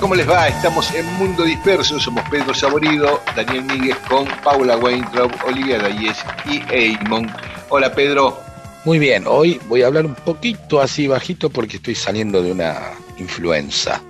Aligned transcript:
¿Cómo 0.00 0.14
les 0.14 0.28
va? 0.28 0.48
Estamos 0.48 0.92
en 0.94 1.04
Mundo 1.18 1.44
Disperso, 1.44 2.00
somos 2.00 2.26
Pedro 2.30 2.54
Saborido, 2.54 3.20
Daniel 3.36 3.64
Míguez 3.64 3.96
con 4.08 4.26
Paula 4.42 4.78
Weintraub, 4.78 5.30
Olivia 5.46 5.78
Dayes 5.78 6.16
y 6.46 6.62
Eamon. 6.72 7.30
Hola 7.68 7.94
Pedro. 7.94 8.38
Muy 8.86 8.98
bien, 8.98 9.24
hoy 9.26 9.60
voy 9.68 9.82
a 9.82 9.88
hablar 9.88 10.06
un 10.06 10.14
poquito 10.14 10.80
así 10.80 11.06
bajito 11.06 11.50
porque 11.50 11.76
estoy 11.76 11.94
saliendo 11.94 12.42
de 12.42 12.52
una 12.52 12.92
influenza. 13.18 14.02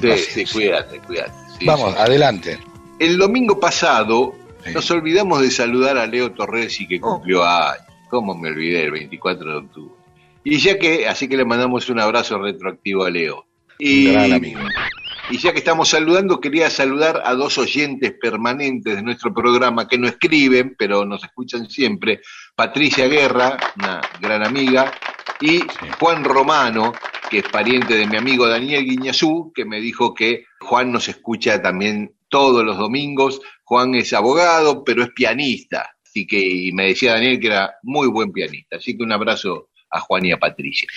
sí, 0.00 0.16
sí, 0.16 0.44
cuídate, 0.50 0.98
cuídate. 1.00 1.32
Vamos, 1.66 1.94
adelante. 1.96 2.58
El 2.98 3.18
domingo 3.18 3.60
pasado 3.60 4.34
nos 4.72 4.90
olvidamos 4.90 5.42
de 5.42 5.50
saludar 5.50 5.98
a 5.98 6.06
Leo 6.06 6.32
Torresi 6.32 6.86
que 6.86 6.98
cumplió 6.98 7.44
años. 7.44 7.84
¿Cómo 8.08 8.34
me 8.34 8.48
olvidé? 8.48 8.84
El 8.84 8.92
24 8.92 9.50
de 9.50 9.56
octubre. 9.56 9.94
Y 10.44 10.58
ya 10.58 10.78
que, 10.78 11.06
así 11.06 11.28
que 11.28 11.36
le 11.36 11.44
mandamos 11.44 11.90
un 11.90 12.00
abrazo 12.00 12.38
retroactivo 12.38 13.04
a 13.04 13.10
Leo. 13.10 13.44
Y, 13.78 14.06
un 14.06 14.12
gran 14.14 14.32
amigo. 14.32 14.60
Y 15.30 15.38
ya 15.38 15.52
que 15.52 15.60
estamos 15.60 15.88
saludando, 15.88 16.40
quería 16.40 16.68
saludar 16.70 17.22
a 17.24 17.34
dos 17.34 17.56
oyentes 17.56 18.14
permanentes 18.20 18.96
de 18.96 19.02
nuestro 19.02 19.32
programa 19.32 19.86
que 19.86 19.96
no 19.96 20.08
escriben, 20.08 20.74
pero 20.76 21.04
nos 21.04 21.22
escuchan 21.22 21.70
siempre. 21.70 22.20
Patricia 22.56 23.06
Guerra, 23.06 23.56
una 23.76 24.00
gran 24.20 24.44
amiga, 24.44 24.92
y 25.40 25.60
Juan 26.00 26.24
Romano, 26.24 26.92
que 27.30 27.38
es 27.38 27.48
pariente 27.48 27.94
de 27.94 28.08
mi 28.08 28.16
amigo 28.16 28.48
Daniel 28.48 28.84
Guiñazú, 28.84 29.52
que 29.54 29.64
me 29.64 29.80
dijo 29.80 30.14
que 30.14 30.46
Juan 30.58 30.90
nos 30.90 31.08
escucha 31.08 31.62
también 31.62 32.12
todos 32.28 32.64
los 32.64 32.76
domingos. 32.76 33.40
Juan 33.62 33.94
es 33.94 34.12
abogado, 34.12 34.82
pero 34.82 35.04
es 35.04 35.10
pianista. 35.10 35.90
Así 36.04 36.26
que 36.26 36.40
y 36.40 36.72
me 36.72 36.86
decía 36.86 37.12
Daniel 37.12 37.38
que 37.38 37.46
era 37.46 37.76
muy 37.84 38.08
buen 38.08 38.32
pianista. 38.32 38.78
Así 38.78 38.96
que 38.96 39.04
un 39.04 39.12
abrazo 39.12 39.68
a 39.90 40.00
Juan 40.00 40.26
y 40.26 40.32
a 40.32 40.38
Patricia. 40.38 40.88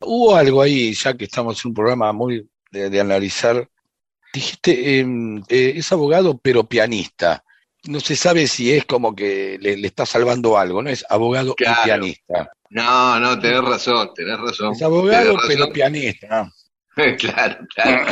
Hubo 0.00 0.34
algo 0.34 0.62
ahí, 0.62 0.94
ya 0.94 1.12
que 1.12 1.24
estamos 1.24 1.62
en 1.62 1.68
un 1.68 1.74
programa 1.74 2.14
muy 2.14 2.48
de, 2.70 3.00
analizar. 3.00 3.68
Dijiste, 4.32 4.98
em, 4.98 5.38
eh, 5.48 5.74
es 5.76 5.90
abogado 5.92 6.38
pero 6.38 6.64
pianista. 6.64 7.44
No 7.84 8.00
se 8.00 8.16
sabe 8.16 8.46
si 8.46 8.72
es 8.72 8.84
como 8.84 9.14
que 9.14 9.56
le, 9.60 9.74
está 9.86 10.04
salvando 10.04 10.58
algo, 10.58 10.82
¿no? 10.82 10.90
Es 10.90 11.04
abogado 11.08 11.54
y 11.58 11.84
pianista. 11.84 12.50
No, 12.70 13.18
no, 13.18 13.38
tenés 13.38 13.62
razón, 13.62 14.10
tenés 14.14 14.38
razón. 14.38 14.72
Es 14.72 14.82
abogado 14.82 15.36
pero 15.46 15.72
pianista. 15.72 16.52
claro, 17.18 17.66
claro. 17.74 18.06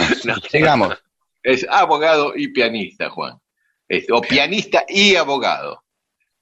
Sigamos. 0.51 0.97
Es 1.43 1.67
abogado 1.69 2.33
y 2.35 2.49
pianista, 2.49 3.11
Juan. 3.11 3.39
o 4.11 4.21
pianista 4.23 4.85
y 4.89 5.17
abogado. 5.17 5.83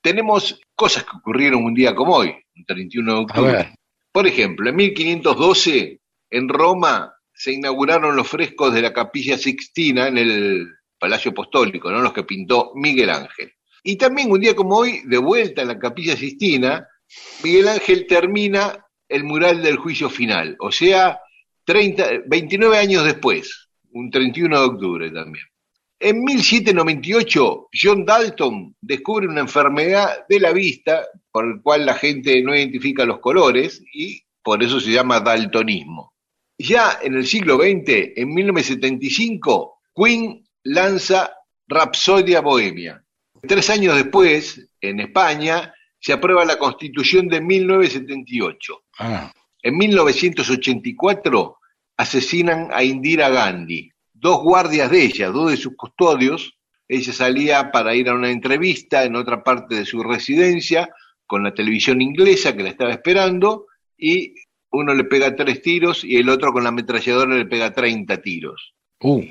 Tenemos 0.00 0.60
cosas 0.74 1.04
que 1.04 1.16
ocurrieron 1.16 1.64
un 1.64 1.74
día 1.74 1.94
como 1.94 2.16
hoy, 2.16 2.34
el 2.54 2.66
31 2.66 3.12
de 3.12 3.20
octubre. 3.20 3.74
Por 4.12 4.26
ejemplo, 4.26 4.68
en 4.68 4.76
1512, 4.76 6.00
en 6.30 6.48
Roma, 6.48 7.13
se 7.34 7.52
inauguraron 7.52 8.16
los 8.16 8.28
frescos 8.28 8.72
de 8.72 8.82
la 8.82 8.92
Capilla 8.92 9.36
Sixtina 9.36 10.08
en 10.08 10.18
el 10.18 10.68
Palacio 10.98 11.32
Apostólico, 11.32 11.90
¿no? 11.90 12.00
los 12.00 12.12
que 12.12 12.22
pintó 12.22 12.72
Miguel 12.74 13.10
Ángel. 13.10 13.52
Y 13.82 13.96
también 13.96 14.30
un 14.30 14.40
día 14.40 14.54
como 14.54 14.76
hoy, 14.76 15.02
de 15.04 15.18
vuelta 15.18 15.62
en 15.62 15.68
la 15.68 15.78
Capilla 15.78 16.16
Sixtina, 16.16 16.88
Miguel 17.42 17.68
Ángel 17.68 18.06
termina 18.06 18.86
el 19.08 19.24
mural 19.24 19.62
del 19.62 19.76
juicio 19.76 20.08
final, 20.08 20.56
o 20.60 20.72
sea, 20.72 21.20
30, 21.64 22.22
29 22.26 22.78
años 22.78 23.04
después, 23.04 23.68
un 23.90 24.10
31 24.10 24.58
de 24.58 24.66
octubre 24.66 25.10
también. 25.10 25.44
En 26.00 26.24
1798, 26.24 27.68
John 27.72 28.04
Dalton 28.04 28.74
descubre 28.80 29.26
una 29.26 29.40
enfermedad 29.40 30.26
de 30.28 30.40
la 30.40 30.52
vista 30.52 31.06
por 31.30 31.46
la 31.46 31.62
cual 31.62 31.86
la 31.86 31.94
gente 31.94 32.42
no 32.42 32.54
identifica 32.54 33.04
los 33.04 33.20
colores 33.20 33.82
y 33.92 34.22
por 34.42 34.62
eso 34.62 34.80
se 34.80 34.90
llama 34.90 35.20
daltonismo. 35.20 36.13
Ya 36.58 36.98
en 37.02 37.14
el 37.14 37.26
siglo 37.26 37.56
XX, 37.56 38.12
en 38.16 38.32
1975, 38.32 39.80
Queen 39.94 40.44
lanza 40.64 41.32
Rapsodia 41.66 42.40
Bohemia. 42.40 43.02
Tres 43.42 43.70
años 43.70 43.96
después, 43.96 44.68
en 44.80 45.00
España, 45.00 45.74
se 45.98 46.12
aprueba 46.12 46.44
la 46.44 46.58
Constitución 46.58 47.28
de 47.28 47.40
1978. 47.40 48.84
Ah. 48.98 49.32
En 49.62 49.76
1984 49.76 51.56
asesinan 51.96 52.68
a 52.72 52.82
Indira 52.84 53.28
Gandhi. 53.30 53.90
Dos 54.12 54.42
guardias 54.42 54.90
de 54.90 55.02
ella, 55.02 55.28
dos 55.28 55.50
de 55.50 55.56
sus 55.56 55.74
custodios, 55.76 56.54
ella 56.88 57.12
salía 57.12 57.70
para 57.72 57.94
ir 57.94 58.08
a 58.08 58.14
una 58.14 58.30
entrevista 58.30 59.04
en 59.04 59.16
otra 59.16 59.42
parte 59.42 59.74
de 59.76 59.86
su 59.86 60.02
residencia 60.02 60.90
con 61.26 61.42
la 61.42 61.54
televisión 61.54 62.02
inglesa 62.02 62.54
que 62.54 62.62
la 62.62 62.68
estaba 62.70 62.92
esperando 62.92 63.66
y 63.96 64.34
uno 64.74 64.94
le 64.94 65.04
pega 65.04 65.34
tres 65.36 65.62
tiros 65.62 66.04
y 66.04 66.16
el 66.16 66.28
otro 66.28 66.52
con 66.52 66.62
la 66.64 66.68
ametralladora 66.70 67.36
le 67.36 67.46
pega 67.46 67.72
30 67.72 68.20
tiros. 68.20 68.74
Uh. 69.00 69.22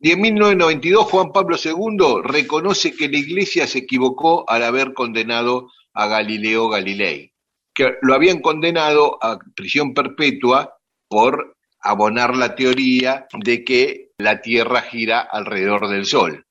Y 0.00 0.10
en 0.10 0.20
1992 0.20 1.06
Juan 1.06 1.32
Pablo 1.32 1.56
II 1.62 2.22
reconoce 2.24 2.94
que 2.94 3.08
la 3.08 3.18
Iglesia 3.18 3.66
se 3.66 3.78
equivocó 3.78 4.44
al 4.48 4.64
haber 4.64 4.94
condenado 4.94 5.70
a 5.94 6.06
Galileo 6.06 6.68
Galilei, 6.68 7.32
que 7.72 7.94
lo 8.02 8.14
habían 8.14 8.40
condenado 8.40 9.18
a 9.22 9.38
prisión 9.54 9.94
perpetua 9.94 10.74
por 11.08 11.56
abonar 11.80 12.36
la 12.36 12.54
teoría 12.54 13.26
de 13.32 13.64
que 13.64 14.10
la 14.18 14.40
Tierra 14.40 14.82
gira 14.82 15.20
alrededor 15.20 15.88
del 15.88 16.06
Sol. 16.06 16.46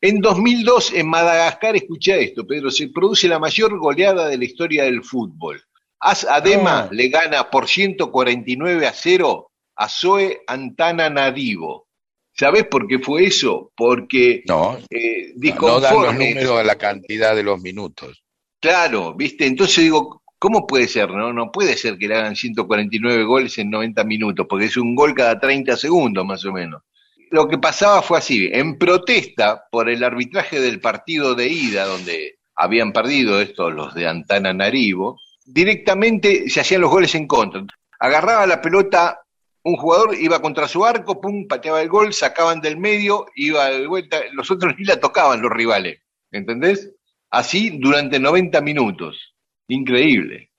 En 0.00 0.20
2002, 0.20 0.94
en 0.94 1.08
Madagascar, 1.08 1.74
escucha 1.74 2.16
esto, 2.16 2.46
Pedro, 2.46 2.70
se 2.70 2.88
produce 2.88 3.26
la 3.26 3.40
mayor 3.40 3.76
goleada 3.78 4.28
de 4.28 4.38
la 4.38 4.44
historia 4.44 4.84
del 4.84 5.02
fútbol. 5.02 5.60
Adema 6.00 6.80
ah. 6.80 6.88
le 6.90 7.08
gana 7.08 7.50
por 7.50 7.68
149 7.68 8.86
a 8.86 8.92
0 8.92 9.50
a 9.76 9.88
Zoe 9.88 10.42
Antana 10.46 11.08
Nadivo. 11.10 11.88
¿Sabés 12.32 12.64
por 12.66 12.86
qué 12.86 13.00
fue 13.00 13.26
eso? 13.26 13.72
Porque 13.76 14.42
no, 14.46 14.78
eh, 14.90 15.34
no, 15.34 15.80
dan 15.80 15.94
los 15.94 16.14
números 16.14 16.60
a 16.60 16.62
la 16.62 16.76
cantidad 16.76 17.34
de 17.34 17.42
los 17.42 17.60
minutos. 17.60 18.22
Claro, 18.60 19.14
¿viste? 19.14 19.46
Entonces 19.46 19.84
digo, 19.84 20.22
¿cómo 20.38 20.66
puede 20.66 20.86
ser? 20.86 21.10
No, 21.10 21.32
no 21.32 21.50
puede 21.50 21.76
ser 21.76 21.98
que 21.98 22.06
le 22.06 22.16
hagan 22.16 22.36
149 22.36 23.24
goles 23.24 23.58
en 23.58 23.70
90 23.70 24.04
minutos, 24.04 24.46
porque 24.48 24.66
es 24.66 24.76
un 24.76 24.94
gol 24.94 25.14
cada 25.14 25.38
30 25.40 25.76
segundos 25.76 26.24
más 26.24 26.44
o 26.44 26.52
menos. 26.52 26.82
Lo 27.30 27.48
que 27.48 27.58
pasaba 27.58 28.02
fue 28.02 28.18
así, 28.18 28.48
en 28.52 28.78
protesta 28.78 29.64
por 29.70 29.88
el 29.90 30.02
arbitraje 30.02 30.60
del 30.60 30.80
partido 30.80 31.34
de 31.34 31.48
ida, 31.48 31.84
donde 31.86 32.38
habían 32.54 32.92
perdido 32.92 33.40
estos 33.40 33.72
los 33.72 33.94
de 33.94 34.06
Antana 34.06 34.52
Narivo, 34.52 35.20
directamente 35.48 36.48
se 36.48 36.60
hacían 36.60 36.82
los 36.82 36.90
goles 36.90 37.14
en 37.14 37.26
contra. 37.26 37.64
Agarraba 37.98 38.46
la 38.46 38.60
pelota 38.60 39.20
un 39.62 39.76
jugador, 39.76 40.14
iba 40.14 40.40
contra 40.40 40.68
su 40.68 40.84
arco, 40.84 41.20
pum, 41.20 41.46
pateaba 41.46 41.82
el 41.82 41.88
gol, 41.88 42.12
sacaban 42.12 42.60
del 42.60 42.78
medio, 42.78 43.26
iba 43.34 43.68
de 43.68 43.86
vuelta, 43.86 44.20
los 44.32 44.50
otros 44.50 44.74
ni 44.78 44.84
la 44.84 45.00
tocaban 45.00 45.42
los 45.42 45.50
rivales, 45.50 46.00
¿entendés? 46.30 46.94
Así 47.30 47.78
durante 47.78 48.18
90 48.18 48.60
minutos. 48.60 49.34
Increíble. 49.68 50.50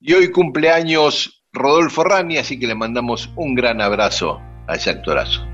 Y 0.00 0.14
hoy 0.14 0.30
cumpleaños 0.30 1.44
Rodolfo 1.52 2.04
Rani, 2.04 2.38
así 2.38 2.58
que 2.58 2.66
le 2.66 2.74
mandamos 2.74 3.30
un 3.36 3.54
gran 3.54 3.80
abrazo 3.80 4.40
a 4.66 4.74
ese 4.74 4.90
actorazo. 4.90 5.46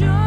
Mama, 0.00 0.23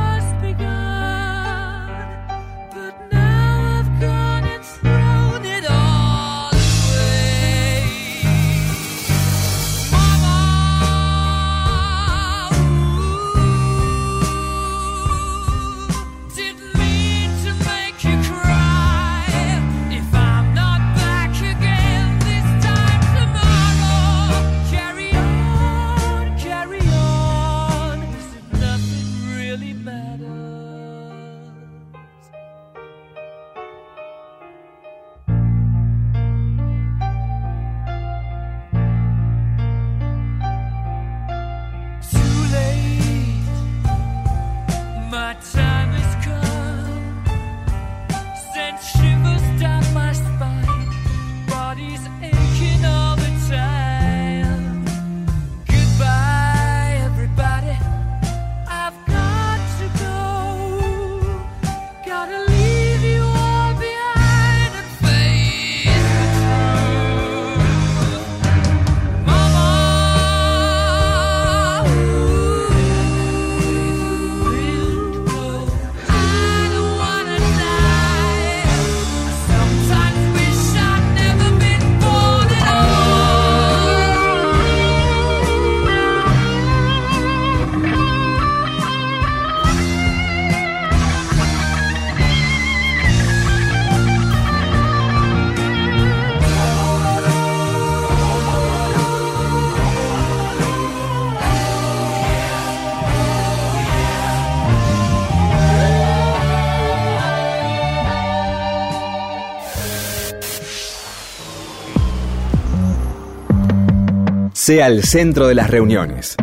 sea 114.67 114.87
el 114.87 115.01
centro 115.03 115.47
de 115.47 115.55
las 115.55 115.69
reuniones. 115.69 116.35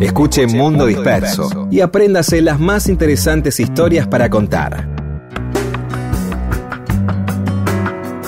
Escuche 0.00 0.46
Mundo 0.46 0.86
Disperso 0.86 1.68
y 1.70 1.80
apréndase 1.80 2.40
las 2.40 2.58
más 2.58 2.88
interesantes 2.88 3.60
historias 3.60 4.08
para 4.08 4.30
contar. 4.30 4.88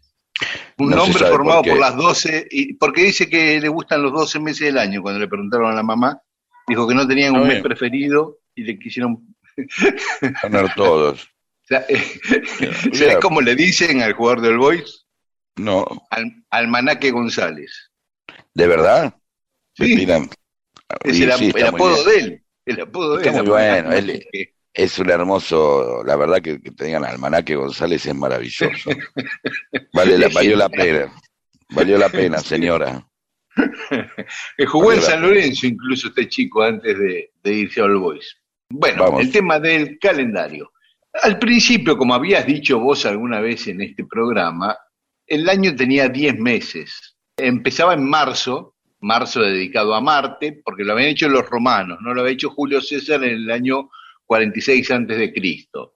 Un 0.77 0.91
nombre 0.91 1.25
formado 1.25 1.63
por, 1.63 1.77
las 1.77 1.97
12, 1.97 2.47
y, 2.49 2.73
porque 2.75 3.03
dice 3.03 3.27
que 3.27 3.59
le 3.59 3.67
gustan 3.67 4.01
los 4.01 4.13
12 4.13 4.39
meses 4.39 4.67
del 4.67 4.77
año. 4.77 5.01
Cuando 5.01 5.19
le 5.19 5.27
preguntaron 5.27 5.69
a 5.69 5.75
la 5.75 5.83
mamá, 5.83 6.21
dijo 6.65 6.87
que 6.87 6.95
no 6.95 7.05
tenían 7.05 7.35
un 7.35 7.45
mes 7.45 7.61
preferido 7.61 8.37
y 8.55 8.63
le 8.63 8.79
quisieron 8.79 9.35
poner 10.41 10.73
todos. 10.75 11.27
¿Sabes 11.67 13.17
cómo 13.21 13.41
le 13.41 13.53
dicen 13.53 14.01
al 14.01 14.13
jugador 14.13 14.39
del 14.39 14.57
Boys? 14.57 15.05
No. 15.57 15.85
Al, 16.09 16.45
Almanaque 16.49 17.11
González. 17.11 17.91
¿De 18.53 18.65
verdad? 18.65 19.13
Sí. 19.73 20.07
es 21.03 21.19
el, 21.19 21.65
apodo 21.65 22.01
de 22.05 22.17
él. 22.17 22.43
El 22.65 22.79
apodo 22.79 23.17
de 23.17 23.27
él. 23.27 23.33
Muy 23.33 23.45
bueno. 23.45 23.91
Él, 23.91 24.53
es 24.77 24.99
un 24.99 25.09
hermoso, 25.09 26.03
la 26.05 26.15
verdad 26.15 26.39
que, 26.39 26.61
que 26.61 26.69
te 26.69 26.85
digan 26.85 27.03
Almanaque 27.03 27.55
González 27.55 28.05
es 28.05 28.13
maravilloso. 28.13 28.91
Vale, 29.93 30.19
la, 30.19 30.29
valió 30.29 30.55
la 30.55 30.69
pena, 30.69 31.11
valió 31.71 31.97
la 31.97 32.09
pena, 32.09 32.37
señora. 32.37 33.03
Jugó 34.67 34.93
en 34.93 35.01
San 35.01 35.23
Lorenzo 35.23 35.65
incluso 35.65 36.09
este 36.09 36.29
chico 36.29 36.61
antes 36.61 36.95
de, 36.95 37.31
irse 37.43 37.81
a 37.81 37.85
All 37.85 37.97
Boys. 37.97 38.37
Bueno, 38.69 39.19
el 39.19 39.31
tema 39.31 39.59
del 39.59 39.97
calendario. 39.97 40.71
Al 41.23 41.39
principio, 41.39 41.97
como 41.97 42.13
habías 42.13 42.45
dicho 42.45 42.79
vos 42.79 43.03
alguna 43.07 43.39
vez 43.39 43.67
en 43.67 43.81
este 43.81 44.05
programa, 44.05 44.77
el 45.25 45.49
año 45.49 45.75
tenía 45.75 46.07
10 46.07 46.37
meses. 46.37 47.17
Empezaba 47.35 47.95
en 47.95 48.07
marzo, 48.07 48.75
marzo 48.99 49.41
dedicado 49.41 49.95
a 49.95 50.01
Marte, 50.01 50.61
porque 50.63 50.83
lo 50.83 50.93
habían 50.93 51.09
hecho 51.09 51.27
los 51.27 51.49
romanos, 51.49 51.97
no 52.01 52.13
lo 52.13 52.21
había 52.21 52.33
hecho 52.33 52.51
Julio 52.51 52.79
César 52.79 53.23
en 53.23 53.37
el 53.37 53.49
año 53.49 53.89
46 54.27 54.91
antes 54.91 55.17
de 55.17 55.33
Cristo. 55.33 55.95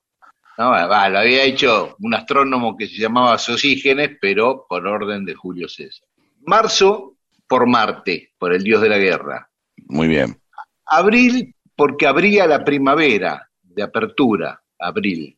Lo 0.58 0.74
había 0.74 1.44
hecho 1.44 1.96
un 2.00 2.14
astrónomo 2.14 2.78
que 2.78 2.88
se 2.88 2.98
llamaba 2.98 3.38
Sosígenes, 3.38 4.18
pero 4.20 4.66
por 4.68 4.86
orden 4.88 5.26
de 5.26 5.34
Julio 5.34 5.68
César. 5.68 6.08
Marzo 6.46 7.18
por 7.48 7.68
Marte, 7.68 8.32
por 8.38 8.54
el 8.54 8.64
dios 8.64 8.82
de 8.82 8.90
la 8.90 8.98
guerra. 8.98 9.50
Muy 9.88 10.08
bien. 10.08 10.40
Abril 10.86 11.56
porque 11.76 12.06
abría 12.06 12.48
la 12.48 12.64
primavera 12.64 13.50
de 13.62 13.84
apertura, 13.84 14.62
abril. 14.80 15.38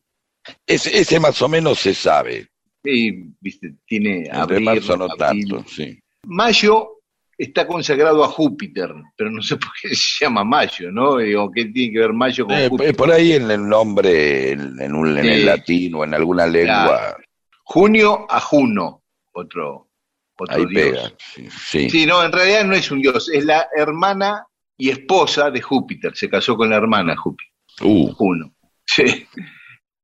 Ese, 0.66 0.98
ese 0.98 1.18
más 1.18 1.40
o 1.40 1.48
menos 1.48 1.78
se 1.78 1.94
sabe. 1.94 2.48
Sí, 2.82 3.32
viste, 3.40 3.76
tiene 3.86 4.28
abril. 4.30 4.64
marzo 4.64 4.96
no 4.96 5.08
tanto, 5.08 5.64
sí. 5.66 5.98
Mayo 6.24 7.00
está 7.38 7.66
consagrado 7.66 8.24
a 8.24 8.28
Júpiter, 8.28 8.92
pero 9.16 9.30
no 9.30 9.42
sé 9.42 9.56
por 9.56 9.70
qué 9.80 9.94
se 9.94 10.24
llama 10.24 10.44
Mayo, 10.44 10.90
¿no? 10.90 11.10
O 11.12 11.50
qué 11.50 11.66
tiene 11.66 11.92
que 11.92 11.98
ver 11.98 12.12
Mayo 12.12 12.46
con 12.46 12.56
eh, 12.56 12.68
Júpiter. 12.68 12.96
Por 12.96 13.12
ahí 13.12 13.32
en 13.32 13.50
el 13.50 13.68
nombre, 13.68 14.52
en, 14.52 14.94
un, 14.94 15.18
en 15.18 15.26
el 15.26 15.46
latín 15.46 15.94
o 15.94 16.04
en 16.04 16.14
alguna 16.14 16.46
lengua. 16.46 17.16
Junio 17.64 18.26
a 18.28 18.40
Juno, 18.40 19.02
otro, 19.32 19.88
otro 20.36 20.56
ahí 20.56 20.66
dios. 20.66 21.14
Pega. 21.34 21.48
Sí, 21.48 21.90
sí. 21.90 22.06
no, 22.06 22.22
en 22.22 22.32
realidad 22.32 22.64
no 22.64 22.74
es 22.74 22.90
un 22.90 23.00
dios, 23.00 23.30
es 23.32 23.44
la 23.44 23.68
hermana 23.74 24.46
y 24.76 24.90
esposa 24.90 25.50
de 25.50 25.62
Júpiter, 25.62 26.16
se 26.16 26.28
casó 26.28 26.56
con 26.56 26.70
la 26.70 26.76
hermana 26.76 27.16
Júpiter. 27.16 27.52
Uh. 27.80 28.12
Juno. 28.12 28.54
Sí. 28.86 29.26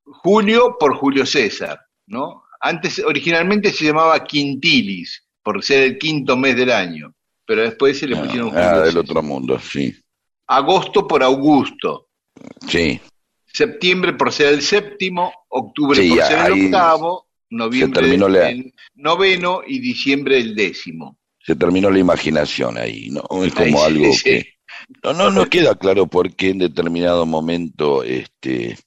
Julio 0.04 0.76
por 0.78 0.96
Julio 0.96 1.24
César, 1.26 1.78
¿no? 2.06 2.44
Antes, 2.60 2.98
originalmente 2.98 3.70
se 3.70 3.86
llamaba 3.86 4.24
Quintilis, 4.24 5.26
por 5.42 5.62
ser 5.62 5.82
el 5.82 5.98
quinto 5.98 6.36
mes 6.36 6.56
del 6.56 6.70
año 6.70 7.14
pero 7.50 7.62
después 7.62 7.98
se 7.98 8.06
le 8.06 8.16
ah, 8.16 8.22
pusieron 8.22 8.56
Ah, 8.56 8.78
del 8.78 8.96
otro 8.96 9.24
mundo, 9.24 9.58
sí. 9.58 9.92
Agosto 10.46 11.08
por 11.08 11.20
Augusto. 11.24 12.06
Sí. 12.68 13.00
Septiembre 13.44 14.12
por 14.12 14.30
ser 14.30 14.54
el 14.54 14.62
séptimo, 14.62 15.32
octubre 15.48 16.00
por 16.10 16.22
ser 16.22 16.52
el 16.52 16.66
octavo, 16.66 17.26
noviembre 17.50 18.14
el 18.14 18.72
noveno 18.94 19.62
y 19.66 19.80
diciembre 19.80 20.38
el 20.38 20.54
décimo. 20.54 21.18
Se 21.44 21.56
terminó 21.56 21.90
la 21.90 21.98
imaginación 21.98 22.78
ahí, 22.78 23.10
¿no? 23.10 23.24
Es 23.42 23.52
como 23.52 23.82
algo 23.82 24.12
que... 24.22 24.54
No, 25.02 25.12
no 25.12 25.32
nos 25.32 25.48
queda 25.48 25.74
claro 25.74 26.06
por 26.06 26.32
qué 26.36 26.50
en 26.50 26.58
determinado 26.58 27.26
momento 27.26 28.04
este, 28.04 28.78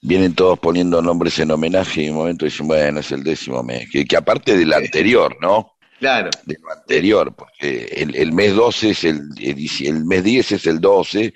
vienen 0.00 0.34
todos 0.34 0.58
poniendo 0.58 1.02
nombres 1.02 1.38
en 1.38 1.50
homenaje 1.50 2.00
y 2.00 2.06
en 2.06 2.12
un 2.12 2.20
momento 2.20 2.46
dicen, 2.46 2.66
bueno, 2.66 3.00
es 3.00 3.12
el 3.12 3.22
décimo 3.22 3.62
mes, 3.62 3.90
que, 3.90 4.06
que 4.06 4.16
aparte 4.16 4.56
del 4.56 4.72
anterior, 4.72 5.36
¿no? 5.38 5.75
Claro. 5.98 6.30
De 6.44 6.56
lo 6.60 6.70
anterior, 6.70 7.34
porque 7.34 7.86
el, 8.14 8.32
mes 8.32 8.54
12 8.54 8.90
es 8.90 9.04
el, 9.04 9.20
el, 9.40 10.04
mes 10.04 10.24
10 10.24 10.52
es 10.52 10.66
el 10.66 10.80
12 10.80 11.32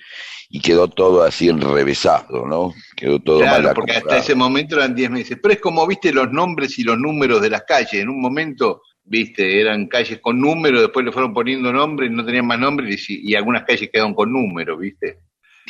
y 0.51 0.61
quedó 0.61 0.89
todo 0.89 1.23
así 1.23 1.49
enrevesado, 1.49 2.47
¿no? 2.47 2.75
Quedó 2.97 3.21
todo 3.21 3.41
claro, 3.41 3.73
porque 3.75 3.93
hasta 3.93 4.19
ese 4.19 4.35
momento 4.35 4.77
eran 4.77 4.95
10 4.95 5.11
meses. 5.11 5.39
Pero 5.41 5.55
es 5.55 5.61
como, 5.61 5.87
viste, 5.87 6.13
los 6.13 6.31
nombres 6.31 6.79
y 6.79 6.83
los 6.83 6.99
números 6.99 7.41
de 7.41 7.51
las 7.51 7.63
calles. 7.63 7.95
En 7.95 8.09
un 8.09 8.21
momento, 8.21 8.83
viste, 9.05 9.61
eran 9.61 9.87
calles 9.87 10.21
con 10.21 10.41
números, 10.41 10.83
después 10.83 11.07
le 11.07 11.13
fueron 11.13 11.33
poniendo 11.33 11.73
nombres, 11.73 12.11
no 12.11 12.25
tenían 12.25 12.47
más 12.47 12.59
nombres 12.59 13.09
y, 13.09 13.35
algunas 13.35 13.65
calles 13.65 13.91
quedaron 13.91 14.15
con 14.15 14.33
números, 14.33 14.79
viste. 14.79 15.21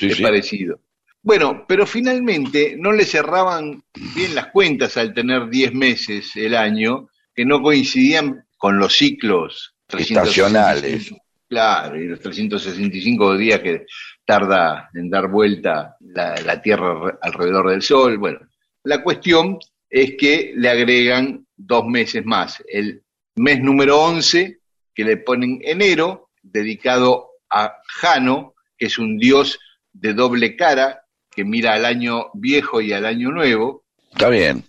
es 0.00 0.20
parecido. 0.20 0.80
Bueno, 1.22 1.66
pero 1.68 1.86
finalmente 1.86 2.76
no 2.78 2.92
le 2.92 3.04
cerraban 3.04 3.82
bien 4.14 4.34
las 4.34 4.46
cuentas 4.46 4.96
al 4.96 5.12
tener 5.12 5.50
10 5.50 5.74
meses 5.74 6.34
el 6.34 6.56
año, 6.56 7.08
que 7.34 7.44
no 7.44 7.60
coincidían 7.60 8.44
con 8.60 8.78
los 8.78 8.94
ciclos 8.94 9.74
estacionales. 9.88 11.14
Claro, 11.48 11.98
y 11.98 12.06
los 12.06 12.20
365 12.20 13.38
días 13.38 13.60
que 13.60 13.86
tarda 14.26 14.90
en 14.92 15.08
dar 15.08 15.28
vuelta 15.28 15.96
la, 15.98 16.60
Tierra 16.60 17.18
alrededor 17.22 17.70
del 17.70 17.80
Sol. 17.80 18.18
Bueno, 18.18 18.40
la 18.84 19.02
cuestión 19.02 19.58
es 19.88 20.14
que 20.18 20.52
le 20.54 20.68
agregan 20.68 21.46
dos 21.56 21.86
meses 21.86 22.22
más. 22.26 22.62
El 22.68 23.02
mes 23.36 23.62
número 23.62 23.98
11, 23.98 24.58
que 24.94 25.04
le 25.04 25.16
ponen 25.16 25.60
enero, 25.64 26.28
dedicado 26.42 27.30
a 27.48 27.78
Jano, 27.86 28.54
que 28.76 28.86
es 28.86 28.98
un 28.98 29.16
dios 29.16 29.58
de 29.90 30.12
doble 30.12 30.54
cara, 30.54 31.06
que 31.30 31.44
mira 31.44 31.72
al 31.72 31.86
año 31.86 32.26
viejo 32.34 32.82
y 32.82 32.92
al 32.92 33.06
año 33.06 33.30
nuevo. 33.30 33.86
Está 34.12 34.28
bien, 34.28 34.62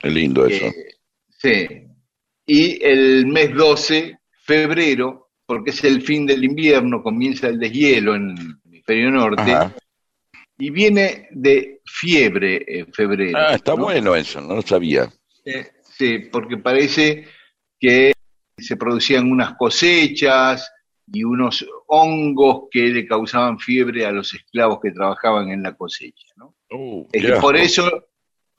es 0.00 0.12
lindo 0.12 0.46
eso. 0.46 0.66
Eh, 0.66 0.94
sí. 1.28 1.91
Y 2.54 2.84
el 2.84 3.24
mes 3.28 3.54
12, 3.54 4.18
febrero, 4.44 5.30
porque 5.46 5.70
es 5.70 5.82
el 5.84 6.02
fin 6.02 6.26
del 6.26 6.44
invierno, 6.44 7.02
comienza 7.02 7.46
el 7.46 7.58
deshielo 7.58 8.14
en 8.14 8.36
el 8.36 8.56
hemisferio 8.66 9.10
norte, 9.10 9.56
y 10.58 10.68
viene 10.68 11.28
de 11.30 11.80
fiebre 11.82 12.62
en 12.66 12.92
febrero. 12.92 13.38
Ah, 13.38 13.54
está 13.54 13.72
bueno 13.72 14.14
eso, 14.14 14.42
no 14.42 14.56
lo 14.56 14.60
sabía. 14.60 15.10
sí, 15.96 16.18
porque 16.30 16.58
parece 16.58 17.26
que 17.80 18.12
se 18.58 18.76
producían 18.76 19.32
unas 19.32 19.54
cosechas 19.54 20.70
y 21.10 21.24
unos 21.24 21.66
hongos 21.86 22.64
que 22.70 22.82
le 22.82 23.06
causaban 23.06 23.58
fiebre 23.58 24.04
a 24.04 24.12
los 24.12 24.34
esclavos 24.34 24.78
que 24.82 24.90
trabajaban 24.90 25.48
en 25.48 25.62
la 25.62 25.74
cosecha. 25.74 26.26
¿no? 26.36 26.54
Oh, 26.70 27.08
por 27.40 27.56
eso 27.56 28.10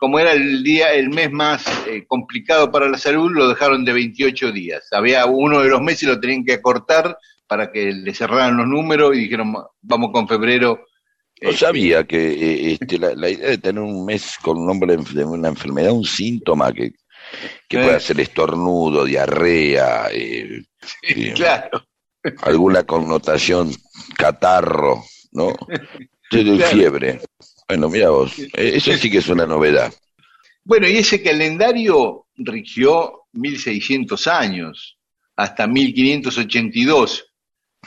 como 0.03 0.19
era 0.19 0.33
el 0.33 0.61
día, 0.63 0.93
el 0.93 1.11
mes 1.11 1.31
más 1.31 1.63
eh, 1.87 2.03
complicado 2.05 2.69
para 2.69 2.89
la 2.89 2.97
salud, 2.97 3.31
lo 3.31 3.47
dejaron 3.47 3.85
de 3.85 3.93
28 3.93 4.51
días. 4.51 4.85
Había 4.91 5.25
uno 5.27 5.61
de 5.61 5.69
los 5.69 5.81
meses 5.81 6.09
lo 6.09 6.19
tenían 6.19 6.43
que 6.43 6.55
acortar 6.55 7.17
para 7.47 7.71
que 7.71 7.93
le 7.93 8.13
cerraran 8.13 8.57
los 8.57 8.67
números 8.67 9.15
y 9.15 9.19
dijeron, 9.19 9.55
vamos 9.81 10.11
con 10.11 10.27
febrero. 10.27 10.87
No 11.41 11.51
este, 11.51 11.65
sabía 11.65 12.03
que 12.03 12.17
eh, 12.17 12.71
este, 12.73 12.99
la, 12.99 13.29
idea 13.29 13.51
de 13.51 13.57
tener 13.59 13.81
un 13.81 14.03
mes 14.03 14.35
con 14.41 14.57
un 14.57 14.67
nombre 14.67 14.97
de 14.97 15.23
una 15.23 15.47
enfermedad, 15.47 15.93
un 15.93 16.03
síntoma 16.03 16.73
que, 16.73 16.91
que 17.69 17.77
pueda 17.77 17.97
ser 18.01 18.19
estornudo, 18.19 19.05
diarrea, 19.05 20.09
eh, 20.11 20.63
claro. 21.33 21.81
alguna 22.41 22.83
connotación, 22.83 23.71
catarro, 24.17 25.01
¿no? 25.31 25.53
Fiebre. 26.29 27.21
Bueno, 27.67 27.89
mira 27.89 28.09
vos, 28.09 28.33
eso 28.53 28.93
sí 28.93 29.09
que 29.09 29.19
es 29.19 29.29
una 29.29 29.45
novedad. 29.45 29.93
Bueno, 30.63 30.87
y 30.87 30.97
ese 30.97 31.21
calendario 31.21 32.27
rigió 32.35 33.23
1600 33.33 34.27
años, 34.27 34.97
hasta 35.35 35.67
1582, 35.67 37.33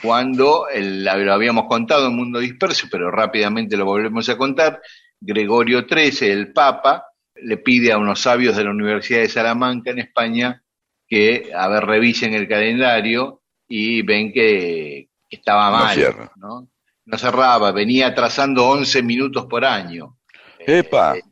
cuando, 0.01 0.67
lo 0.75 1.33
habíamos 1.33 1.65
contado 1.65 2.07
en 2.07 2.15
Mundo 2.15 2.39
Disperso, 2.39 2.87
pero 2.91 3.09
rápidamente 3.09 3.77
lo 3.77 3.85
volvemos 3.85 4.29
a 4.29 4.37
contar, 4.37 4.79
Gregorio 5.19 5.87
XIII, 5.89 6.29
el 6.29 6.53
Papa, 6.53 7.05
le 7.33 7.57
pide 7.57 7.91
a 7.91 7.97
unos 7.97 8.19
sabios 8.19 8.55
de 8.55 8.63
la 8.63 8.71
Universidad 8.71 9.21
de 9.21 9.29
Salamanca 9.29 9.91
en 9.91 9.99
España 9.99 10.63
que, 11.07 11.51
a 11.55 11.67
ver, 11.67 11.85
revisen 11.85 12.33
el 12.33 12.47
calendario 12.47 13.41
y 13.67 14.01
ven 14.01 14.31
que, 14.31 15.09
estaba 15.29 15.71
mal. 15.71 16.29
¿no? 16.35 16.69
No 17.07 17.17
cerraba, 17.17 17.71
venía 17.71 18.07
atrasando 18.07 18.67
11 18.67 19.01
minutos 19.01 19.45
por 19.45 19.63
año. 19.63 20.17
Epa. 20.59 21.17
Eh, 21.17 21.23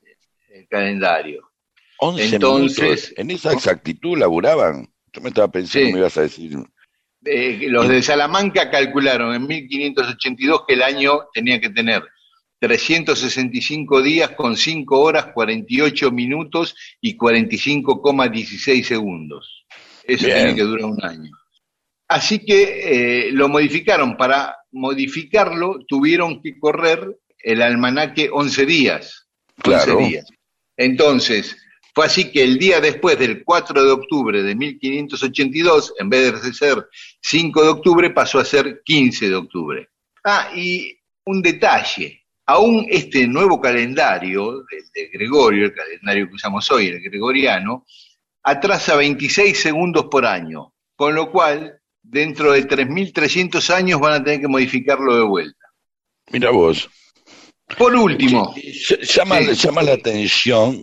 el, 0.50 0.68
calendario. 0.70 1.52
11 1.98 2.36
Entonces, 2.36 3.14
En 3.18 3.30
esa 3.30 3.52
exactitud 3.52 4.18
laburaban. 4.18 4.90
Yo 5.12 5.22
me 5.22 5.30
estaba 5.30 5.50
pensando, 5.50 5.92
me 5.92 6.00
ibas 6.00 6.18
a 6.18 6.22
decir. 6.22 6.58
Eh, 7.26 7.68
los 7.68 7.88
de 7.90 8.02
Salamanca 8.02 8.70
calcularon 8.70 9.36
en 9.36 9.48
1582 9.48 10.64
que 10.66 10.74
el 10.76 10.84
año 10.84 11.28
tenía 11.34 11.60
que 11.60 11.70
tener 11.70 12.04
365 12.60 14.02
días 14.02 14.32
con 14.32 14.56
5 14.56 15.00
horas, 15.00 15.28
48 15.34 16.12
minutos 16.12 16.76
y 17.02 17.18
45,16 17.18 18.84
segundos. 18.84 19.66
Eso 20.04 20.26
tiene 20.26 20.56
que 20.56 20.64
durar 20.64 20.86
un 20.86 21.04
año. 21.04 21.32
Así 22.08 22.46
que 22.46 23.28
eh, 23.28 23.32
lo 23.32 23.50
modificaron. 23.50 24.16
Para 24.16 24.56
modificarlo 24.76 25.80
tuvieron 25.88 26.42
que 26.42 26.60
correr 26.60 27.18
el 27.40 27.62
almanaque 27.62 28.30
11 28.32 28.66
días. 28.66 29.28
Claro. 29.64 29.98
días. 29.98 30.28
Entonces, 30.78 31.58
fue 31.94 32.06
así 32.06 32.30
que 32.30 32.44
el 32.44 32.60
día 32.60 32.82
después 32.82 33.18
del 33.18 33.44
4 33.44 33.84
de 33.84 33.92
octubre 33.92 34.44
de 34.44 34.54
1582, 34.54 35.94
en 35.98 36.10
vez 36.10 36.44
de 36.44 36.54
ser 36.54 36.88
5 37.22 37.64
de 37.64 37.70
octubre, 37.70 38.10
pasó 38.10 38.40
a 38.40 38.46
ser 38.46 38.82
15 38.84 39.30
de 39.30 39.36
octubre. 39.36 39.90
Ah, 40.26 40.52
y 40.54 41.00
un 41.26 41.42
detalle. 41.42 42.22
Aún 42.48 42.86
este 42.90 43.26
nuevo 43.28 43.60
calendario 43.60 44.66
de 44.94 45.08
Gregorio, 45.08 45.66
el 45.66 45.74
calendario 45.74 46.28
que 46.28 46.36
usamos 46.36 46.70
hoy, 46.70 46.88
el 46.88 47.02
gregoriano, 47.02 47.86
atrasa 48.44 48.96
26 48.96 49.60
segundos 49.60 50.06
por 50.12 50.26
año, 50.26 50.74
con 50.96 51.16
lo 51.16 51.32
cual 51.32 51.80
dentro 52.10 52.52
de 52.54 52.68
3.300 52.68 53.70
años 53.74 54.00
van 54.00 54.14
a 54.14 54.24
tener 54.24 54.42
que 54.42 54.48
modificarlo 54.48 55.18
de 55.18 55.24
vuelta. 55.24 55.66
Mira 56.32 56.52
vos. 56.52 56.90
Por 57.78 57.96
último. 57.96 58.54
Llama, 59.16 59.42
llama 59.42 59.82
la 59.82 59.94
atención, 59.94 60.82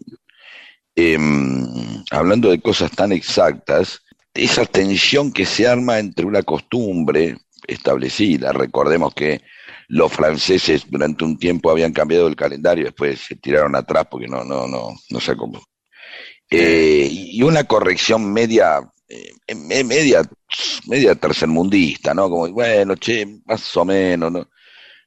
em, 0.95 1.65
hablando 2.11 2.51
de 2.51 2.61
cosas 2.61 2.91
tan 2.91 3.13
exactas, 3.13 4.03
esa 4.35 4.67
tensión 4.67 5.33
que 5.33 5.47
se 5.47 5.67
arma 5.67 5.99
entre 5.99 6.27
una 6.27 6.43
costumbre 6.43 7.37
establecida. 7.67 8.53
Recordemos 8.53 9.15
que 9.15 9.43
los 9.89 10.13
franceses 10.13 10.85
durante 10.89 11.25
un 11.25 11.39
tiempo 11.39 11.71
habían 11.71 11.93
cambiado 11.93 12.27
el 12.27 12.37
calendario, 12.37 12.87
después 12.87 13.21
se 13.21 13.37
tiraron 13.37 13.77
atrás 13.77 14.07
porque 14.11 14.27
no, 14.27 14.43
no, 14.43 14.67
no, 14.67 14.89
no 15.09 15.21
sé 15.21 15.37
cómo. 15.37 15.63
Eh, 16.51 17.09
y 17.11 17.43
una 17.43 17.65
corrección 17.65 18.33
media 18.33 18.81
eh, 19.13 19.85
media, 19.85 20.23
media 20.87 21.15
tercermundista, 21.15 22.15
¿no? 22.15 22.29
Como, 22.29 22.49
bueno, 22.49 22.97
che, 22.97 23.27
más 23.45 23.77
o 23.77 23.85
menos, 23.85 24.33
¿no? 24.33 24.49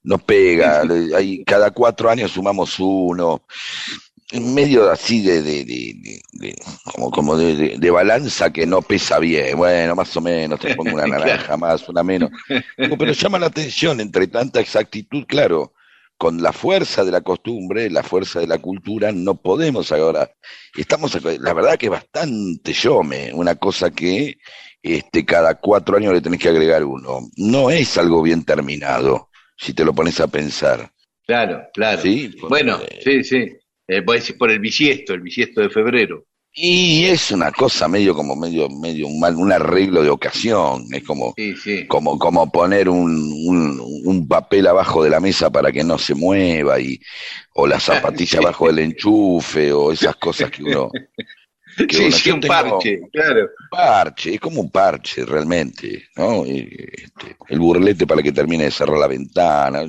Nos 0.03 0.21
pega, 0.23 0.83
ahí, 1.15 1.43
cada 1.43 1.71
cuatro 1.71 2.09
años 2.09 2.31
sumamos 2.31 2.75
uno, 2.79 3.43
en 4.31 4.53
medio 4.53 4.89
así 4.91 5.21
de, 5.21 5.41
de, 5.41 5.65
de, 5.65 6.55
como, 6.83 7.09
como 7.09 7.37
de, 7.37 7.89
balanza 7.91 8.51
que 8.51 8.65
no 8.65 8.81
pesa 8.81 9.19
bien, 9.19 9.57
bueno, 9.57 9.95
más 9.95 10.15
o 10.15 10.21
menos, 10.21 10.59
te 10.59 10.75
pongo 10.75 10.93
una 10.93 11.07
naranja 11.07 11.57
más, 11.57 11.87
una 11.89 12.03
menos. 12.03 12.29
Pero 12.77 13.11
llama 13.13 13.39
la 13.39 13.47
atención 13.47 13.99
entre 13.99 14.27
tanta 14.27 14.59
exactitud, 14.59 15.25
claro, 15.27 15.73
con 16.17 16.41
la 16.41 16.53
fuerza 16.53 17.03
de 17.03 17.11
la 17.11 17.21
costumbre, 17.21 17.89
la 17.89 18.03
fuerza 18.03 18.39
de 18.39 18.47
la 18.47 18.57
cultura, 18.59 19.11
no 19.11 19.35
podemos 19.35 19.91
ahora. 19.91 20.31
Estamos, 20.75 21.21
la 21.23 21.53
verdad 21.53 21.77
que 21.77 21.87
es 21.87 21.91
bastante 21.91 22.73
yome, 22.73 23.33
una 23.33 23.55
cosa 23.55 23.91
que 23.91 24.37
este, 24.81 25.25
cada 25.25 25.55
cuatro 25.55 25.97
años 25.97 26.13
le 26.13 26.21
tenés 26.21 26.39
que 26.39 26.49
agregar 26.49 26.83
uno. 26.83 27.21
No 27.37 27.69
es 27.69 27.97
algo 27.97 28.21
bien 28.21 28.43
terminado, 28.45 29.29
si 29.57 29.73
te 29.73 29.83
lo 29.83 29.93
pones 29.93 30.19
a 30.19 30.27
pensar. 30.27 30.91
Claro, 31.25 31.63
claro. 31.73 32.01
¿Sí? 32.01 32.35
Bueno, 32.47 32.79
sí, 33.03 33.23
sí. 33.23 33.51
Eh, 33.87 34.03
por 34.37 34.51
el 34.51 34.59
bisiesto, 34.59 35.13
el 35.13 35.21
bisiesto 35.21 35.61
de 35.61 35.69
febrero. 35.69 36.25
Y 36.57 37.03
es 37.07 37.31
una 37.31 37.51
cosa 37.51 37.89
medio 37.89 38.15
como 38.15 38.33
medio 38.33 38.69
medio 38.69 39.07
un, 39.07 39.21
un 39.21 39.51
arreglo 39.51 40.01
de 40.01 40.09
ocasión, 40.09 40.85
es 40.93 41.03
como 41.03 41.35
como 41.89 42.17
como 42.17 42.49
poner 42.49 42.87
un, 42.87 43.81
un, 44.05 44.25
papel 44.25 44.65
abajo 44.67 45.03
de 45.03 45.09
la 45.09 45.19
mesa 45.19 45.49
para 45.49 45.69
que 45.73 45.83
no 45.83 45.97
se 45.97 46.15
mueva 46.15 46.79
y 46.79 46.97
o 47.55 47.67
la 47.67 47.77
zapatilla 47.77 48.39
abajo 48.39 48.67
del 48.67 48.79
enchufe 48.79 49.73
o 49.73 49.91
esas 49.91 50.15
cosas 50.15 50.49
que 50.49 50.63
uno 50.63 50.89
sí, 51.89 52.11
sí, 52.13 52.31
un 52.31 52.39
parche, 52.39 53.01
claro. 53.11 53.49
Parche, 53.69 54.35
es 54.35 54.39
como 54.39 54.61
un 54.61 54.71
parche 54.71 55.25
realmente, 55.25 56.05
¿no? 56.15 56.45
Este, 56.45 57.35
el 57.49 57.59
burlete 57.59 58.07
para 58.07 58.23
que 58.23 58.31
termine 58.31 58.63
de 58.63 58.71
cerrar 58.71 58.97
la 58.97 59.07
ventana, 59.07 59.83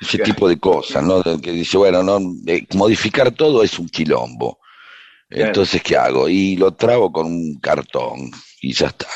ese 0.00 0.18
tipo 0.18 0.48
de 0.48 0.58
cosas, 0.58 1.04
¿no? 1.04 1.22
Que 1.22 1.52
dice, 1.52 1.76
bueno, 1.76 2.02
no, 2.02 2.18
eh, 2.46 2.66
modificar 2.74 3.32
todo 3.32 3.62
es 3.62 3.78
un 3.78 3.90
quilombo 3.90 4.60
entonces, 5.30 5.82
¿qué 5.82 5.96
hago? 5.96 6.28
Y 6.28 6.56
lo 6.56 6.72
trago 6.72 7.10
con 7.10 7.26
un 7.26 7.58
cartón 7.60 8.30
y 8.60 8.72
ya 8.72 8.86
está. 8.88 9.06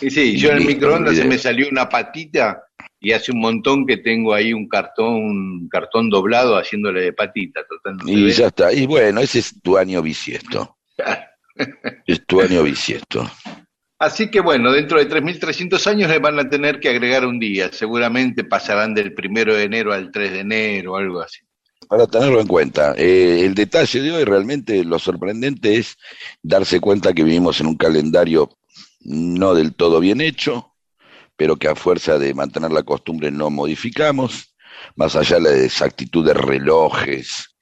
Y 0.00 0.10
sí, 0.10 0.36
yo 0.36 0.50
en 0.50 0.58
el 0.58 0.66
microondas 0.66 1.16
se 1.16 1.24
me 1.24 1.38
salió 1.38 1.68
una 1.68 1.88
patita 1.88 2.62
y 3.00 3.12
hace 3.12 3.32
un 3.32 3.40
montón 3.40 3.86
que 3.86 3.98
tengo 3.98 4.34
ahí 4.34 4.52
un 4.52 4.68
cartón, 4.68 5.14
un 5.14 5.68
cartón 5.68 6.10
doblado 6.10 6.56
haciéndole 6.56 7.02
de 7.02 7.12
patita. 7.12 7.60
y 8.06 8.30
ya 8.30 8.48
está. 8.48 8.72
Y 8.72 8.86
bueno, 8.86 9.20
ese 9.20 9.38
es 9.38 9.60
tu 9.62 9.78
año 9.78 10.02
bisiesto. 10.02 10.76
es 12.06 12.26
tu 12.26 12.40
año 12.40 12.62
bisiesto. 12.62 13.30
Así 13.98 14.30
que 14.30 14.40
bueno, 14.40 14.72
dentro 14.72 14.98
de 14.98 15.08
3.300 15.08 15.86
años 15.86 16.10
le 16.10 16.18
van 16.18 16.38
a 16.38 16.48
tener 16.48 16.80
que 16.80 16.90
agregar 16.90 17.24
un 17.24 17.38
día. 17.38 17.72
Seguramente 17.72 18.44
pasarán 18.44 18.92
del 18.92 19.14
primero 19.14 19.54
de 19.54 19.64
enero 19.64 19.92
al 19.92 20.10
3 20.10 20.32
de 20.32 20.40
enero 20.40 20.96
algo 20.96 21.20
así. 21.20 21.45
Para 21.88 22.06
tenerlo 22.06 22.40
en 22.40 22.46
cuenta. 22.46 22.94
Eh, 22.96 23.44
el 23.44 23.54
detalle 23.54 24.00
de 24.00 24.12
hoy 24.12 24.24
realmente 24.24 24.84
lo 24.84 24.98
sorprendente 24.98 25.76
es 25.76 25.96
darse 26.42 26.80
cuenta 26.80 27.12
que 27.12 27.22
vivimos 27.24 27.60
en 27.60 27.66
un 27.66 27.76
calendario 27.76 28.58
no 29.00 29.54
del 29.54 29.74
todo 29.74 30.00
bien 30.00 30.20
hecho, 30.20 30.74
pero 31.36 31.56
que 31.56 31.68
a 31.68 31.76
fuerza 31.76 32.18
de 32.18 32.34
mantener 32.34 32.72
la 32.72 32.82
costumbre 32.82 33.30
no 33.30 33.50
modificamos, 33.50 34.54
más 34.96 35.14
allá 35.14 35.36
de 35.36 35.42
la 35.42 35.64
exactitud 35.64 36.26
de 36.26 36.34
relojes 36.34 37.56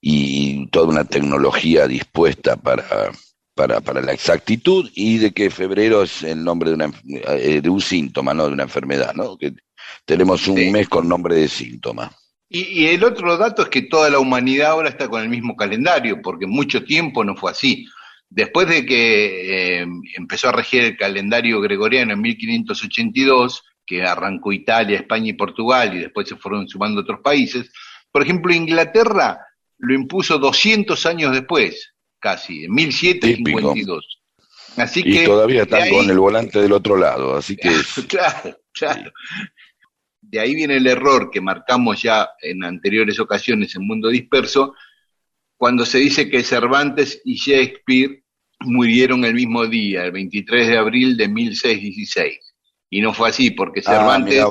y 0.00 0.66
toda 0.68 0.88
una 0.88 1.04
tecnología 1.04 1.86
dispuesta 1.86 2.56
para 2.56 3.12
para, 3.60 3.82
para 3.82 4.00
la 4.00 4.12
exactitud 4.12 4.90
y 4.94 5.18
de 5.18 5.32
que 5.32 5.50
febrero 5.50 6.02
es 6.02 6.22
el 6.22 6.42
nombre 6.42 6.70
de, 6.70 6.76
una, 6.76 6.90
eh, 7.36 7.60
de 7.60 7.68
un 7.68 7.82
síntoma, 7.82 8.32
no 8.32 8.46
de 8.46 8.54
una 8.54 8.62
enfermedad, 8.62 9.12
¿no? 9.14 9.36
Que 9.36 9.52
tenemos 10.06 10.48
un 10.48 10.72
mes 10.72 10.88
con 10.88 11.06
nombre 11.06 11.34
de 11.34 11.46
síntoma. 11.46 12.10
Y, 12.52 12.86
el 12.86 13.04
otro 13.04 13.36
dato 13.36 13.62
es 13.62 13.68
que 13.68 13.82
toda 13.82 14.10
la 14.10 14.18
humanidad 14.18 14.72
ahora 14.72 14.88
está 14.88 15.08
con 15.08 15.22
el 15.22 15.28
mismo 15.28 15.54
calendario, 15.54 16.20
porque 16.20 16.48
mucho 16.48 16.82
tiempo 16.82 17.24
no 17.24 17.36
fue 17.36 17.52
así. 17.52 17.86
Después 18.28 18.68
de 18.68 18.84
que 18.84 19.82
eh, 19.82 19.86
empezó 20.16 20.48
a 20.48 20.52
regir 20.52 20.82
el 20.82 20.96
calendario 20.96 21.60
gregoriano 21.60 22.12
en 22.12 22.20
1582, 22.20 23.62
que 23.86 24.02
arrancó 24.02 24.52
Italia, 24.52 24.98
España 24.98 25.30
y 25.30 25.34
Portugal, 25.34 25.94
y 25.94 26.00
después 26.00 26.28
se 26.28 26.36
fueron 26.36 26.68
sumando 26.68 27.02
otros 27.02 27.20
países, 27.20 27.70
por 28.10 28.22
ejemplo, 28.22 28.52
Inglaterra 28.52 29.46
lo 29.78 29.94
impuso 29.94 30.38
200 30.38 31.06
años 31.06 31.32
después, 31.32 31.94
casi, 32.18 32.64
en 32.64 32.74
1752. 32.74 34.20
Así 34.76 35.02
y 35.04 35.24
todavía 35.24 35.62
están 35.62 35.88
con 35.88 36.10
el 36.10 36.18
volante 36.18 36.60
del 36.60 36.72
otro 36.72 36.96
lado, 36.96 37.36
así 37.36 37.56
que... 37.56 37.70
claro, 38.08 38.58
claro. 38.72 39.12
De 40.30 40.38
ahí 40.40 40.54
viene 40.54 40.76
el 40.76 40.86
error 40.86 41.30
que 41.30 41.40
marcamos 41.40 42.02
ya 42.02 42.30
en 42.40 42.62
anteriores 42.64 43.18
ocasiones 43.18 43.74
en 43.74 43.86
Mundo 43.86 44.08
Disperso, 44.08 44.74
cuando 45.56 45.84
se 45.84 45.98
dice 45.98 46.30
que 46.30 46.42
Cervantes 46.42 47.20
y 47.24 47.34
Shakespeare 47.34 48.22
murieron 48.60 49.24
el 49.24 49.34
mismo 49.34 49.66
día, 49.66 50.04
el 50.04 50.12
23 50.12 50.68
de 50.68 50.78
abril 50.78 51.16
de 51.16 51.28
1616. 51.28 52.38
Y 52.90 53.00
no 53.00 53.12
fue 53.12 53.28
así, 53.28 53.50
porque 53.50 53.80
ah, 53.84 53.90
Cervantes 53.90 54.44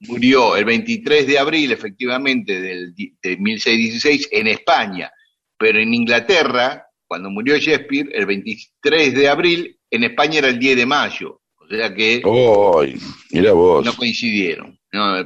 murió 0.00 0.56
el 0.56 0.64
23 0.64 1.26
de 1.26 1.38
abril, 1.38 1.72
efectivamente, 1.72 2.60
del, 2.60 2.94
de 2.94 3.36
1616 3.36 4.28
en 4.32 4.48
España, 4.48 5.10
pero 5.56 5.78
en 5.78 5.94
Inglaterra 5.94 6.90
cuando 7.10 7.28
murió 7.28 7.56
Shakespeare, 7.58 8.08
el 8.12 8.24
23 8.24 9.14
de 9.16 9.28
abril, 9.28 9.80
en 9.90 10.04
España 10.04 10.38
era 10.38 10.48
el 10.48 10.60
10 10.60 10.76
de 10.76 10.86
mayo. 10.86 11.39
O 11.70 11.74
sea 11.74 11.94
que 11.94 12.20
oh, 12.24 12.84
mira 13.30 13.52
vos. 13.52 13.84
no 13.84 13.94
coincidieron. 13.94 14.78
No, 14.92 15.24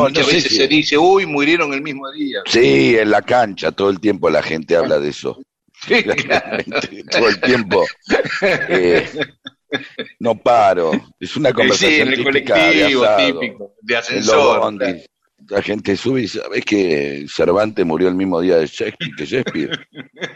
muchas 0.00 0.26
veces 0.26 0.54
se 0.54 0.68
dice, 0.68 0.96
uy, 0.96 1.26
murieron 1.26 1.72
el 1.72 1.82
mismo 1.82 2.08
día. 2.12 2.40
Sí, 2.46 2.96
en 2.96 3.10
la 3.10 3.22
cancha, 3.22 3.72
todo 3.72 3.90
el 3.90 3.98
tiempo 3.98 4.30
la 4.30 4.42
gente 4.42 4.76
habla 4.76 4.98
de 4.98 5.08
eso. 5.10 5.40
Sí, 5.84 6.04
todo 7.10 7.28
el 7.28 7.40
tiempo. 7.40 7.84
Eh, 8.68 9.04
no 10.20 10.40
paro. 10.40 10.92
Es 11.18 11.36
una 11.36 11.52
conversación 11.52 11.90
sí, 11.90 12.00
en 12.02 12.12
el 12.12 12.22
colectivo, 12.22 13.04
típico, 13.16 13.74
de 13.80 13.96
ascensor 13.96 14.74
la 15.48 15.62
gente 15.62 15.96
sube 15.96 16.22
y 16.22 16.28
sabes 16.28 16.64
que 16.64 17.26
Cervantes 17.28 17.84
murió 17.84 18.08
el 18.08 18.14
mismo 18.14 18.40
día 18.40 18.58
de 18.58 18.66
Shakespeare 18.66 19.12
que 19.16 19.26
Shakespeare. 19.26 19.88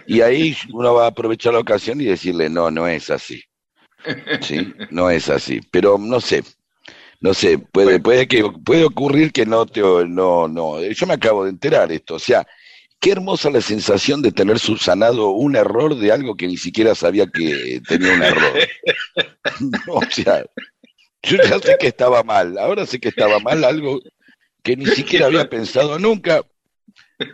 y 0.07 0.21
ahí 0.21 0.57
uno 0.73 0.95
va 0.95 1.05
a 1.05 1.09
aprovechar 1.09 1.55
la 1.55 1.61
ocasión 1.61 2.01
y 2.01 2.05
decirle, 2.05 2.49
no, 2.49 2.71
no 2.71 2.87
es 2.87 3.11
así. 3.11 3.43
Sí, 4.41 4.73
no 4.91 5.11
es 5.11 5.29
así. 5.29 5.61
Pero 5.71 5.99
no 5.99 6.21
sé, 6.21 6.43
no 7.21 7.35
sé, 7.35 7.59
puede, 7.59 8.01
puede 8.01 8.29
que 8.29 8.45
puede 8.65 8.85
ocurrir 8.85 9.33
que 9.33 9.47
no 9.47 9.67
te 9.67 9.81
no, 9.81 10.49
no. 10.49 10.83
Yo 10.83 11.07
me 11.07 11.15
acabo 11.15 11.45
de 11.45 11.51
enterar 11.51 11.91
esto. 11.93 12.15
O 12.15 12.19
sea, 12.19 12.47
qué 13.01 13.13
hermosa 13.13 13.51
la 13.51 13.61
sensación 13.61 14.23
de 14.23 14.33
tener 14.33 14.59
subsanado 14.59 15.31
un 15.31 15.57
error 15.57 15.97
de 15.97 16.13
algo 16.13 16.37
que 16.37 16.47
ni 16.47 16.57
siquiera 16.57 16.95
sabía 16.95 17.27
que 17.27 17.81
tenía 17.89 18.13
un 18.15 18.23
error. 18.23 18.59
o 19.89 20.03
sea, 20.11 20.45
yo 21.23 21.37
ya 21.39 21.59
sé 21.59 21.77
que 21.79 21.89
estaba 21.89 22.23
mal, 22.23 22.59
ahora 22.59 22.87
sé 22.87 23.01
que 23.01 23.09
estaba 23.09 23.39
mal 23.41 23.65
algo 23.65 24.01
que 24.63 24.77
ni 24.77 24.87
siquiera 24.87 25.27
había 25.27 25.49
pensado 25.49 25.99
nunca. 25.99 26.43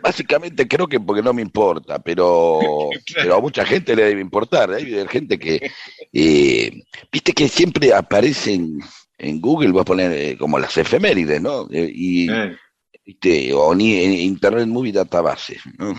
Básicamente 0.01 0.67
creo 0.67 0.87
que 0.87 0.99
porque 0.99 1.21
no 1.21 1.33
me 1.33 1.41
importa, 1.41 1.99
pero, 1.99 2.89
pero 3.15 3.35
a 3.35 3.41
mucha 3.41 3.65
gente 3.65 3.95
le 3.95 4.05
debe 4.05 4.21
importar. 4.21 4.71
Hay 4.71 5.07
gente 5.07 5.37
que, 5.37 5.71
eh, 6.11 6.83
viste 7.11 7.33
que 7.33 7.47
siempre 7.47 7.93
aparecen 7.93 8.79
en 9.17 9.41
Google, 9.41 9.71
vas 9.71 9.81
a 9.81 9.85
poner 9.85 10.11
eh, 10.13 10.37
como 10.37 10.59
las 10.59 10.77
efemérides, 10.77 11.41
¿no? 11.41 11.67
Eh, 11.71 11.91
y, 11.93 12.27
viste, 13.05 13.53
o 13.53 13.75
ni 13.75 14.03
en 14.03 14.13
Internet 14.13 14.67
Movie 14.67 14.93
Database, 14.93 15.59
¿no? 15.77 15.95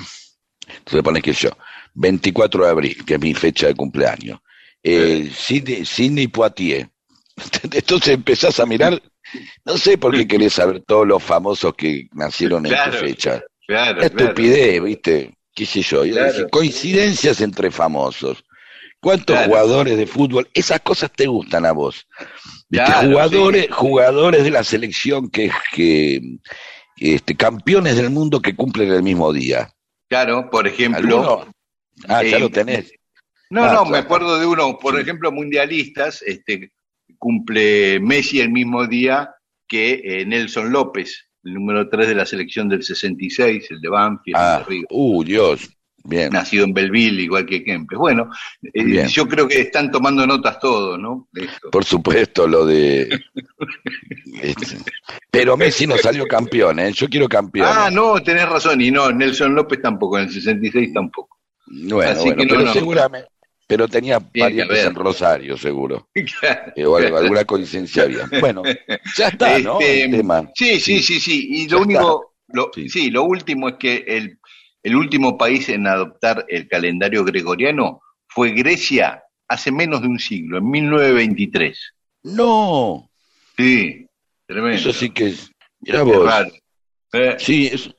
Entonces 0.67 1.03
pones 1.03 1.23
que 1.23 1.33
yo, 1.33 1.51
24 1.95 2.65
de 2.65 2.71
abril, 2.71 3.05
que 3.05 3.15
es 3.15 3.21
mi 3.21 3.35
fecha 3.35 3.67
de 3.67 3.75
cumpleaños. 3.75 4.41
Eh, 4.83 5.31
Sidney, 5.35 5.85
Sidney 5.85 6.29
Poitier. 6.29 6.89
Entonces 7.63 8.15
empezás 8.15 8.61
a 8.61 8.67
mirar 8.67 9.01
no 9.65 9.77
sé 9.77 9.99
por 9.99 10.15
qué 10.15 10.27
querés 10.27 10.55
saber 10.55 10.83
todos 10.87 11.07
los 11.07 11.23
famosos 11.23 11.75
que 11.75 12.09
nacieron 12.13 12.67
en 12.67 12.73
tu 12.73 12.97
fecha. 12.99 13.43
Claro, 13.67 14.03
estupidez, 14.03 14.83
¿viste? 14.83 15.35
¿Qué 15.55 15.67
sé 15.67 15.83
yo? 15.83 16.03
Coincidencias 16.51 17.41
entre 17.41 17.71
famosos. 17.71 18.45
¿Cuántos 19.01 19.39
jugadores 19.45 19.99
de 19.99 20.07
fútbol? 20.07 20.49
Esas 20.55 20.81
cosas 20.81 21.13
te 21.13 21.27
gustan 21.27 21.67
a 21.67 21.73
vos. 21.73 22.07
jugadores, 22.71 23.69
jugadores 23.71 24.45
de 24.45 24.51
la 24.51 24.65
selección 24.65 25.29
que, 25.31 25.51
que 25.73 26.39
este, 26.97 27.37
campeones 27.37 27.97
del 27.97 28.11
mundo 28.11 28.41
que 28.41 28.57
cumplen 28.57 28.91
el 28.91 29.03
mismo 29.03 29.33
día. 29.33 29.71
Claro, 30.09 30.49
por 30.51 30.67
ejemplo. 30.67 31.47
Ah, 32.09 32.23
ya 32.23 32.39
lo 32.39 32.51
tenés. 32.51 32.93
No, 33.51 33.73
no, 33.73 33.85
me 33.85 33.99
acuerdo 33.99 34.39
de 34.39 34.47
uno, 34.47 34.79
por 34.79 34.99
ejemplo, 34.99 35.31
mundialistas, 35.31 36.23
este, 36.23 36.73
cumple 37.19 38.01
Messi 38.01 38.41
el 38.41 38.51
mismo 38.51 38.87
día 38.87 39.35
que 39.69 40.01
eh, 40.03 40.27
Nelson 40.27 40.73
López, 40.73 41.29
el 41.45 41.55
número 41.55 41.89
3 41.89 42.09
de 42.09 42.15
la 42.15 42.27
selección 42.27 42.69
del 42.69 42.83
66, 42.83 43.71
el 43.71 43.81
de 43.81 43.89
Banfield. 43.89 44.37
Ah, 44.39 44.67
uh, 44.91 45.25
Dios. 45.25 45.71
Bien. 46.07 46.31
Nacido 46.31 46.65
en 46.65 46.75
Belleville, 46.75 47.23
igual 47.23 47.47
que 47.47 47.65
Kempes. 47.65 47.99
Bueno, 47.99 48.29
eh, 48.75 49.07
yo 49.09 49.27
creo 49.27 49.49
que 49.49 49.63
están 49.63 49.91
tomando 49.91 50.27
notas 50.27 50.59
todos, 50.59 50.99
¿no? 50.99 51.29
Por 51.73 51.83
supuesto, 51.83 52.47
lo 52.47 52.67
de. 52.67 53.09
Pero 55.31 55.57
Messi 55.57 55.87
no 55.87 55.97
salió 55.97 56.27
campeón, 56.27 56.79
¿eh? 56.79 56.93
Yo 56.93 57.09
quiero 57.09 57.27
campeón. 57.27 57.69
Ah, 57.71 57.89
no, 57.91 58.23
tenés 58.23 58.47
razón. 58.47 58.83
Y 58.83 58.91
no, 58.91 59.11
Nelson 59.11 59.55
López 59.55 59.81
tampoco, 59.81 60.19
en 60.19 60.25
el 60.25 60.31
66 60.31 60.93
tampoco. 60.93 61.39
Bueno, 61.67 62.21
bueno 62.21 62.45
pero 62.47 62.73
seguramente, 62.75 63.29
pero 63.67 63.89
tenía 63.89 64.21
parientes 64.21 64.85
en 64.85 64.95
Rosario, 64.95 65.57
seguro. 65.57 66.09
Eh, 66.77 66.85
o 66.85 66.97
alguna 66.97 67.45
coincidencia 67.45 68.05
había. 68.05 68.29
Bueno, 68.41 68.63
ya 69.17 69.29
está, 69.29 69.59
¿no? 69.59 69.79
Este, 69.81 70.23
sí, 70.55 70.81
sí, 70.81 71.03
sí, 71.03 71.21
sí. 71.21 71.47
Y 71.51 71.69
lo 71.69 71.81
único, 71.81 72.35
lo, 72.49 72.71
sí. 72.75 73.11
lo 73.11 73.25
último 73.25 73.69
es 73.69 73.75
que 73.79 74.05
el, 74.07 74.39
el 74.83 74.97
último 74.97 75.39
país 75.39 75.69
en 75.69 75.87
adoptar 75.87 76.45
el 76.49 76.69
calendario 76.69 77.25
gregoriano 77.25 78.03
fue 78.29 78.51
Grecia 78.51 79.23
hace 79.49 79.71
menos 79.71 80.03
de 80.03 80.09
un 80.09 80.19
siglo, 80.19 80.59
en 80.59 80.71
1923. 80.71 81.95
No. 82.25 83.09
Sí, 83.57 84.07
tremendo. 84.47 84.77
Eso 84.77 84.93
sí 84.93 85.11
que 85.11 85.29
es. 85.29 85.51
Mira 85.81 86.03
vos. 86.03 86.31
Eh. 87.13 87.37
Sí, 87.39 87.69
eso. 87.73 87.95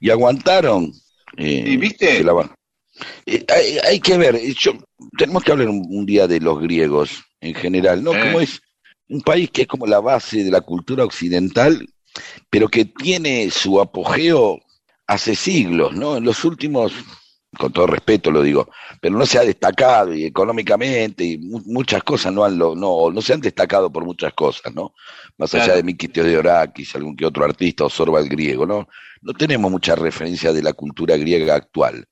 y 0.00 0.10
aguantaron. 0.10 0.92
Eh, 1.36 1.64
¿Y 1.66 1.76
viste? 1.76 2.22
Eh, 3.26 3.44
hay, 3.84 4.00
que 4.00 4.16
ver, 4.16 4.40
yo, 4.54 4.72
tenemos 5.16 5.42
que 5.44 5.52
hablar 5.52 5.68
un, 5.68 6.06
día 6.06 6.26
de 6.26 6.40
los 6.40 6.60
griegos 6.60 7.22
en 7.40 7.54
general, 7.54 8.02
¿no? 8.02 8.12
Como 8.12 8.40
es 8.40 8.60
un 9.08 9.20
país 9.20 9.50
que 9.50 9.62
es 9.62 9.68
como 9.68 9.86
la 9.86 10.00
base 10.00 10.44
de 10.44 10.50
la 10.50 10.60
cultura 10.60 11.04
occidental, 11.04 11.86
pero 12.50 12.68
que 12.68 12.84
tiene 12.84 13.50
su 13.50 13.80
apogeo 13.80 14.60
hace 15.06 15.34
siglos, 15.34 15.94
¿no? 15.94 16.16
En 16.16 16.24
los 16.24 16.44
últimos, 16.44 16.92
con 17.58 17.72
todo 17.72 17.86
respeto 17.86 18.30
lo 18.30 18.42
digo, 18.42 18.68
pero 19.00 19.16
no 19.16 19.24
se 19.26 19.38
ha 19.38 19.42
destacado 19.42 20.14
y 20.14 20.24
económicamente 20.24 21.24
y 21.24 21.38
muchas 21.38 22.02
cosas 22.02 22.32
no 22.32 22.44
han 22.44 22.58
no, 22.58 22.74
no 22.74 23.22
se 23.22 23.32
han 23.32 23.40
destacado 23.40 23.90
por 23.90 24.04
muchas 24.04 24.34
cosas, 24.34 24.74
¿no? 24.74 24.94
Más 25.38 25.54
allá 25.54 25.74
de 25.74 25.82
Mikitios 25.82 26.26
de 26.26 26.36
Orakis, 26.36 26.94
algún 26.94 27.16
que 27.16 27.26
otro 27.26 27.44
artista 27.44 27.84
o 27.84 27.90
Sorba 27.90 28.20
el 28.20 28.28
griego, 28.28 28.66
¿no? 28.66 28.88
No 29.22 29.32
tenemos 29.32 29.70
mucha 29.70 29.94
referencia 29.94 30.52
de 30.52 30.62
la 30.62 30.72
cultura 30.72 31.16
griega 31.16 31.54
actual 31.54 32.06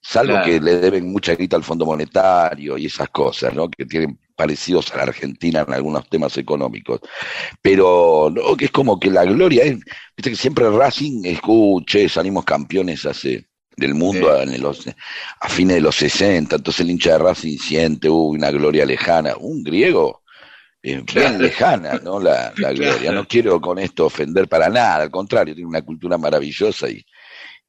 salvo 0.00 0.42
que 0.44 0.60
le 0.60 0.76
deben 0.76 1.10
mucha 1.12 1.34
guita 1.34 1.56
al 1.56 1.64
Fondo 1.64 1.84
Monetario 1.84 2.78
y 2.78 2.86
esas 2.86 3.10
cosas, 3.10 3.54
¿no? 3.54 3.68
Que 3.70 3.84
tienen 3.84 4.18
parecidos 4.34 4.90
a 4.92 4.96
la 4.96 5.02
Argentina 5.02 5.64
en 5.66 5.74
algunos 5.74 6.08
temas 6.08 6.36
económicos. 6.38 7.00
Pero 7.60 8.32
no, 8.34 8.56
que 8.56 8.66
es 8.66 8.70
como 8.70 8.98
que 8.98 9.10
la 9.10 9.24
gloria 9.24 9.64
es, 9.64 9.78
viste 10.16 10.30
que 10.30 10.36
siempre 10.36 10.70
Racing 10.70 11.24
escuche, 11.24 12.08
salimos 12.08 12.44
campeones 12.44 13.04
hace 13.04 13.46
del 13.76 13.94
mundo 13.94 14.32
a, 14.32 14.44
los, 14.44 14.86
a 15.40 15.48
fines 15.48 15.76
de 15.76 15.80
los 15.82 15.96
60, 15.96 16.56
entonces 16.56 16.80
el 16.80 16.90
hincha 16.90 17.12
de 17.12 17.18
Racing 17.18 17.58
siente 17.58 18.08
una 18.08 18.50
gloria 18.50 18.84
lejana, 18.84 19.34
un 19.38 19.62
griego 19.62 20.22
eh, 20.82 21.02
bien 21.14 21.40
lejana, 21.40 22.00
¿no? 22.02 22.18
La, 22.20 22.50
gloria. 22.56 23.12
No 23.12 23.26
quiero 23.26 23.60
con 23.60 23.78
esto 23.78 24.06
ofender 24.06 24.48
para 24.48 24.68
nada, 24.68 25.02
al 25.02 25.10
contrario, 25.10 25.54
tiene 25.54 25.68
una 25.68 25.82
cultura 25.82 26.16
maravillosa 26.16 26.88
y, 26.88 27.04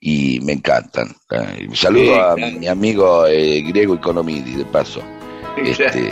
y 0.02 0.40
me 0.42 0.54
encantan. 0.54 1.16
Un 1.70 1.76
saludo 1.76 2.20
a 2.22 2.36
mi 2.36 2.68
amigo 2.68 3.28
eh, 3.28 3.62
griego 3.62 3.96
Economidi, 3.96 4.56
de 4.56 4.66
paso. 4.66 5.02
Este, 5.64 6.12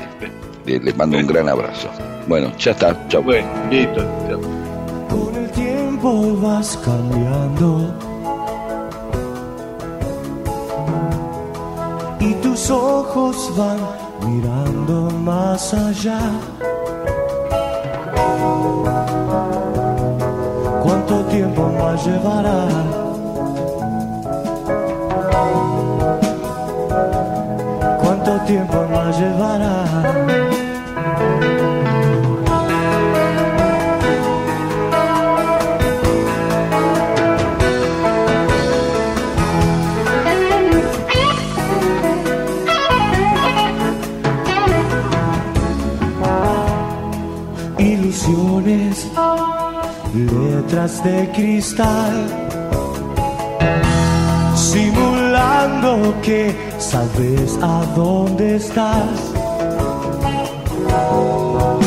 les 0.66 0.96
mando 0.96 1.18
un 1.18 1.28
gran 1.28 1.50
abrazo. 1.50 1.90
Bueno, 2.28 2.56
ya 2.58 2.72
está. 2.72 3.08
Chao. 3.10 3.24
Bueno, 3.24 3.48
listo. 3.70 4.06
Con 5.10 5.36
el 5.36 5.50
tiempo 5.52 6.38
vas 6.38 6.78
cambiando. 6.86 7.96
Y 12.20 12.34
tus 12.44 12.70
ojos 12.70 13.52
van 13.58 13.80
mirando 14.30 15.10
más 15.22 15.74
allá. 15.74 16.20
¿Cuánto 20.84 21.26
tiempo 21.26 21.72
más 21.80 22.06
llevará? 22.06 23.09
Tiempo 28.50 28.84
más 28.92 29.20
llevará? 29.20 29.76
Ilusiones, 47.78 49.08
letras 50.16 51.04
de 51.04 51.30
cristal, 51.36 52.16
simulando 54.56 56.16
que 56.24 56.69
sabes 56.90 57.60
a 57.62 57.84
dónde 57.96 58.56
estás. 58.56 59.16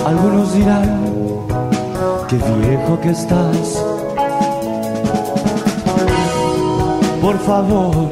Algunos 0.06 0.54
dirán, 0.54 0.90
qué 2.28 2.36
viejo 2.36 3.00
que 3.00 3.10
estás. 3.10 3.82
Por 7.20 7.36
favor, 7.40 8.08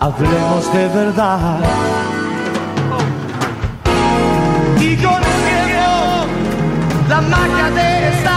hablemos 0.00 0.72
de 0.72 0.88
verdad. 1.00 1.58
Y 4.80 4.88
el 4.92 4.98
tiempo, 4.98 5.90
la 7.10 7.20
magia 7.20 7.70
de 7.78 8.08
estar 8.08 8.31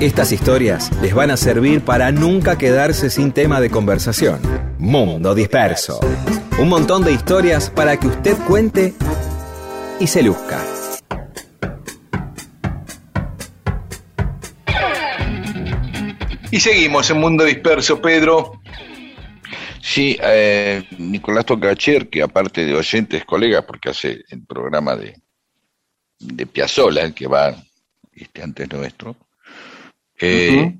Estas 0.00 0.32
historias 0.32 0.90
les 1.00 1.14
van 1.14 1.30
a 1.30 1.36
servir 1.36 1.80
para 1.82 2.10
nunca 2.10 2.58
quedarse 2.58 3.10
sin 3.10 3.30
tema 3.30 3.60
de 3.60 3.70
conversación. 3.70 4.40
Mundo 4.76 5.36
Disperso. 5.36 6.00
Un 6.58 6.68
montón 6.68 7.04
de 7.04 7.12
historias 7.12 7.70
para 7.70 7.96
que 7.96 8.08
usted 8.08 8.36
cuente 8.46 8.92
y 10.00 10.08
se 10.08 10.24
luzca. 10.24 10.60
Y 16.50 16.58
seguimos 16.58 17.08
en 17.10 17.20
Mundo 17.20 17.44
Disperso, 17.44 18.02
Pedro. 18.02 18.60
Sí, 19.80 20.18
eh, 20.20 20.82
Nicolás 20.98 21.46
Tocacher, 21.46 22.10
que 22.10 22.22
aparte 22.22 22.64
de 22.64 22.74
oyentes, 22.74 23.24
colegas, 23.24 23.64
porque 23.64 23.90
hace 23.90 24.24
el 24.28 24.44
programa 24.44 24.96
de, 24.96 25.20
de 26.18 26.46
Piazzola, 26.46 27.02
el 27.02 27.14
que 27.14 27.28
va 27.28 27.54
este, 28.12 28.42
antes 28.42 28.72
nuestro. 28.72 29.16
Eh, 30.24 30.78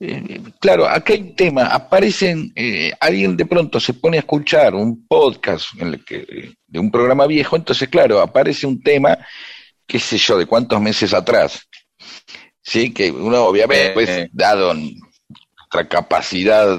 eh, 0.00 0.40
claro, 0.60 0.86
acá 0.88 1.12
hay 1.12 1.22
un 1.22 1.36
tema, 1.36 1.66
aparecen, 1.66 2.52
eh, 2.54 2.92
alguien 3.00 3.36
de 3.36 3.46
pronto 3.46 3.80
se 3.80 3.94
pone 3.94 4.16
a 4.16 4.20
escuchar 4.20 4.74
un 4.74 5.06
podcast 5.06 5.66
en 5.78 5.88
el 5.88 6.04
que, 6.04 6.54
de 6.66 6.78
un 6.78 6.90
programa 6.90 7.26
viejo, 7.26 7.56
entonces 7.56 7.88
claro, 7.88 8.20
aparece 8.20 8.66
un 8.66 8.82
tema, 8.82 9.16
qué 9.86 9.98
sé 9.98 10.18
yo, 10.18 10.36
de 10.36 10.46
cuántos 10.46 10.80
meses 10.80 11.14
atrás. 11.14 11.68
Sí, 12.60 12.92
que 12.92 13.10
uno 13.10 13.44
obviamente, 13.44 13.90
pues, 13.92 14.28
dado 14.32 14.74
nuestra 14.74 15.88
capacidad 15.88 16.78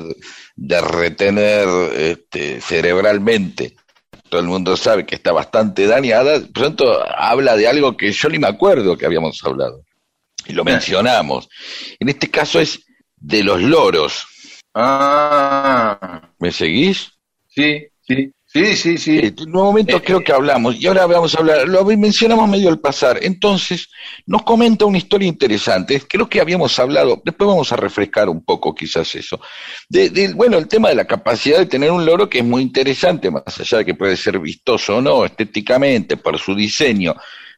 de 0.56 0.82
retener 0.82 1.68
este, 1.98 2.60
cerebralmente, 2.60 3.76
todo 4.30 4.42
el 4.42 4.48
mundo 4.48 4.76
sabe 4.78 5.06
que 5.06 5.16
está 5.16 5.32
bastante 5.32 5.88
dañada, 5.88 6.42
pronto 6.54 6.86
habla 7.18 7.56
de 7.56 7.68
algo 7.68 7.96
que 7.96 8.12
yo 8.12 8.30
ni 8.30 8.40
me 8.40 8.48
acuerdo 8.48 8.98
que 8.98 9.06
habíamos 9.06 9.40
hablado. 9.44 9.84
Y 10.48 10.54
lo 10.54 10.64
mencionamos. 10.64 11.50
En 12.00 12.10
este 12.10 12.30
caso 12.30 12.60
es 12.60 12.82
de 13.18 13.44
los 13.44 13.62
loros. 13.62 14.26
Ah, 14.74 16.22
¿Me 16.40 16.52
seguís? 16.52 17.12
sí, 17.48 17.88
sí, 18.02 18.32
sí, 18.46 18.76
sí, 18.76 18.98
sí. 18.98 19.20
En 19.20 19.36
un 19.40 19.52
momento 19.52 19.98
Eh, 19.98 20.02
creo 20.04 20.22
que 20.24 20.32
hablamos, 20.34 20.76
y 20.80 20.86
ahora 20.88 21.06
vamos 21.06 21.34
a 21.36 21.40
hablar, 21.40 21.68
lo 21.68 21.84
mencionamos 21.86 22.50
medio 22.50 22.70
al 22.70 22.80
pasar. 22.80 23.20
Entonces, 23.22 23.88
nos 24.26 24.44
comenta 24.44 24.86
una 24.86 24.98
historia 24.98 25.28
interesante. 25.28 26.02
Creo 26.08 26.28
que 26.30 26.42
habíamos 26.42 26.78
hablado, 26.80 27.22
después 27.24 27.48
vamos 27.48 27.72
a 27.72 27.78
refrescar 27.78 28.28
un 28.30 28.44
poco 28.44 28.76
quizás 28.76 29.16
eso. 29.16 29.40
De, 29.90 30.10
de- 30.10 30.34
bueno, 30.34 30.58
el 30.58 30.68
tema 30.68 30.90
de 30.90 30.96
la 30.96 31.06
capacidad 31.06 31.60
de 31.60 31.66
tener 31.68 31.92
un 31.92 32.06
loro 32.06 32.30
que 32.30 32.40
es 32.40 32.46
muy 32.46 32.62
interesante, 32.62 33.32
más 33.32 33.44
allá 33.60 33.80
de 33.80 33.86
que 33.86 33.96
puede 33.96 34.18
ser 34.18 34.40
vistoso 34.40 34.98
o 34.98 35.02
no, 35.02 35.26
estéticamente, 35.26 36.18
por 36.18 36.38
su 36.38 36.54
diseño, 36.56 37.16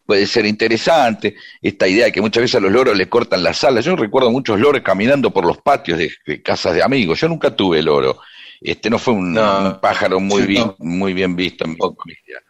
puede 0.08 0.26
ser 0.26 0.46
interesante. 0.48 1.36
Esta 1.62 1.88
idea 1.88 2.06
de 2.06 2.12
que 2.12 2.22
muchas 2.22 2.42
veces 2.42 2.56
a 2.56 2.60
los 2.62 2.72
loros 2.72 2.98
le 2.98 3.08
cortan 3.10 3.44
las 3.44 3.64
alas. 3.64 3.86
Yo 3.86 3.96
recuerdo 3.96 4.32
muchos 4.32 4.60
loros 4.60 4.82
caminando 4.82 5.30
por 5.32 5.46
los 5.46 5.58
patios 5.60 6.00
de, 6.00 6.10
de 6.26 6.42
casas 6.42 6.74
de 6.74 6.82
amigos. 6.82 7.20
Yo 7.20 7.28
nunca 7.28 7.56
tuve 7.56 7.84
loro. 7.84 8.18
Este 8.62 8.90
no 8.90 8.98
fue 8.98 9.14
un, 9.14 9.34
No. 9.34 9.60
un 9.74 9.80
pájaro 9.80 10.20
muy 10.20 10.42
Sí, 10.42 10.48
bien, 10.48 10.64
no. 10.66 10.76
muy 10.80 11.14
bien 11.14 11.36
visto 11.36 11.66
en 11.66 11.72
mi 11.72 11.78
familia. 11.78 12.42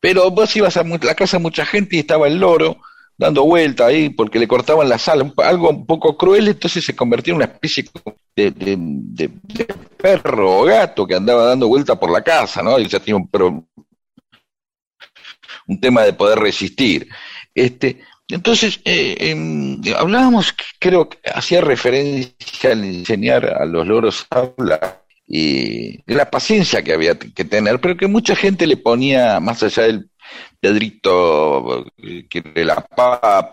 Pero 0.00 0.30
vos 0.30 0.54
ibas 0.56 0.76
a 0.76 0.82
la 0.84 1.14
casa 1.14 1.38
de 1.38 1.42
mucha 1.42 1.64
gente 1.64 1.96
y 1.96 2.00
estaba 2.00 2.26
el 2.26 2.38
loro 2.38 2.76
dando 3.16 3.44
vuelta 3.44 3.86
ahí 3.86 4.10
porque 4.10 4.38
le 4.38 4.46
cortaban 4.46 4.88
las 4.90 5.08
alas, 5.08 5.32
algo 5.38 5.70
un 5.70 5.86
poco 5.86 6.18
cruel, 6.18 6.48
entonces 6.48 6.84
se 6.84 6.94
convertía 6.94 7.32
en 7.32 7.36
una 7.36 7.46
especie 7.46 7.86
de, 8.36 8.50
de- 8.50 8.76
de- 8.78 9.30
de 9.42 9.64
perro 9.96 10.58
o 10.58 10.64
gato 10.64 11.06
que 11.06 11.14
andaba 11.14 11.46
dando 11.46 11.66
vuelta 11.68 11.98
por 11.98 12.10
la 12.10 12.22
casa, 12.22 12.62
¿no? 12.62 12.78
Y 12.78 12.86
ya 12.86 12.98
tenía 13.00 13.16
un, 13.16 13.26
pro- 13.28 13.64
un 15.66 15.80
tema 15.80 16.02
de 16.02 16.12
poder 16.12 16.38
resistir. 16.38 17.08
Este, 17.54 18.00
entonces, 18.28 18.80
eh, 18.84 19.16
em, 19.20 19.80
hablábamos, 19.96 20.54
creo 20.78 21.08
que 21.08 21.18
hacía 21.32 21.60
referencia 21.60 22.72
al 22.72 22.84
enseñar 22.84 23.46
a 23.46 23.64
los 23.64 23.86
loros 23.86 24.26
a 24.30 24.40
hablar 24.40 25.04
y 25.28 26.02
de 26.02 26.14
la 26.14 26.30
paciencia 26.30 26.82
que 26.82 26.92
había 26.92 27.18
que 27.18 27.44
tener, 27.44 27.80
pero 27.80 27.96
que 27.96 28.06
mucha 28.06 28.36
gente 28.36 28.66
le 28.66 28.76
ponía, 28.76 29.40
más 29.40 29.62
allá 29.62 29.84
del 29.84 30.10
Pedrito 30.60 31.84
que 32.28 32.40
de 32.42 32.64
la 32.64 32.76
papa, 32.76 33.48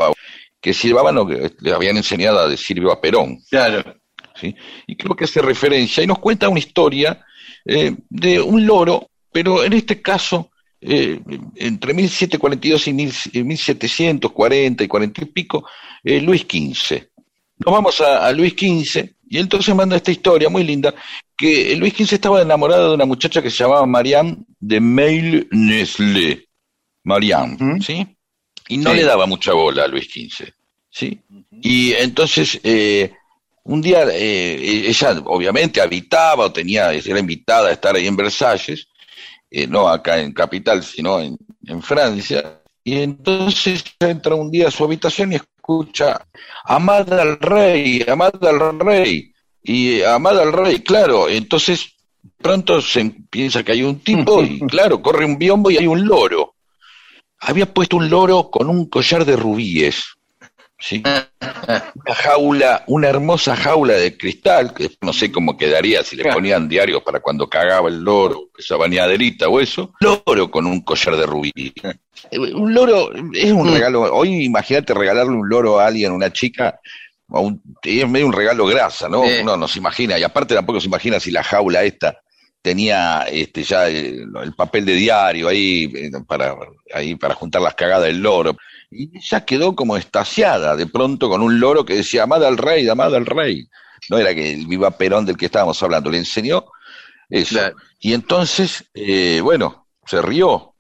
que 0.60 0.74
silbaban 0.74 1.18
o 1.18 1.28
que 1.28 1.52
le 1.60 1.74
habían 1.74 1.98
enseñado 1.98 2.40
a 2.40 2.48
decir 2.48 2.80
viva 2.80 3.00
Perón. 3.02 3.40
Claro. 3.50 3.96
¿sí? 4.40 4.56
Y 4.88 4.96
creo 4.96 5.16
que 5.16 5.26
hace 5.26 5.42
referencia 5.42 6.04
y 6.04 6.08
nos 6.08 6.20
cuenta 6.20 6.50
una 6.50 6.60
historia 6.60 7.24
eh, 7.66 7.96
de 8.10 8.42
un 8.42 8.66
loro, 8.66 9.10
pero 9.32 9.64
en 9.64 9.74
este 9.74 10.02
caso, 10.02 10.52
eh, 10.86 11.20
entre 11.56 11.94
1742 11.94 12.88
y 12.88 12.94
1000 12.94 13.14
y 13.34 13.44
1740 13.44 14.84
y 14.84 14.88
40 14.88 15.22
y 15.22 15.26
pico, 15.26 15.66
eh, 16.04 16.22
Luis 16.22 16.42
XV. 16.42 17.02
Nos 17.66 17.74
vamos 17.74 18.02
a, 18.02 18.26
a 18.28 18.32
Luis 18.32 18.54
XV 18.54 19.10
y 19.30 19.38
entonces 19.40 19.74
manda 19.74 19.96
esta 19.96 20.12
historia 20.12 20.50
muy 20.50 20.64
linda, 20.64 20.94
que 21.36 21.76
Luis 21.76 21.94
XV 21.94 22.14
estaba 22.14 22.42
enamorado 22.42 22.90
de 22.90 22.96
una 22.96 23.06
muchacha 23.06 23.42
que 23.42 23.50
se 23.50 23.64
llamaba 23.64 23.86
Marianne 23.86 24.38
de 24.60 24.80
Mail 24.80 25.48
Neslé. 25.52 26.48
Marianne. 27.04 27.82
¿sí? 27.82 28.06
Y 28.68 28.78
no 28.78 28.92
Sí. 28.92 28.98
le 28.98 29.04
daba 29.04 29.26
mucha 29.26 29.54
bola 29.54 29.84
a 29.84 29.88
Luis 29.88 30.06
XV, 30.12 30.54
¿sí? 30.90 31.20
Y 31.62 31.94
entonces, 31.94 32.60
eh, 32.64 33.12
un 33.64 33.82
día 33.82 34.06
eh, 34.12 34.88
ella 34.88 35.22
obviamente 35.26 35.82
habitaba 35.82 36.46
o 36.46 36.52
tenía, 36.54 36.92
era 36.94 37.20
invitada 37.20 37.70
a 37.70 37.74
estar 37.74 37.96
ahí 37.96 38.08
en 38.08 38.16
Versalles, 38.16 38.88
eh, 39.56 39.68
no 39.68 39.88
acá 39.88 40.20
en 40.20 40.34
Capital, 40.34 40.84
sino 40.84 41.20
en, 41.20 41.38
en 41.68 41.82
Francia, 41.84 42.60
y 42.84 42.98
entonces 42.98 43.84
entra 44.00 44.34
un 44.34 44.50
día 44.50 44.68
a 44.68 44.72
su 44.72 44.84
habitación 44.84 45.32
y 45.32 45.36
escucha, 45.36 46.26
amada 46.66 47.22
al 47.22 47.40
rey, 47.40 48.04
amada 48.08 48.50
al 48.50 48.80
rey, 48.80 49.32
y 49.62 50.02
amada 50.02 50.42
al 50.42 50.52
rey, 50.52 50.80
claro, 50.80 51.30
entonces 51.30 51.94
pronto 52.42 52.82
se 52.82 53.16
piensa 53.30 53.64
que 53.64 53.74
hay 53.74 53.84
un 53.84 54.00
tipo 54.00 54.44
y 54.44 54.60
claro, 54.68 55.04
corre 55.04 55.24
un 55.24 55.38
biombo 55.38 55.70
y 55.70 55.78
hay 55.78 55.86
un 55.86 56.04
loro. 56.04 56.56
Había 57.40 57.72
puesto 57.72 57.98
un 57.98 58.10
loro 58.10 58.50
con 58.50 58.70
un 58.70 58.90
collar 58.90 59.24
de 59.24 59.36
rubíes. 59.36 60.04
¿Sí? 60.84 61.02
Una 61.96 62.14
jaula, 62.16 62.84
una 62.88 63.08
hermosa 63.08 63.56
jaula 63.56 63.94
de 63.94 64.18
cristal, 64.18 64.74
que 64.74 64.90
no 65.02 65.14
sé 65.14 65.32
cómo 65.32 65.56
quedaría 65.58 66.04
si 66.04 66.16
le 66.18 66.32
ponían 66.32 66.68
diarios 66.68 67.02
para 67.04 67.22
cuando 67.22 67.48
cagaba 67.50 67.88
el 67.90 68.02
loro, 68.02 68.50
esa 68.58 68.76
bañaderita 68.76 69.48
o 69.48 69.60
eso. 69.62 69.94
Loro 70.02 70.52
con 70.52 70.66
un 70.66 70.82
collar 70.82 71.16
de 71.16 71.26
rubí. 71.26 71.52
Un 72.54 72.74
loro 72.74 73.12
es 73.34 73.52
un 73.52 73.70
Mm. 73.70 73.74
regalo. 73.74 74.02
Hoy 74.14 74.44
imagínate 74.44 74.94
regalarle 74.94 75.32
un 75.34 75.48
loro 75.48 75.80
a 75.80 75.88
alguien, 75.88 76.12
a 76.12 76.16
una 76.16 76.34
chica, 76.34 76.80
a 77.30 77.40
un- 77.40 77.62
es 77.82 78.10
medio 78.10 78.28
un 78.28 78.34
regalo 78.34 78.66
grasa, 78.66 79.08
¿no? 79.08 79.22
Uno 79.22 79.56
no 79.56 79.68
se 79.68 79.80
imagina, 79.80 80.20
y 80.20 80.24
aparte 80.24 80.54
tampoco 80.54 80.82
se 80.82 80.88
imagina 80.88 81.20
si 81.20 81.32
la 81.32 81.44
jaula 81.44 81.84
esta 81.84 82.20
tenía 82.62 83.26
este 83.30 83.64
ya 83.64 83.88
el, 83.90 84.26
el 84.42 84.54
papel 84.56 84.86
de 84.86 84.94
diario 84.94 85.48
ahí 85.50 85.84
eh, 85.96 86.12
para 86.26 86.56
ahí 86.94 87.16
para 87.16 87.36
juntar 87.36 87.62
las 87.62 87.76
cagadas 87.76 88.06
del 88.06 88.20
loro 88.22 88.56
y 88.94 89.12
ella 89.18 89.46
quedó 89.46 89.76
como 89.76 89.98
estasiada 89.98 90.76
de 90.76 90.88
pronto 90.88 91.30
con 91.30 91.42
un 91.42 91.60
loro 91.60 91.86
que 91.86 91.96
decía 91.96 92.24
amada 92.24 92.48
al 92.48 92.58
rey 92.58 92.88
amada 92.88 93.18
al 93.18 93.26
rey 93.26 93.68
no 94.10 94.18
era 94.18 94.34
que 94.36 94.54
el 94.54 94.68
viva 94.68 94.92
Perón 94.92 95.26
del 95.26 95.38
que 95.38 95.46
estábamos 95.48 95.82
hablando 95.84 96.10
le 96.10 96.18
enseñó 96.20 96.66
eso 97.30 97.56
Claro. 97.56 97.76
y 98.00 98.14
entonces 98.14 98.86
eh, 98.94 99.40
bueno 99.42 99.88
se 100.06 100.22
rió 100.22 100.76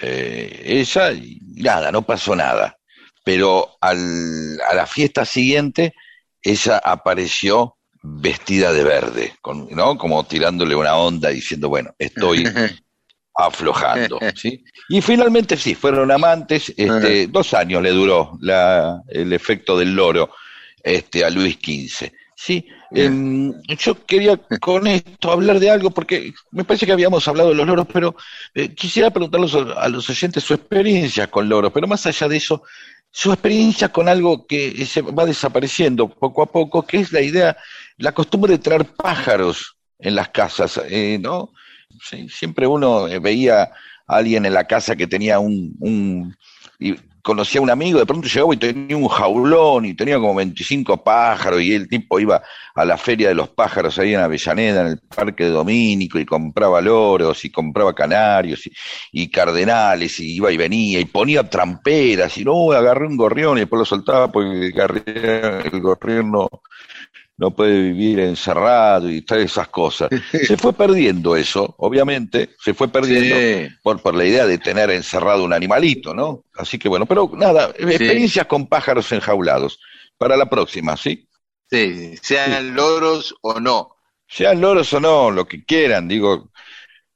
eh, 0.00 0.62
ella 0.64 1.12
y 1.12 1.38
nada 1.56 1.92
no 1.92 2.02
pasó 2.02 2.34
nada 2.34 2.78
pero 3.24 3.76
al, 3.80 4.60
a 4.68 4.74
la 4.74 4.86
fiesta 4.86 5.24
siguiente 5.24 5.94
ella 6.42 6.78
apareció 6.78 7.76
vestida 8.02 8.72
de 8.72 8.82
verde, 8.82 9.36
con, 9.40 9.68
¿no? 9.70 9.96
Como 9.96 10.24
tirándole 10.24 10.74
una 10.74 10.96
onda 10.96 11.28
diciendo, 11.28 11.68
bueno, 11.68 11.94
estoy 11.98 12.42
aflojando, 13.34 14.18
¿sí? 14.34 14.64
Y 14.88 15.00
finalmente 15.00 15.56
sí, 15.56 15.74
fueron 15.74 16.10
amantes, 16.10 16.72
este, 16.76 17.26
dos 17.26 17.54
años 17.54 17.82
le 17.82 17.90
duró 17.90 18.38
la, 18.40 19.02
el 19.08 19.32
efecto 19.32 19.78
del 19.78 19.94
loro 19.94 20.30
este, 20.82 21.24
a 21.24 21.30
Luis 21.30 21.56
XV. 21.56 22.12
Sí, 22.34 22.66
em, 22.90 23.52
yo 23.78 24.04
quería 24.04 24.36
con 24.60 24.88
esto 24.88 25.30
hablar 25.30 25.60
de 25.60 25.70
algo, 25.70 25.90
porque 25.90 26.34
me 26.50 26.64
parece 26.64 26.86
que 26.86 26.92
habíamos 26.92 27.28
hablado 27.28 27.50
de 27.50 27.54
los 27.54 27.66
loros, 27.66 27.86
pero 27.92 28.16
eh, 28.52 28.74
quisiera 28.74 29.10
preguntarles 29.10 29.54
a 29.54 29.84
a 29.84 29.88
los 29.88 30.10
oyentes 30.10 30.42
su 30.42 30.52
experiencia 30.52 31.28
con 31.28 31.48
loros, 31.48 31.70
pero 31.72 31.86
más 31.86 32.04
allá 32.04 32.26
de 32.26 32.38
eso, 32.38 32.64
su 33.12 33.32
experiencia 33.32 33.90
con 33.90 34.08
algo 34.08 34.46
que 34.46 34.84
se 34.86 35.02
va 35.02 35.24
desapareciendo 35.24 36.08
poco 36.08 36.42
a 36.42 36.46
poco, 36.46 36.84
que 36.84 36.98
es 36.98 37.12
la 37.12 37.20
idea, 37.20 37.56
la 37.98 38.12
costumbre 38.12 38.54
de 38.54 38.58
traer 38.58 38.86
pájaros 38.86 39.76
en 39.98 40.16
las 40.16 40.30
casas, 40.30 40.80
eh, 40.88 41.18
¿no? 41.20 41.52
Siempre 42.28 42.66
uno 42.66 43.08
eh, 43.08 43.18
veía 43.18 43.62
a 43.62 43.70
alguien 44.06 44.44
en 44.44 44.54
la 44.54 44.66
casa 44.66 44.96
que 44.96 45.06
tenía 45.06 45.38
un, 45.38 45.74
un 45.78 46.36
y 46.78 46.96
conocía 47.22 47.60
a 47.60 47.62
un 47.62 47.70
amigo, 47.70 48.00
de 48.00 48.06
pronto 48.06 48.26
llegaba 48.26 48.52
y 48.52 48.56
tenía 48.56 48.96
un 48.96 49.06
jaulón 49.06 49.86
y 49.86 49.94
tenía 49.94 50.16
como 50.16 50.34
25 50.34 51.04
pájaros 51.04 51.62
y 51.62 51.72
el 51.72 51.88
tipo 51.88 52.18
iba 52.18 52.42
a 52.74 52.84
la 52.84 52.98
feria 52.98 53.28
de 53.28 53.34
los 53.34 53.48
pájaros 53.48 53.96
ahí 53.98 54.14
en 54.14 54.20
Avellaneda, 54.20 54.80
en 54.80 54.86
el 54.88 54.98
Parque 54.98 55.44
de 55.44 55.50
Domínico 55.50 56.18
y 56.18 56.26
compraba 56.26 56.80
loros 56.80 57.44
y 57.44 57.50
compraba 57.50 57.94
canarios 57.94 58.66
y, 58.66 58.72
y 59.12 59.30
cardenales 59.30 60.18
y 60.18 60.34
iba 60.34 60.50
y 60.50 60.56
venía 60.56 60.98
y 60.98 61.04
ponía 61.04 61.48
tramperas 61.48 62.36
y 62.38 62.44
no, 62.44 62.72
agarré 62.72 63.06
un 63.06 63.16
gorrión 63.16 63.56
y 63.56 63.60
después 63.60 63.78
lo 63.78 63.84
soltaba 63.84 64.30
porque 64.32 64.72
el 64.74 65.80
gorrión 65.80 66.32
no, 66.32 66.50
no 67.36 67.50
puede 67.50 67.80
vivir 67.80 68.20
encerrado 68.20 69.10
y 69.10 69.22
todas 69.22 69.44
esas 69.44 69.68
cosas. 69.68 70.10
Se 70.46 70.56
fue 70.56 70.72
perdiendo 70.72 71.34
eso, 71.36 71.74
obviamente, 71.78 72.50
se 72.58 72.74
fue 72.74 72.88
perdiendo 72.88 73.34
Sí. 73.34 73.74
por, 73.82 74.00
por 74.00 74.14
la 74.14 74.24
idea 74.24 74.46
de 74.46 74.58
tener 74.58 74.90
encerrado 74.90 75.44
un 75.44 75.52
animalito, 75.52 76.14
¿no? 76.14 76.44
Así 76.54 76.78
que 76.78 76.88
bueno, 76.88 77.06
pero 77.06 77.30
nada, 77.34 77.70
experiencias 77.78 78.46
con 78.46 78.66
pájaros 78.66 79.10
enjaulados. 79.12 79.78
Para 80.18 80.36
la 80.36 80.48
próxima, 80.48 80.96
¿sí? 80.96 81.26
Sí, 81.68 82.14
sean 82.22 82.74
loros 82.76 83.34
o 83.40 83.58
no. 83.58 83.96
Sean 84.28 84.60
loros 84.60 84.92
o 84.92 85.00
no, 85.00 85.30
lo 85.32 85.46
que 85.46 85.64
quieran, 85.64 86.06
digo, 86.06 86.50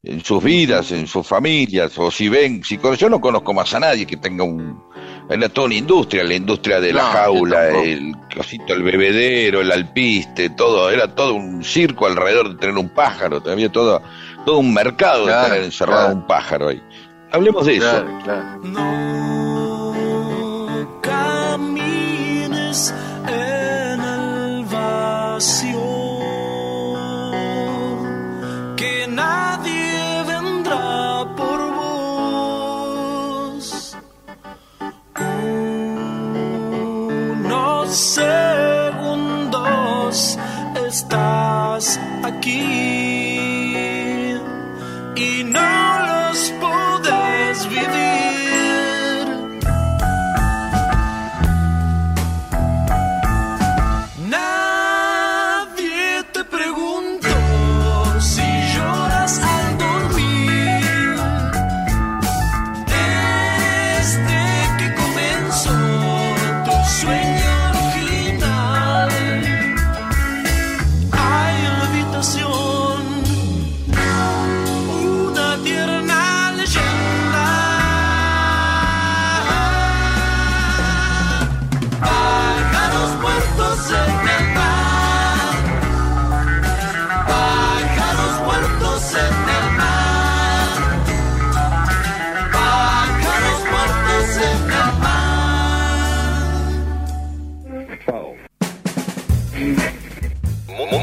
en 0.02 0.24
sus 0.24 0.42
vidas, 0.42 0.90
en 0.92 1.06
sus 1.06 1.26
familias, 1.26 1.96
o 1.98 2.10
si 2.10 2.28
ven, 2.28 2.64
si 2.64 2.80
yo 2.98 3.08
no 3.08 3.20
conozco 3.20 3.52
más 3.54 3.74
a 3.74 3.80
nadie 3.80 4.06
que 4.06 4.16
tenga 4.16 4.44
un, 4.44 4.82
era 5.28 5.48
toda 5.48 5.66
una 5.66 5.74
industria, 5.74 6.24
la 6.24 6.34
industria 6.34 6.80
de 6.80 6.92
la 6.92 7.02
No, 7.02 7.08
jaula, 7.08 7.68
el 7.70 8.14
cosito, 8.34 8.74
el 8.74 8.82
bebedero, 8.82 9.60
el 9.60 9.72
alpiste, 9.72 10.50
todo, 10.50 10.90
era 10.90 11.14
todo 11.14 11.34
un 11.34 11.64
circo 11.64 12.06
alrededor 12.06 12.50
de 12.50 12.54
tener 12.56 12.76
un 12.76 12.88
pájaro, 12.88 13.42
había 13.46 13.70
todo, 13.70 14.02
todo 14.44 14.58
un 14.58 14.72
mercado 14.72 15.24
Claro, 15.24 15.42
de 15.42 15.48
tener 15.50 15.64
encerrado 15.64 16.00
claro. 16.06 16.16
un 16.16 16.26
pájaro 16.26 16.68
ahí. 16.68 16.82
Hablemos 17.32 17.66
de 17.66 17.76
eso. 17.76 17.90
Claro, 17.90 18.20
claro. 18.24 18.60
No 18.62 19.35
segundos 37.96 38.28
estás 40.86 41.98
aquí 42.22 42.95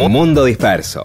Mundo 0.10 0.46
Disperso. 0.46 1.04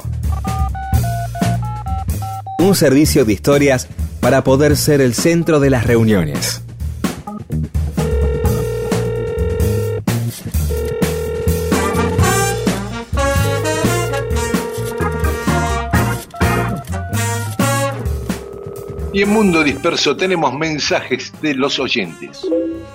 Un 2.58 2.74
servicio 2.74 3.24
de 3.24 3.32
historias 3.32 3.88
para 4.20 4.42
poder 4.44 4.76
ser 4.76 5.00
el 5.00 5.14
centro 5.14 5.60
de 5.60 5.70
las 5.70 5.86
reuniones. 5.86 6.62
Y 19.18 19.22
en 19.22 19.30
Mundo 19.30 19.64
Disperso 19.64 20.16
tenemos 20.16 20.54
mensajes 20.54 21.32
de 21.42 21.52
los 21.52 21.80
oyentes. 21.80 22.46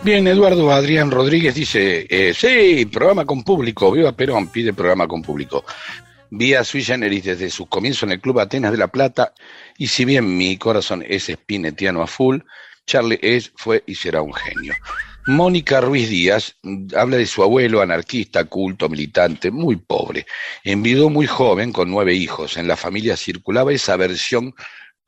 Bien, 0.04 0.26
Eduardo 0.26 0.72
Adrián 0.72 1.12
Rodríguez 1.12 1.54
dice, 1.54 2.08
eh, 2.10 2.34
sí, 2.34 2.86
programa 2.86 3.26
con 3.26 3.44
público, 3.44 3.92
viva 3.92 4.14
Perón, 4.14 4.48
pide 4.48 4.72
programa 4.72 5.06
con 5.06 5.22
público. 5.22 5.66
Vía 6.30 6.64
Sui 6.64 6.82
Generis 6.82 7.26
desde 7.26 7.50
su 7.50 7.66
comienzo 7.66 8.06
en 8.06 8.14
el 8.14 8.22
Club 8.22 8.40
Atenas 8.40 8.72
de 8.72 8.78
La 8.78 8.88
Plata, 8.88 9.34
y 9.78 9.88
si 9.88 10.06
bien 10.06 10.38
mi 10.38 10.56
corazón 10.56 11.04
es 11.06 11.26
spinetiano 11.26 12.02
a 12.02 12.08
full, 12.08 12.38
Charlie 12.88 13.20
es, 13.22 13.52
fue 13.58 13.84
y 13.86 13.96
será 13.96 14.22
un 14.22 14.34
genio. 14.34 14.76
Mónica 15.28 15.82
Ruiz 15.82 16.10
Díaz 16.10 16.56
habla 16.96 17.18
de 17.18 17.26
su 17.26 17.44
abuelo, 17.44 17.82
anarquista, 17.82 18.46
culto, 18.46 18.88
militante, 18.88 19.52
muy 19.52 19.76
pobre. 19.76 20.26
Envidó 20.64 21.10
muy 21.10 21.28
joven, 21.28 21.74
con 21.74 21.92
nueve 21.92 22.14
hijos. 22.14 22.56
En 22.56 22.68
la 22.68 22.78
familia 22.78 23.18
circulaba 23.18 23.74
esa 23.74 23.98
versión 23.98 24.54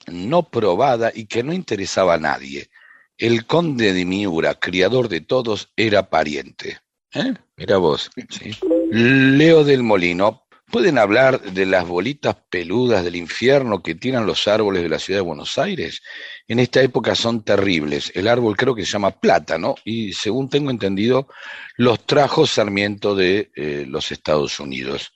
no 0.07 0.49
probada 0.49 1.11
y 1.13 1.25
que 1.25 1.43
no 1.43 1.53
interesaba 1.53 2.15
a 2.15 2.19
nadie. 2.19 2.69
El 3.17 3.45
conde 3.45 3.93
de 3.93 4.05
Miura, 4.05 4.55
criador 4.55 5.07
de 5.09 5.21
todos, 5.21 5.71
era 5.75 6.09
pariente. 6.09 6.79
¿Eh? 7.13 7.33
Mira 7.55 7.77
vos. 7.77 8.09
Leo 8.91 9.63
del 9.63 9.83
Molino, 9.83 10.43
¿pueden 10.69 10.97
hablar 10.97 11.41
de 11.41 11.65
las 11.65 11.87
bolitas 11.87 12.35
peludas 12.49 13.05
del 13.05 13.15
infierno 13.15 13.81
que 13.81 13.95
tiran 13.95 14.25
los 14.25 14.49
árboles 14.49 14.83
de 14.83 14.89
la 14.89 14.99
ciudad 14.99 15.19
de 15.19 15.25
Buenos 15.25 15.57
Aires? 15.57 16.01
En 16.47 16.59
esta 16.59 16.81
época 16.81 17.15
son 17.15 17.43
terribles. 17.43 18.11
El 18.15 18.27
árbol 18.27 18.57
creo 18.57 18.75
que 18.75 18.85
se 18.85 18.91
llama 18.91 19.11
plátano 19.11 19.75
y 19.85 20.11
según 20.11 20.49
tengo 20.49 20.69
entendido, 20.69 21.29
los 21.77 22.05
trajo 22.05 22.45
Sarmiento 22.45 23.15
de 23.15 23.49
eh, 23.55 23.85
los 23.87 24.11
Estados 24.11 24.59
Unidos. 24.59 25.13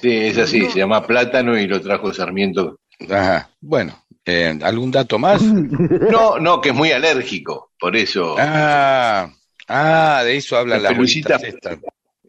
Sí, 0.00 0.10
es 0.10 0.38
así, 0.38 0.66
se 0.66 0.78
llama 0.78 1.06
plátano 1.06 1.58
y 1.58 1.66
lo 1.66 1.80
trajo 1.80 2.12
Sarmiento. 2.12 2.80
Ajá, 3.08 3.50
bueno, 3.60 4.04
eh, 4.30 4.58
¿algún 4.62 4.90
dato 4.90 5.18
más? 5.18 5.42
No, 6.12 6.38
no, 6.38 6.60
que 6.60 6.68
es 6.68 6.74
muy 6.74 6.92
alérgico, 6.92 7.72
por 7.80 7.96
eso. 7.96 8.36
Ah, 8.38 9.32
ah 9.66 10.22
de 10.22 10.36
eso 10.36 10.58
hablan 10.58 10.82
las 10.82 10.94
bolitas 10.94 11.42
estas. 11.42 11.78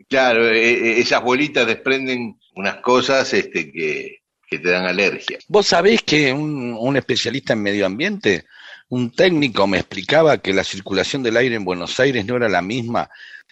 Claro, 0.07 0.47
e, 0.47 0.71
e, 0.71 0.99
esas 1.01 1.21
bolitas 1.21 1.67
desprenden 1.67 2.39
unas 2.55 2.77
cosas 2.77 3.33
este, 3.33 3.69
que, 3.71 4.19
te 4.49 4.57
dan 4.59 4.85
alergia. 4.85 5.39
Vos 5.49 5.67
sabés 5.67 6.01
que 6.01 6.31
un, 6.31 6.95
especialista 6.95 7.51
en 7.53 7.63
medio 7.63 7.85
ambiente, 7.85 8.45
un 8.87 9.11
técnico 9.11 9.67
me 9.67 9.79
explicaba 9.79 10.37
que 10.37 10.53
la 10.53 10.63
circulación 10.63 11.21
del 11.21 11.35
aire 11.35 11.55
en 11.55 11.65
Buenos 11.65 11.99
Aires 11.99 12.25
no 12.25 12.37
era 12.37 12.47
la 12.47 12.61
misma 12.61 13.09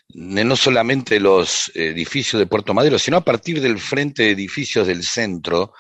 de 0.08 0.46
no 0.46 0.56
solamente 0.56 1.20
los 1.20 1.70
edificios 1.76 2.40
de 2.40 2.48
Puerto 2.48 2.74
Madero, 2.74 2.98
sino 2.98 3.18
a 3.18 3.26
partir 3.26 3.60
del 3.60 3.78
frente 3.78 4.24
de 4.24 4.32
edificios 4.32 4.88
del 4.88 5.04
centro, 5.04 5.74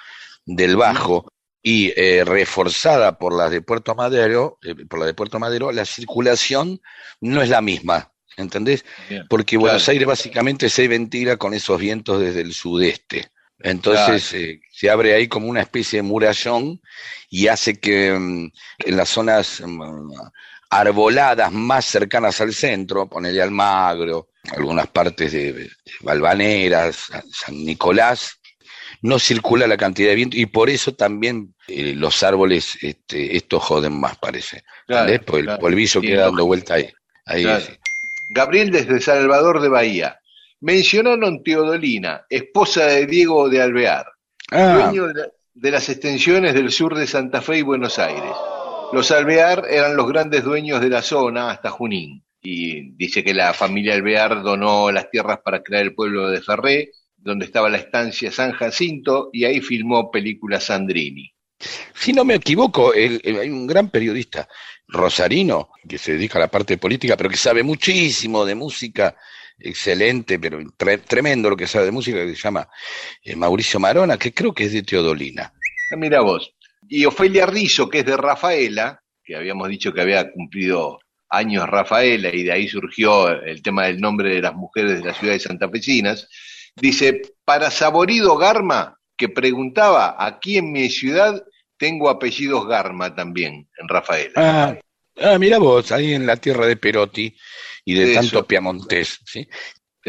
del 0.45 0.75
Bajo, 0.75 1.31
y 1.61 1.93
eh, 1.95 2.23
reforzada 2.23 3.17
por 3.17 3.35
las 3.35 3.51
de 3.51 3.61
Puerto 3.61 3.95
Madero, 3.95 4.57
eh, 4.63 4.75
por 4.87 4.99
la 4.99 5.05
de 5.05 5.13
Puerto 5.13 5.39
Madero, 5.39 5.71
la 5.71 5.85
circulación 5.85 6.81
no 7.21 7.41
es 7.41 7.49
la 7.49 7.61
misma. 7.61 8.11
¿entendés? 8.37 8.85
Porque 9.27 9.57
Buenos 9.57 9.89
Aires 9.89 10.07
básicamente 10.07 10.69
se 10.69 10.87
ventila 10.87 11.37
con 11.37 11.53
esos 11.53 11.79
vientos 11.79 12.21
desde 12.21 12.41
el 12.41 12.53
sudeste. 12.53 13.25
Entonces 13.59 14.33
eh, 14.33 14.61
se 14.71 14.89
abre 14.89 15.15
ahí 15.15 15.27
como 15.27 15.47
una 15.47 15.61
especie 15.61 15.97
de 15.97 16.03
murallón 16.03 16.79
y 17.29 17.47
hace 17.47 17.79
que 17.79 18.11
mm, 18.11 18.51
en 18.85 18.97
las 18.97 19.09
zonas 19.09 19.63
mm, 19.65 20.11
arboladas 20.69 21.51
más 21.51 21.85
cercanas 21.85 22.39
al 22.39 22.53
centro, 22.53 23.09
ponele 23.09 23.41
Almagro, 23.41 24.29
algunas 24.55 24.87
partes 24.87 25.31
de, 25.31 25.69
Valvaneras, 26.01 27.07
San 27.31 27.65
Nicolás, 27.65 28.39
no 29.01 29.19
circula 29.19 29.67
la 29.67 29.77
cantidad 29.77 30.09
de 30.09 30.15
viento 30.15 30.37
y 30.37 30.45
por 30.45 30.69
eso 30.69 30.93
también 30.93 31.53
eh, 31.67 31.93
los 31.95 32.23
árboles 32.23 32.77
este, 32.81 33.35
estos 33.35 33.63
joden 33.63 33.99
más, 33.99 34.17
parece. 34.17 34.63
Pues 35.25 35.47
el 35.47 35.57
polvillo 35.59 36.01
queda 36.01 36.25
dando 36.25 36.45
vuelta 36.45 36.75
ahí. 36.75 36.89
ahí 37.25 37.45
Gabriel 38.29 38.71
desde 38.71 38.99
Salvador 38.99 39.61
de 39.61 39.69
Bahía. 39.69 40.19
Mencionaron 40.59 41.43
Teodolina, 41.43 42.25
esposa 42.29 42.87
de 42.87 43.05
Diego 43.05 43.47
de 43.47 43.61
Alvear, 43.61 44.07
ah. 44.51 44.89
dueño 44.91 45.13
de, 45.53 45.71
las 45.71 45.87
extensiones 45.89 46.53
del 46.53 46.71
sur 46.71 46.95
de 46.95 47.05
Santa 47.05 47.41
Fe 47.41 47.59
y 47.59 47.61
Buenos 47.61 47.99
Aires. 47.99 48.31
Los 48.91 49.11
Alvear 49.11 49.65
eran 49.69 49.95
los 49.95 50.07
grandes 50.07 50.43
dueños 50.43 50.81
de 50.81 50.89
la 50.89 51.01
zona 51.01 51.51
hasta 51.51 51.69
Junín. 51.69 52.23
Y 52.41 52.91
dice 52.95 53.23
que 53.23 53.33
la 53.33 53.53
familia 53.53 53.93
Alvear 53.93 54.41
donó 54.41 54.91
las 54.91 55.09
tierras 55.09 55.39
para 55.43 55.61
crear 55.61 55.83
el 55.83 55.93
pueblo 55.93 56.29
de 56.29 56.41
Ferré, 56.41 56.91
donde 57.27 57.45
estaba 57.45 57.69
la 57.69 57.77
estancia 57.77 58.31
San 58.31 58.53
Jacinto, 58.53 59.29
y 59.33 59.43
ahí 59.43 59.59
filmó 59.59 60.09
películas 60.09 60.63
Sandrini. 60.63 61.29
Si 61.93 62.13
no 62.13 62.23
me 62.23 62.35
equivoco, 62.35 62.93
hay 62.93 63.49
un 63.49 63.67
gran 63.67 63.89
periodista 63.89 64.47
rosarino 64.87 65.69
que 65.87 65.97
se 65.97 66.13
dedica 66.13 66.37
a 66.37 66.41
la 66.41 66.47
parte 66.47 66.77
política, 66.77 67.17
pero 67.17 67.29
que 67.29 67.35
sabe 67.35 67.63
muchísimo 67.63 68.45
de 68.45 68.55
música, 68.55 69.13
excelente, 69.59 70.39
pero 70.39 70.59
tremendo 71.05 71.49
lo 71.49 71.57
que 71.57 71.67
sabe 71.67 71.85
de 71.85 71.91
música, 71.91 72.25
que 72.25 72.35
se 72.35 72.41
llama 72.41 72.69
eh, 73.21 73.35
Mauricio 73.35 73.77
Marona, 73.77 74.17
que 74.17 74.33
creo 74.33 74.53
que 74.53 74.63
es 74.63 74.71
de 74.71 74.83
Teodolina. 74.83 75.51
Mira 75.97 76.21
vos. 76.21 76.53
Y 76.87 77.03
Ofelia 77.03 77.45
Rizzo, 77.45 77.89
que 77.89 77.99
es 77.99 78.05
de 78.05 78.15
Rafaela, 78.15 79.01
que 79.21 79.35
habíamos 79.35 79.67
dicho 79.67 79.91
que 79.91 79.99
había 79.99 80.31
cumplido 80.31 80.99
años 81.29 81.67
Rafaela, 81.67 82.33
y 82.33 82.43
de 82.43 82.53
ahí 82.53 82.69
surgió 82.69 83.29
el 83.29 83.61
tema 83.61 83.87
del 83.87 83.99
nombre 83.99 84.33
de 84.33 84.41
las 84.41 84.53
mujeres 84.53 84.99
de 84.99 85.05
la 85.05 85.13
ciudad 85.13 85.33
de 85.33 85.39
Santa 85.39 85.69
Fecinas, 85.69 86.29
dice, 86.81 87.21
para 87.45 87.71
Saborido 87.71 88.37
Garma, 88.37 88.99
que 89.15 89.29
preguntaba, 89.29 90.15
aquí 90.17 90.57
en 90.57 90.71
mi 90.71 90.89
ciudad 90.89 91.43
tengo 91.77 92.09
apellidos 92.09 92.67
Garma 92.67 93.15
también, 93.15 93.69
en 93.77 93.87
Rafaela. 93.87 94.33
Ah, 94.35 94.77
ah 95.21 95.37
mira 95.39 95.57
vos, 95.57 95.91
ahí 95.91 96.13
en 96.13 96.25
la 96.25 96.37
tierra 96.37 96.65
de 96.67 96.77
Perotti 96.77 97.35
y 97.85 97.93
de 97.93 98.13
tanto 98.13 98.45
Piamontés, 98.45 99.19
¿sí? 99.25 99.47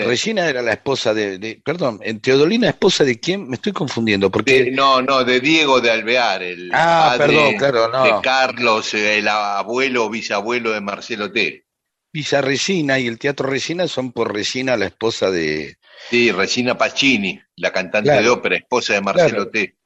Regina 0.04 0.48
era 0.48 0.62
la 0.62 0.72
esposa 0.72 1.12
de, 1.12 1.60
perdón, 1.64 1.98
en 2.02 2.20
Teodolina, 2.20 2.68
esposa 2.68 3.04
de 3.04 3.18
quién, 3.18 3.48
me 3.48 3.56
estoy 3.56 3.72
confundiendo, 3.72 4.30
porque... 4.30 4.70
no, 4.70 5.02
no, 5.02 5.24
de 5.24 5.40
Diego 5.40 5.80
de 5.80 5.90
Alvear, 5.90 6.42
el 6.42 6.70
ah, 6.72 7.16
perdón, 7.18 7.56
claro, 7.56 7.88
no. 7.88 8.04
de 8.04 8.14
Carlos, 8.22 8.94
el 8.94 9.26
abuelo 9.26 10.04
o 10.04 10.10
bisabuelo 10.10 10.70
de 10.70 10.80
Marcelo 10.80 11.32
T. 11.32 11.64
Villa 12.12 12.40
Regina 12.40 12.98
y 12.98 13.06
el 13.06 13.18
Teatro 13.18 13.48
Regina 13.48 13.88
son 13.88 14.12
por 14.12 14.32
Regina, 14.32 14.76
la 14.76 14.86
esposa 14.86 15.30
de... 15.30 15.77
Sí, 16.10 16.32
Regina 16.32 16.76
Pacini, 16.76 17.40
la 17.56 17.72
cantante 17.72 18.10
de 18.10 18.28
ópera, 18.28 18.56
esposa 18.56 18.94
de 18.94 19.00
Marcelo 19.00 19.48
T 19.48 19.78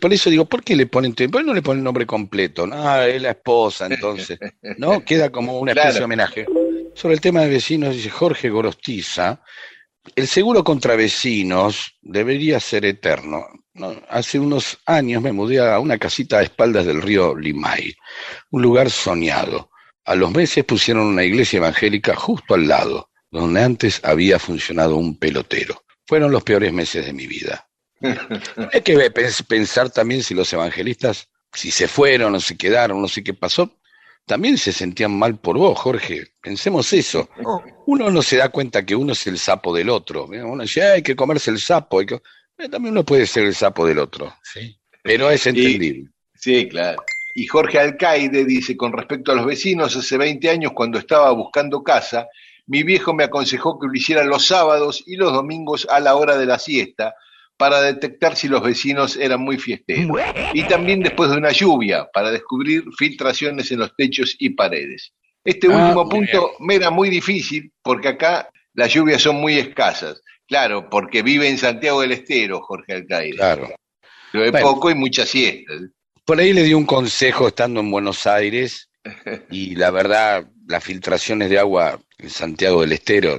por 0.00 0.12
eso 0.12 0.28
digo, 0.28 0.44
¿por 0.44 0.62
qué 0.62 0.76
le 0.76 0.86
ponen, 0.86 1.14
¿por 1.14 1.44
no 1.44 1.54
le 1.54 1.62
ponen 1.62 1.78
el 1.78 1.84
nombre 1.84 2.06
completo? 2.06 2.66
No, 2.66 3.02
es 3.02 3.20
la 3.22 3.30
esposa, 3.30 3.86
entonces, 3.86 4.38
¿no? 4.76 5.02
Queda 5.04 5.30
como 5.30 5.58
una 5.58 5.72
especie 5.72 6.00
de 6.00 6.04
homenaje. 6.04 6.46
Sobre 6.94 7.14
el 7.14 7.20
tema 7.20 7.40
de 7.40 7.48
vecinos, 7.48 7.94
dice 7.94 8.10
Jorge 8.10 8.50
Gorostiza, 8.50 9.42
el 10.14 10.26
seguro 10.26 10.62
contra 10.62 10.94
vecinos 10.94 11.96
debería 12.02 12.60
ser 12.60 12.84
eterno. 12.84 13.46
Hace 14.10 14.38
unos 14.38 14.78
años 14.84 15.22
me 15.22 15.32
mudé 15.32 15.58
a 15.60 15.78
una 15.78 15.96
casita 15.96 16.38
a 16.38 16.42
espaldas 16.42 16.84
del 16.84 17.00
río 17.00 17.34
Limay, 17.34 17.94
un 18.50 18.60
lugar 18.62 18.90
soñado. 18.90 19.70
A 20.04 20.14
los 20.14 20.30
meses 20.32 20.64
pusieron 20.64 21.06
una 21.06 21.24
iglesia 21.24 21.58
evangélica 21.58 22.14
justo 22.14 22.54
al 22.54 22.68
lado, 22.68 23.08
donde 23.32 23.62
antes 23.62 24.00
había 24.04 24.38
funcionado 24.38 24.96
un 24.96 25.16
pelotero. 25.16 25.82
Fueron 26.06 26.30
los 26.30 26.44
peores 26.44 26.72
meses 26.72 27.06
de 27.06 27.12
mi 27.12 27.26
vida. 27.26 27.66
Hay 28.72 28.82
que 28.82 29.10
pensar 29.48 29.90
también 29.90 30.22
si 30.22 30.34
los 30.34 30.52
evangelistas, 30.52 31.28
si 31.52 31.70
se 31.70 31.88
fueron 31.88 32.34
o 32.34 32.40
se 32.40 32.56
quedaron, 32.56 33.00
no 33.00 33.08
sé 33.08 33.24
qué 33.24 33.34
pasó, 33.34 33.78
también 34.26 34.58
se 34.58 34.72
sentían 34.72 35.18
mal 35.18 35.38
por 35.38 35.56
vos, 35.56 35.78
Jorge. 35.78 36.34
Pensemos 36.40 36.92
eso. 36.92 37.28
Oh. 37.44 37.62
Uno 37.86 38.10
no 38.10 38.22
se 38.22 38.36
da 38.36 38.50
cuenta 38.50 38.84
que 38.84 38.94
uno 38.94 39.12
es 39.12 39.26
el 39.26 39.38
sapo 39.38 39.74
del 39.74 39.88
otro. 39.88 40.26
Uno 40.26 40.62
dice, 40.62 40.82
hay 40.82 41.02
que 41.02 41.16
comerse 41.16 41.50
el 41.50 41.58
sapo. 41.58 42.00
Eh, 42.02 42.06
también 42.70 42.92
uno 42.92 43.04
puede 43.04 43.26
ser 43.26 43.44
el 43.44 43.54
sapo 43.54 43.86
del 43.86 43.98
otro. 43.98 44.34
¿sí? 44.42 44.78
Pero 45.02 45.30
es 45.30 45.46
entendible. 45.46 46.10
sí, 46.34 46.68
claro. 46.68 47.02
Y 47.34 47.46
Jorge 47.46 47.78
Alcaide 47.78 48.44
dice, 48.44 48.76
con 48.76 48.92
respecto 48.92 49.32
a 49.32 49.34
los 49.34 49.46
vecinos, 49.46 49.96
hace 49.96 50.18
20 50.18 50.50
años 50.50 50.72
cuando 50.74 50.98
estaba 50.98 51.32
buscando 51.32 51.82
casa, 51.82 52.28
mi 52.66 52.82
viejo 52.82 53.12
me 53.14 53.24
aconsejó 53.24 53.78
que 53.78 53.86
lo 53.86 53.94
hiciera 53.94 54.24
los 54.24 54.46
sábados 54.46 55.02
y 55.06 55.16
los 55.16 55.32
domingos 55.32 55.86
a 55.90 56.00
la 56.00 56.16
hora 56.16 56.36
de 56.36 56.46
la 56.46 56.58
siesta, 56.58 57.14
para 57.56 57.80
detectar 57.80 58.34
si 58.34 58.48
los 58.48 58.62
vecinos 58.62 59.16
eran 59.16 59.40
muy 59.40 59.58
fiesteros. 59.58 60.18
Y 60.52 60.64
también 60.64 61.00
después 61.00 61.30
de 61.30 61.36
una 61.36 61.52
lluvia, 61.52 62.08
para 62.12 62.30
descubrir 62.30 62.84
filtraciones 62.98 63.70
en 63.70 63.78
los 63.78 63.94
techos 63.96 64.34
y 64.38 64.50
paredes. 64.50 65.12
Este 65.44 65.68
ah, 65.68 65.76
último 65.76 66.08
punto 66.08 66.52
me 66.60 66.76
era 66.76 66.90
muy 66.90 67.08
difícil 67.08 67.72
porque 67.82 68.08
acá 68.08 68.50
las 68.74 68.92
lluvias 68.92 69.22
son 69.22 69.36
muy 69.36 69.58
escasas. 69.58 70.22
Claro, 70.46 70.88
porque 70.90 71.22
vive 71.22 71.48
en 71.48 71.58
Santiago 71.58 72.00
del 72.00 72.12
Estero, 72.12 72.60
Jorge 72.60 72.94
Alcaide. 72.94 73.36
Claro. 73.36 73.68
Llueve 74.32 74.60
poco 74.60 74.90
y 74.90 74.94
muchas 74.94 75.28
siestas. 75.28 75.82
Por 76.24 76.38
ahí 76.38 76.52
le 76.52 76.62
di 76.62 76.74
un 76.74 76.86
consejo 76.86 77.48
estando 77.48 77.80
en 77.80 77.90
Buenos 77.90 78.26
Aires 78.26 78.90
y 79.50 79.74
la 79.74 79.90
verdad, 79.90 80.46
las 80.72 80.82
filtraciones 80.82 81.50
de 81.50 81.58
agua 81.58 82.00
en 82.18 82.30
Santiago 82.30 82.80
del 82.80 82.92
Estero 82.92 83.38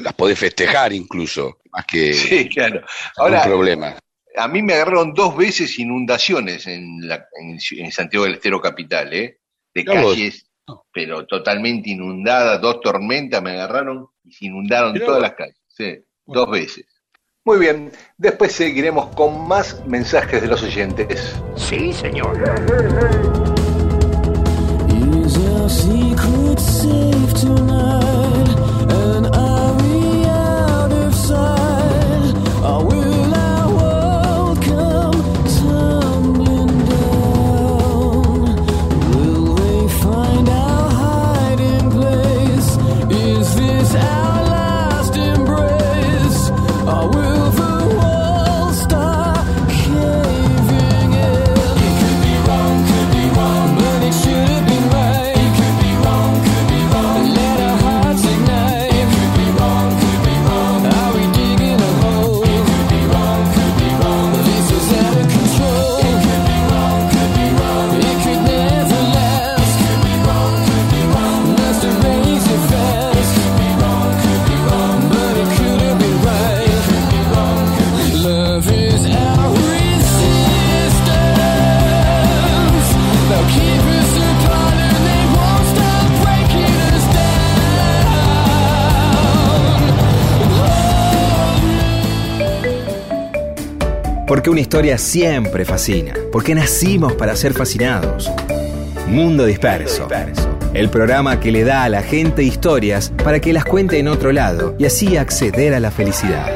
las 0.00 0.14
podés 0.14 0.38
festejar 0.38 0.92
incluso 0.92 1.58
más 1.70 1.84
que 1.84 2.12
sí, 2.14 2.48
claro. 2.48 2.82
Ahora, 3.16 3.42
problema. 3.44 3.96
A 4.36 4.48
mí 4.48 4.62
me 4.62 4.74
agarraron 4.74 5.12
dos 5.12 5.36
veces 5.36 5.78
inundaciones 5.78 6.66
en, 6.66 7.06
la, 7.06 7.26
en, 7.40 7.92
Santiago 7.92 8.24
del 8.24 8.34
Estero 8.34 8.60
Capital, 8.60 9.12
¿eh? 9.12 9.40
de 9.74 9.84
calles, 9.84 10.46
pero 10.92 11.26
totalmente 11.26 11.90
inundadas, 11.90 12.60
dos 12.60 12.80
tormentas 12.80 13.42
me 13.42 13.50
agarraron 13.50 14.08
y 14.24 14.32
se 14.32 14.46
inundaron 14.46 14.98
todas 14.98 15.20
las 15.20 15.34
calles, 15.34 15.56
sí, 15.68 15.98
dos 16.24 16.50
veces. 16.50 16.86
Muy 17.44 17.58
bien, 17.58 17.90
después 18.16 18.52
seguiremos 18.52 19.14
con 19.14 19.46
más 19.48 19.84
mensajes 19.86 20.40
de 20.40 20.48
los 20.48 20.62
oyentes. 20.62 21.34
Sí, 21.56 21.92
señor. 21.92 22.38
secret 25.70 26.58
safe 26.58 27.34
tonight. 27.34 27.79
Porque 94.30 94.48
una 94.48 94.60
historia 94.60 94.96
siempre 94.96 95.64
fascina. 95.64 96.14
Porque 96.30 96.54
nacimos 96.54 97.14
para 97.14 97.34
ser 97.34 97.52
fascinados. 97.52 98.30
Mundo 99.08 99.44
Disperso. 99.44 100.06
El 100.72 100.88
programa 100.88 101.40
que 101.40 101.50
le 101.50 101.64
da 101.64 101.82
a 101.82 101.88
la 101.88 102.00
gente 102.00 102.44
historias 102.44 103.12
para 103.24 103.40
que 103.40 103.52
las 103.52 103.64
cuente 103.64 103.98
en 103.98 104.06
otro 104.06 104.30
lado 104.30 104.76
y 104.78 104.84
así 104.84 105.16
acceder 105.16 105.74
a 105.74 105.80
la 105.80 105.90
felicidad. 105.90 106.46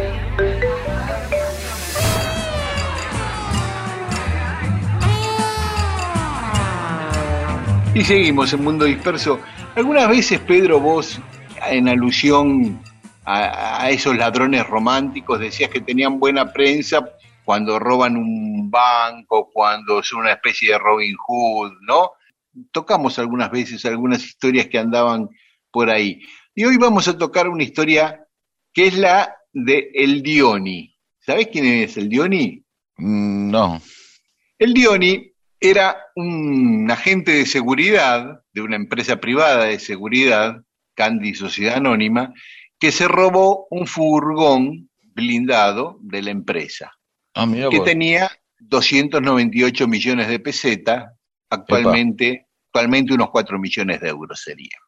Y 7.92 8.04
seguimos 8.04 8.52
en 8.52 8.62
Mundo 8.62 8.84
Disperso. 8.84 9.40
Algunas 9.74 10.08
veces, 10.08 10.38
Pedro, 10.38 10.78
vos, 10.78 11.20
en 11.68 11.88
alusión 11.88 12.80
a, 13.24 13.82
a 13.82 13.90
esos 13.90 14.16
ladrones 14.16 14.64
románticos, 14.64 15.40
decías 15.40 15.70
que 15.70 15.80
tenían 15.80 16.20
buena 16.20 16.52
prensa 16.52 17.04
cuando 17.44 17.78
roban 17.78 18.16
un 18.16 18.70
banco, 18.70 19.50
cuando 19.52 20.02
son 20.02 20.20
una 20.20 20.32
especie 20.32 20.72
de 20.72 20.78
Robin 20.78 21.14
Hood, 21.16 21.72
¿no? 21.82 22.12
Tocamos 22.70 23.18
algunas 23.18 23.50
veces 23.50 23.84
algunas 23.84 24.24
historias 24.24 24.66
que 24.66 24.78
andaban 24.78 25.28
por 25.70 25.90
ahí. 25.90 26.20
Y 26.54 26.64
hoy 26.64 26.76
vamos 26.76 27.08
a 27.08 27.18
tocar 27.18 27.48
una 27.48 27.64
historia 27.64 28.26
que 28.72 28.86
es 28.86 28.96
la 28.96 29.36
de 29.52 29.90
El 29.94 30.22
Dioni. 30.22 30.94
¿Sabés 31.20 31.48
quién 31.48 31.64
es 31.66 31.96
el 31.96 32.08
Dioni? 32.08 32.64
Mm, 32.96 33.50
No. 33.50 33.80
El 34.58 34.72
Dioni 34.72 35.32
era 35.60 35.96
un 36.14 36.88
agente 36.90 37.32
de 37.32 37.46
seguridad 37.46 38.42
de 38.52 38.60
una 38.60 38.76
empresa 38.76 39.16
privada 39.16 39.64
de 39.64 39.78
seguridad, 39.78 40.62
Candy 40.94 41.34
Sociedad 41.34 41.76
Anónima, 41.76 42.32
que 42.78 42.92
se 42.92 43.08
robó 43.08 43.66
un 43.70 43.86
furgón 43.86 44.90
blindado 45.14 45.98
de 46.00 46.22
la 46.22 46.30
empresa, 46.30 46.92
Ah, 47.34 47.46
mira 47.46 47.68
que 47.68 47.78
vos. 47.78 47.84
tenía 47.84 48.30
298 48.60 49.88
millones 49.88 50.28
de 50.28 50.38
pesetas, 50.38 51.12
actualmente, 51.50 52.46
actualmente 52.66 53.14
unos 53.14 53.30
4 53.30 53.58
millones 53.58 54.00
de 54.00 54.08
euros 54.08 54.40
sería. 54.40 54.78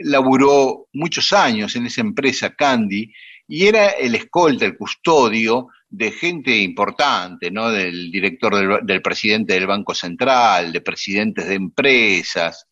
Laburó 0.00 0.88
muchos 0.92 1.32
años 1.32 1.74
en 1.76 1.86
esa 1.86 2.02
empresa 2.02 2.54
Candy 2.54 3.12
y 3.48 3.66
era 3.66 3.90
el 3.90 4.14
escolta, 4.14 4.64
el 4.64 4.76
custodio 4.76 5.68
de 5.88 6.10
gente 6.10 6.56
importante, 6.56 7.50
¿no? 7.50 7.70
Del 7.70 8.10
director 8.10 8.54
del, 8.54 8.86
del 8.86 9.02
presidente 9.02 9.54
del 9.54 9.66
Banco 9.66 9.94
Central, 9.94 10.72
de 10.72 10.80
presidentes 10.80 11.48
de 11.48 11.54
empresas. 11.54 12.66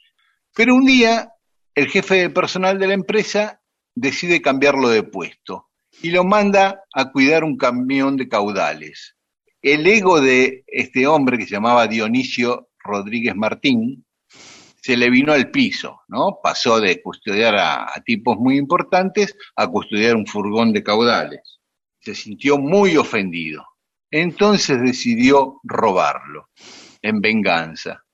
Pero 0.54 0.74
un 0.74 0.84
día 0.84 1.30
el 1.74 1.88
jefe 1.88 2.14
de 2.14 2.30
personal 2.30 2.78
de 2.78 2.86
la 2.86 2.94
empresa 2.94 3.60
decide 3.94 4.40
cambiarlo 4.40 4.88
de 4.88 5.02
puesto 5.02 5.70
y 6.02 6.10
lo 6.10 6.24
manda 6.24 6.82
a 6.92 7.10
cuidar 7.10 7.44
un 7.44 7.56
camión 7.56 8.16
de 8.16 8.28
caudales. 8.28 9.16
El 9.64 9.86
ego 9.86 10.20
de 10.20 10.62
este 10.66 11.06
hombre 11.06 11.38
que 11.38 11.46
se 11.46 11.52
llamaba 11.52 11.86
Dionisio 11.86 12.68
Rodríguez 12.80 13.34
Martín 13.34 14.04
se 14.28 14.94
le 14.94 15.08
vino 15.08 15.32
al 15.32 15.50
piso, 15.50 16.02
¿no? 16.08 16.38
Pasó 16.42 16.78
de 16.78 17.00
custodiar 17.00 17.56
a, 17.56 17.86
tipos 18.04 18.36
muy 18.36 18.58
importantes 18.58 19.34
a 19.56 19.66
custodiar 19.66 20.16
un 20.16 20.26
furgón 20.26 20.74
de 20.74 20.82
caudales. 20.82 21.60
Se 21.98 22.14
sintió 22.14 22.58
muy 22.58 22.98
ofendido. 22.98 23.64
Entonces 24.10 24.82
decidió 24.82 25.60
robarlo, 25.62 26.50
en 27.00 27.22
venganza. 27.22 28.04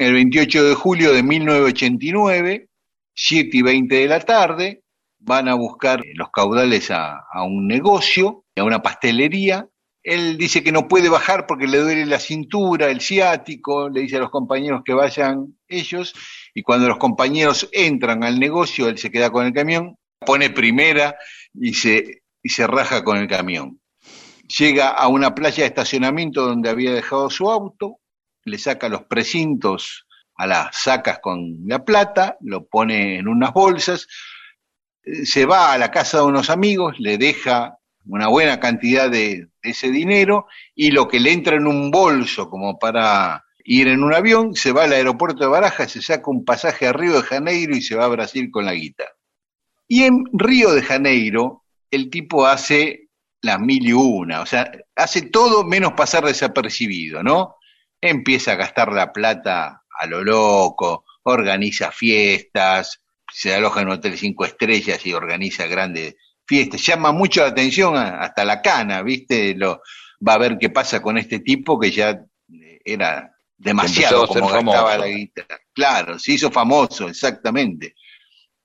El 0.00 0.14
28 0.14 0.64
de 0.64 0.74
julio 0.74 1.12
de 1.12 1.22
1989, 1.22 2.68
7 3.14 3.56
y 3.56 3.62
20 3.62 3.94
de 3.94 4.08
la 4.08 4.18
tarde, 4.18 4.82
van 5.20 5.46
a 5.46 5.54
buscar 5.54 6.02
los 6.14 6.32
caudales 6.32 6.90
a, 6.90 7.20
a 7.32 7.44
un 7.44 7.68
negocio, 7.68 8.46
a 8.56 8.64
una 8.64 8.82
pastelería. 8.82 9.68
Él 10.02 10.36
dice 10.36 10.64
que 10.64 10.72
no 10.72 10.88
puede 10.88 11.08
bajar 11.08 11.46
porque 11.46 11.68
le 11.68 11.78
duele 11.78 12.06
la 12.06 12.18
cintura, 12.18 12.88
el 12.88 13.00
ciático, 13.00 13.88
le 13.88 14.00
dice 14.00 14.16
a 14.16 14.20
los 14.20 14.30
compañeros 14.30 14.82
que 14.84 14.94
vayan 14.94 15.56
ellos, 15.68 16.12
y 16.54 16.62
cuando 16.62 16.88
los 16.88 16.98
compañeros 16.98 17.68
entran 17.72 18.24
al 18.24 18.40
negocio, 18.40 18.88
él 18.88 18.98
se 18.98 19.10
queda 19.12 19.30
con 19.30 19.46
el 19.46 19.52
camión, 19.52 19.96
pone 20.18 20.50
primera 20.50 21.16
y 21.54 21.74
se, 21.74 22.22
y 22.42 22.48
se 22.48 22.66
raja 22.66 23.04
con 23.04 23.18
el 23.18 23.28
camión. 23.28 23.80
Llega 24.58 24.88
a 24.88 25.06
una 25.06 25.34
playa 25.34 25.62
de 25.62 25.68
estacionamiento 25.68 26.42
donde 26.42 26.68
había 26.68 26.92
dejado 26.92 27.30
su 27.30 27.48
auto, 27.50 28.00
le 28.44 28.58
saca 28.58 28.88
los 28.88 29.04
precintos 29.04 30.06
a 30.34 30.46
las 30.46 30.76
sacas 30.76 31.20
con 31.20 31.58
la 31.66 31.84
plata, 31.84 32.36
lo 32.40 32.66
pone 32.66 33.18
en 33.18 33.28
unas 33.28 33.52
bolsas, 33.52 34.08
eh, 35.04 35.24
se 35.26 35.46
va 35.46 35.72
a 35.72 35.78
la 35.78 35.90
casa 35.90 36.18
de 36.18 36.24
unos 36.24 36.50
amigos, 36.50 36.98
le 36.98 37.18
deja 37.18 37.78
una 38.04 38.26
buena 38.28 38.58
cantidad 38.58 39.08
de 39.08 39.48
ese 39.62 39.90
dinero 39.90 40.46
y 40.74 40.90
lo 40.90 41.08
que 41.08 41.20
le 41.20 41.32
entra 41.32 41.56
en 41.56 41.66
un 41.66 41.90
bolso 41.90 42.48
como 42.48 42.78
para 42.78 43.44
ir 43.64 43.88
en 43.88 44.02
un 44.02 44.14
avión, 44.14 44.54
se 44.54 44.72
va 44.72 44.84
al 44.84 44.92
aeropuerto 44.92 45.44
de 45.44 45.50
Barajas, 45.50 45.92
se 45.92 46.02
saca 46.02 46.30
un 46.30 46.44
pasaje 46.44 46.86
a 46.86 46.92
Río 46.92 47.12
de 47.12 47.22
Janeiro 47.22 47.76
y 47.76 47.82
se 47.82 47.94
va 47.94 48.06
a 48.06 48.08
Brasil 48.08 48.50
con 48.50 48.64
la 48.64 48.74
guita. 48.74 49.04
Y 49.88 50.04
en 50.04 50.24
Río 50.32 50.72
de 50.72 50.82
Janeiro, 50.82 51.64
el 51.90 52.10
tipo 52.10 52.46
hace 52.46 53.08
las 53.40 53.60
mil 53.60 53.86
y 53.86 53.92
una, 53.92 54.40
o 54.40 54.46
sea, 54.46 54.70
hace 54.96 55.22
todo 55.22 55.64
menos 55.64 55.92
pasar 55.92 56.24
desapercibido, 56.24 57.22
¿no? 57.22 57.56
Empieza 58.00 58.52
a 58.52 58.56
gastar 58.56 58.92
la 58.92 59.12
plata 59.12 59.82
a 59.98 60.06
lo 60.06 60.24
loco, 60.24 61.04
organiza 61.24 61.90
fiestas, 61.90 63.02
se 63.32 63.54
aloja 63.54 63.80
en 63.80 63.88
un 63.88 63.94
hotel 63.94 64.18
cinco 64.18 64.44
estrellas 64.44 65.04
y 65.06 65.12
organiza 65.12 65.66
grandes 65.66 66.16
fiestas. 66.52 66.84
Llama 66.84 67.12
mucho 67.12 67.40
la 67.40 67.48
atención 67.48 67.96
hasta 67.96 68.44
la 68.44 68.60
cana, 68.60 69.02
¿viste? 69.02 69.54
Lo, 69.54 69.80
va 70.26 70.34
a 70.34 70.38
ver 70.38 70.58
qué 70.58 70.68
pasa 70.68 71.00
con 71.00 71.16
este 71.16 71.38
tipo 71.40 71.80
que 71.80 71.90
ya 71.90 72.10
eh, 72.10 72.80
era 72.84 73.34
demasiado 73.56 74.26
como 74.26 74.48
gastaba 74.48 74.98
la 74.98 75.06
guita. 75.06 75.46
Claro, 75.72 76.18
se 76.18 76.32
hizo 76.32 76.50
famoso, 76.50 77.08
exactamente. 77.08 77.94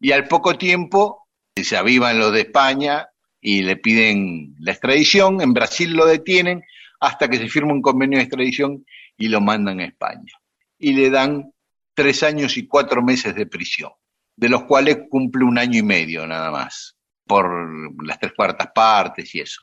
Y 0.02 0.12
al 0.12 0.28
poco 0.28 0.58
tiempo 0.58 1.30
se 1.56 1.78
avivan 1.78 2.20
los 2.20 2.34
de 2.34 2.42
España 2.42 3.08
y 3.40 3.62
le 3.62 3.78
piden 3.78 4.56
la 4.60 4.74
extradición, 4.74 5.40
en 5.42 5.54
Brasil 5.54 5.94
lo 5.94 6.06
detienen 6.06 6.64
hasta 7.00 7.30
que 7.30 7.38
se 7.38 7.48
firma 7.48 7.72
un 7.72 7.82
convenio 7.82 8.18
de 8.18 8.24
extradición 8.24 8.86
y 9.16 9.30
lo 9.30 9.40
mandan 9.40 9.80
a 9.80 9.86
España. 9.86 10.34
Y 10.78 10.92
le 10.92 11.10
dan 11.10 11.54
tres 11.94 12.22
años 12.22 12.58
y 12.58 12.68
cuatro 12.68 13.02
meses 13.02 13.34
de 13.34 13.46
prisión, 13.46 13.92
de 14.36 14.50
los 14.50 14.66
cuales 14.66 14.98
cumple 15.10 15.46
un 15.46 15.58
año 15.58 15.80
y 15.80 15.84
medio 15.84 16.28
nada 16.28 16.52
más, 16.52 16.97
por 17.28 18.06
las 18.06 18.20
tres 18.20 18.34
cuartas 18.36 18.70
partes 18.74 19.34
y 19.36 19.42
eso. 19.42 19.62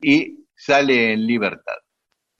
Y 0.00 0.46
sale 0.54 1.12
en 1.12 1.26
libertad. 1.26 1.76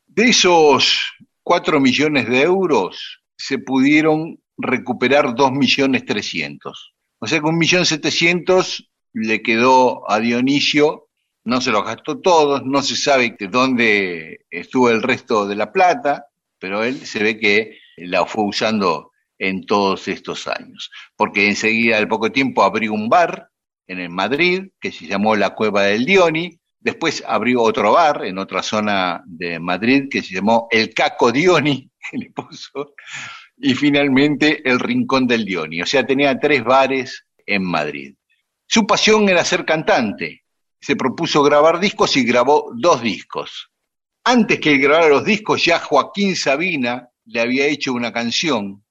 De 0.07 0.31
esos 0.31 1.01
cuatro 1.43 1.81
millones 1.81 2.29
de 2.29 2.43
euros, 2.43 3.23
se 3.37 3.59
pudieron 3.59 4.39
recuperar 4.57 5.35
dos 5.35 5.53
millones 5.53 6.05
trescientos. 6.05 6.95
O 7.19 7.27
sea 7.27 7.41
que 7.41 7.47
un 7.47 7.59
millón 7.59 7.87
setecientos 7.87 8.89
le 9.13 9.43
quedó 9.43 10.11
a 10.11 10.21
Dionisio, 10.21 11.09
no 11.45 11.61
se 11.61 11.71
los 11.71 11.85
gastó 11.85 12.21
todos, 12.21 12.65
no 12.65 12.83
se 12.83 12.97
sabe 12.97 13.37
de 13.39 13.49
dónde 13.49 14.47
estuvo 14.51 14.91
el 14.91 15.03
resto 15.03 15.47
de 15.47 15.57
la 15.57 15.73
plata, 15.73 16.27
pero 16.59 16.85
él 16.85 17.05
se 17.05 17.23
ve 17.23 17.39
que 17.39 17.79
la 17.97 18.25
fue 18.27 18.45
usando 18.45 19.11
en 19.39 19.67
todos 19.67 20.07
estos 20.07 20.47
años, 20.47 20.91
porque 21.17 21.49
enseguida, 21.49 21.99
al 21.99 22.07
poco 22.07 22.31
tiempo, 22.31 22.63
abrió 22.63 22.93
un 22.93 23.09
bar 23.09 23.51
en 23.93 24.01
el 24.01 24.11
Madrid 24.11 24.71
que 24.81 24.91
se 24.91 25.07
llamó 25.07 25.37
La 25.37 25.51
Cueva 25.51 25.83
del 25.83 26.05
Dioni, 26.05 26.59
después 26.81 27.23
abrió 27.27 27.63
otro 27.63 27.93
bar 27.93 28.25
en 28.25 28.39
otra 28.39 28.63
zona 28.63 29.23
de 29.27 29.61
Madrid 29.61 30.05
que 30.11 30.23
se 30.23 30.35
llamó 30.35 30.67
El 30.71 30.93
Caco 30.95 31.31
Dioni, 31.31 31.91
que 32.11 32.19
le 32.19 32.31
puso, 32.31 32.95
y 33.57 33.75
finalmente 33.75 34.69
El 34.69 34.81
Rincón 34.81 35.27
del 35.27 35.45
Dioni, 35.45 35.83
o 35.83 35.87
sea, 35.87 36.05
tenía 36.05 36.39
tres 36.39 36.65
bares 36.65 37.27
en 37.47 37.65
Madrid. 37.65 38.15
Su 38.67 38.87
pasión 38.87 39.29
era 39.29 39.45
ser 39.45 39.65
cantante, 39.65 40.45
se 40.81 40.97
propuso 40.97 41.43
grabar 41.43 41.79
discos 41.79 42.17
y 42.17 42.25
grabó 42.25 42.73
dos 42.75 43.03
discos. 43.03 43.71
Antes 44.25 44.59
que 44.61 44.73
él 44.73 44.81
grabara 44.81 45.09
los 45.09 45.25
discos, 45.25 45.65
ya 45.65 45.79
Joaquín 45.79 46.35
Sabina 46.37 47.09
le 47.27 47.41
había 47.41 47.67
hecho 47.67 47.93
una 47.93 48.13
canción, 48.13 48.82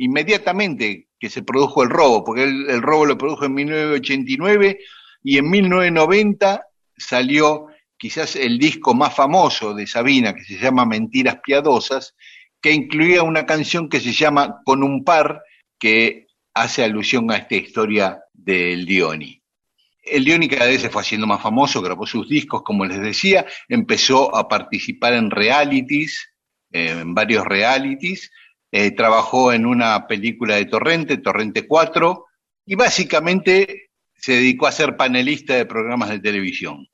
inmediatamente 0.00 1.08
que 1.18 1.28
se 1.28 1.42
produjo 1.42 1.82
el 1.82 1.90
robo, 1.90 2.24
porque 2.24 2.44
el 2.44 2.80
robo 2.80 3.04
lo 3.04 3.18
produjo 3.18 3.44
en 3.44 3.54
1989 3.54 4.78
y 5.22 5.36
en 5.36 5.50
1990 5.50 6.62
salió 6.96 7.66
quizás 7.98 8.34
el 8.34 8.58
disco 8.58 8.94
más 8.94 9.14
famoso 9.14 9.74
de 9.74 9.86
Sabina, 9.86 10.34
que 10.34 10.42
se 10.44 10.58
llama 10.58 10.86
Mentiras 10.86 11.40
Piadosas, 11.44 12.16
que 12.62 12.72
incluía 12.72 13.22
una 13.22 13.44
canción 13.44 13.90
que 13.90 14.00
se 14.00 14.12
llama 14.12 14.62
Con 14.64 14.82
un 14.82 15.04
par, 15.04 15.42
que 15.78 16.26
hace 16.54 16.82
alusión 16.82 17.30
a 17.30 17.36
esta 17.36 17.56
historia 17.56 18.20
del 18.32 18.86
Dioni. 18.86 19.42
El 20.02 20.24
Dioni 20.24 20.48
cada 20.48 20.66
vez 20.66 20.80
se 20.80 20.88
fue 20.88 21.02
haciendo 21.02 21.26
más 21.26 21.42
famoso, 21.42 21.82
grabó 21.82 22.06
sus 22.06 22.26
discos, 22.26 22.62
como 22.62 22.86
les 22.86 23.00
decía, 23.00 23.44
empezó 23.68 24.34
a 24.34 24.48
participar 24.48 25.12
en 25.12 25.30
realities, 25.30 26.32
eh, 26.72 27.00
en 27.02 27.14
varios 27.14 27.44
realities, 27.44 28.30
eh, 28.72 28.90
trabajó 28.92 29.52
en 29.52 29.66
una 29.66 30.06
película 30.06 30.56
de 30.56 30.66
Torrente, 30.66 31.16
Torrente 31.18 31.66
4, 31.66 32.26
y 32.66 32.74
básicamente 32.74 33.90
se 34.14 34.32
dedicó 34.34 34.66
a 34.66 34.72
ser 34.72 34.96
panelista 34.96 35.54
de 35.54 35.66
programas 35.66 36.10
de 36.10 36.20
televisión. 36.20 36.86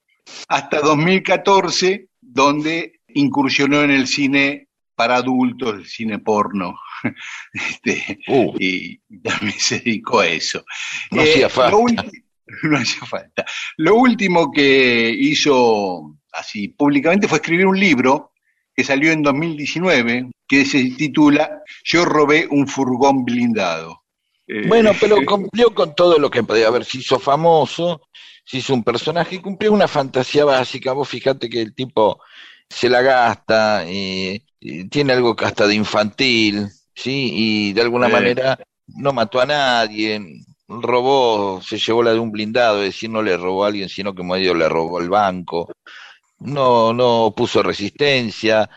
Hasta 0.48 0.80
2014, 0.80 2.08
donde 2.20 3.00
incursionó 3.08 3.82
en 3.82 3.90
el 3.90 4.06
cine 4.06 4.68
para 4.94 5.16
adultos, 5.16 5.74
el 5.74 5.86
cine 5.86 6.18
porno, 6.18 6.78
este, 7.52 8.18
Uh, 8.28 8.54
y 8.58 8.98
también 9.22 9.58
se 9.58 9.80
dedicó 9.80 10.20
a 10.20 10.28
eso. 10.28 10.64
No 11.10 11.22
hacía 11.22 11.48
falta. 11.48 11.70
lo 11.72 11.80
ulti- 11.82 12.22
no 12.62 12.78
hacía 12.78 13.06
falta. 13.06 13.44
Lo 13.76 13.96
último 13.96 14.50
que 14.50 15.10
hizo 15.10 16.16
así 16.32 16.68
públicamente 16.68 17.28
fue 17.28 17.38
escribir 17.38 17.66
un 17.66 17.78
libro 17.78 18.32
que 18.76 18.84
salió 18.84 19.12
en 19.12 19.22
2019, 19.22 20.30
que 20.46 20.64
se 20.64 20.82
titula 20.92 21.62
Yo 21.84 22.04
robé 22.04 22.46
un 22.50 22.68
furgón 22.68 23.24
blindado. 23.24 24.02
Eh, 24.46 24.68
Bueno, 24.68 24.92
pero 25.00 25.24
cumplió 25.24 25.74
con 25.74 25.94
todo 25.94 26.18
lo 26.18 26.30
que 26.30 26.42
podía 26.44 26.68
haber. 26.68 26.84
Se 26.84 26.98
hizo 26.98 27.18
famoso, 27.18 28.02
se 28.44 28.58
hizo 28.58 28.74
un 28.74 28.84
personaje, 28.84 29.40
cumplió 29.42 29.72
una 29.72 29.88
fantasía 29.88 30.44
básica. 30.44 30.92
Vos 30.92 31.08
fíjate 31.08 31.48
que 31.48 31.62
el 31.62 31.74
tipo 31.74 32.20
se 32.68 32.88
la 32.88 33.00
gasta, 33.02 33.84
y, 33.88 34.42
y 34.60 34.88
tiene 34.88 35.12
algo 35.14 35.34
que 35.36 35.44
hasta 35.44 35.66
de 35.66 35.74
infantil, 35.74 36.68
¿sí? 36.94 37.30
Y 37.34 37.72
de 37.72 37.82
alguna 37.82 38.08
Sí. 38.08 38.12
manera 38.12 38.58
no 38.88 39.12
mató 39.12 39.40
a 39.40 39.46
nadie, 39.46 40.20
robó, 40.68 41.60
se 41.62 41.78
llevó 41.78 42.02
la 42.02 42.12
de 42.12 42.18
un 42.18 42.30
blindado, 42.32 42.78
es 42.82 42.86
decir, 42.94 43.10
no 43.10 43.22
le 43.22 43.36
robó 43.36 43.64
a 43.64 43.68
alguien, 43.68 43.88
sino 43.88 44.14
que 44.14 44.22
medio 44.22 44.54
le 44.54 44.68
robó 44.68 45.00
el 45.00 45.08
banco. 45.08 45.68
No, 46.38 46.92
no 46.92 47.32
puso 47.36 47.62
resistencia, 47.62 48.68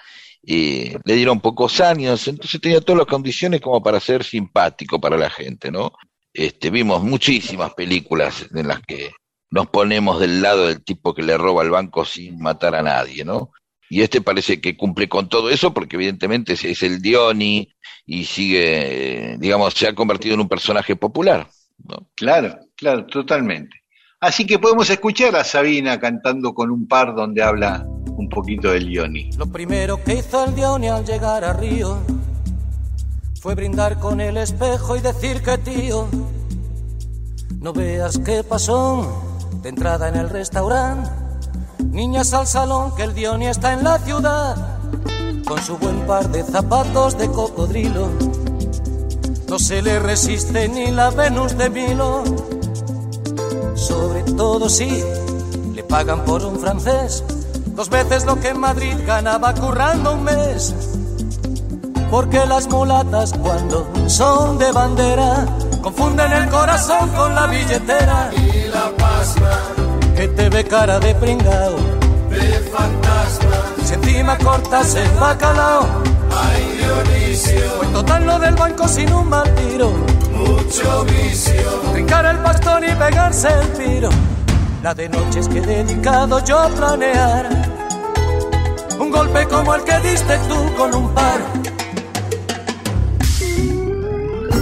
y 0.42 0.92
le 1.04 1.16
dieron 1.16 1.42
pocos 1.42 1.82
años, 1.82 2.28
entonces 2.28 2.60
tenía 2.62 2.82
todas 2.82 3.00
las 3.00 3.08
condiciones 3.08 3.62
como 3.62 3.84
para 3.84 4.00
ser 4.00 4.24
simpático 4.24 5.00
para 5.00 5.18
la 5.18 5.30
gente, 5.30 5.72
¿no? 5.72 5.92
Este, 6.34 6.70
vimos 6.70 7.04
muchísimas 7.04 7.74
películas 7.74 8.48
en 8.54 8.68
las 8.68 8.80
que 8.82 9.12
nos 9.52 9.68
ponemos 9.68 10.20
del 10.20 10.42
lado 10.42 10.68
del 10.68 10.84
tipo 10.84 11.14
que 11.14 11.24
le 11.24 11.38
roba 11.38 11.64
el 11.64 11.72
banco 11.72 12.06
sin 12.06 12.40
matar 12.40 12.76
a 12.76 12.84
nadie, 12.84 13.26
¿no? 13.26 13.52
Y 13.90 14.02
este 14.02 14.22
parece 14.22 14.62
que 14.62 14.78
cumple 14.78 15.10
con 15.10 15.28
todo 15.30 15.50
eso 15.50 15.74
porque 15.74 15.96
evidentemente 15.96 16.54
es, 16.54 16.84
el 16.84 17.02
Dioni 17.02 17.74
y 18.06 18.26
sigue, 18.26 19.36
digamos, 19.40 19.74
se 19.74 19.88
ha 19.88 19.96
convertido 19.96 20.36
en 20.36 20.42
un 20.42 20.50
personaje 20.50 20.96
popular, 20.96 21.50
¿no? 21.80 22.10
Claro, 22.16 22.60
claro, 22.76 23.06
totalmente. 23.08 23.82
Así 24.22 24.46
que 24.46 24.60
podemos 24.60 24.90
escuchar 24.90 25.34
a 25.38 25.46
Sabina 25.46 25.98
cantando 25.98 26.54
con 26.54 26.72
un 26.72 26.88
par 26.90 27.16
donde 27.16 27.42
habla 27.42 27.86
un 28.18 28.28
poquito 28.28 28.70
del 28.72 28.90
Ioni. 28.90 29.32
Lo 29.38 29.46
primero 29.46 30.04
que 30.04 30.16
hizo 30.16 30.44
el 30.44 30.54
Dioni 30.56 30.90
al 30.90 31.06
llegar 31.06 31.46
a 31.46 31.54
Río 31.54 32.00
fue 33.40 33.56
brindar 33.56 33.98
con 33.98 34.20
el 34.20 34.36
espejo 34.36 34.98
y 34.98 35.00
decir 35.00 35.42
que 35.42 35.58
tío, 35.60 36.10
no 37.62 37.72
veas 37.72 38.20
qué 38.20 38.44
pasó 38.44 39.40
de 39.64 39.70
entrada 39.70 40.10
en 40.10 40.18
el 40.18 40.30
restaurante. 40.30 41.10
Niñas 41.90 42.34
al 42.34 42.46
salón 42.46 42.94
que 42.98 43.04
el 43.04 43.14
Dioni 43.14 43.48
está 43.48 43.72
en 43.72 43.86
la 43.86 44.00
ciudad 44.00 44.80
con 45.46 45.62
su 45.64 45.78
buen 45.78 46.06
par 46.06 46.30
de 46.30 46.44
zapatos 46.44 47.18
de 47.18 47.28
cocodrilo. 47.28 48.10
No 49.48 49.58
se 49.58 49.82
le 49.82 49.98
resiste 49.98 50.68
ni 50.68 50.92
la 50.92 51.10
Venus 51.10 51.58
de 51.58 51.70
Milo. 51.70 52.24
Sobre 53.88 54.24
todo 54.24 54.70
si 54.70 55.04
le 55.74 55.84
pagan 55.84 56.24
por 56.26 56.44
un 56.44 56.60
francés 56.60 57.24
dos 57.80 57.90
veces 57.90 58.26
lo 58.26 58.38
que 58.38 58.50
en 58.50 58.60
Madrid 58.60 58.94
ganaba 59.08 59.54
currando 59.54 60.12
un 60.12 60.24
mes. 60.24 60.76
Porque 62.12 62.46
las 62.46 62.68
mulatas 62.68 63.34
cuando 63.42 63.90
son 64.08 64.58
de 64.58 64.70
bandera 64.74 65.46
confunden 65.82 66.34
el 66.34 66.50
corazón 66.50 67.10
con 67.12 67.34
la 67.34 67.48
billetera. 67.48 68.32
Y 68.36 68.68
la 68.68 68.92
pasma 68.98 69.58
que 70.14 70.28
te 70.28 70.50
ve 70.50 70.66
cara 70.66 71.00
de 71.00 71.16
pringao, 71.16 71.78
de 72.30 72.60
fantasma. 72.74 73.60
Si 73.86 73.94
encima 73.94 74.38
cortas 74.40 74.96
el 74.96 75.10
bacalao, 75.12 75.88
ay 76.36 76.80
Dionisio. 76.80 77.78
Pues 77.78 77.94
total 77.94 78.26
lo 78.26 78.40
del 78.40 78.56
banco 78.56 78.90
sin 78.90 79.14
un 79.14 79.30
mal 79.30 79.56
tiro. 79.56 79.90
Mucho 80.40 81.06
vicio. 81.06 81.70
Trincar 81.92 82.26
el 82.26 82.38
bastón 82.38 82.84
y 82.86 82.96
pegarse 82.96 83.50
el 83.50 83.74
tiro. 83.74 84.10
La 84.82 84.94
de 84.94 85.10
noches 85.10 85.50
que 85.50 85.60
he 85.60 85.62
dedicado 85.62 86.44
yo 86.46 86.58
a 86.58 86.70
planear. 86.70 87.50
Un 88.98 89.12
golpe 89.12 89.46
como 89.48 89.76
el 89.76 89.84
que 89.84 90.00
diste 90.00 90.38
tú 90.48 90.74
con 90.78 90.96
un 90.96 91.14
par. 91.14 91.40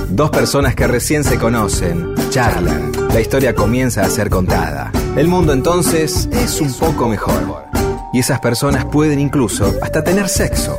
Dos 0.09 0.31
personas 0.31 0.73
que 0.73 0.87
recién 0.87 1.23
se 1.23 1.37
conocen, 1.37 2.15
charlan, 2.31 2.91
la 3.13 3.19
historia 3.19 3.53
comienza 3.53 4.01
a 4.01 4.09
ser 4.09 4.31
contada. 4.31 4.91
El 5.15 5.27
mundo 5.27 5.53
entonces 5.53 6.27
es 6.31 6.59
un 6.59 6.73
poco 6.73 7.07
mejor. 7.07 7.67
Y 8.13 8.19
esas 8.19 8.39
personas 8.39 8.85
pueden 8.85 9.19
incluso 9.19 9.71
hasta 9.83 10.03
tener 10.03 10.27
sexo. 10.27 10.75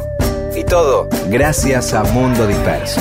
Y 0.57 0.65
todo 0.65 1.09
gracias 1.29 1.95
a 1.95 2.03
Mundo 2.03 2.49
Disperso. 2.49 3.01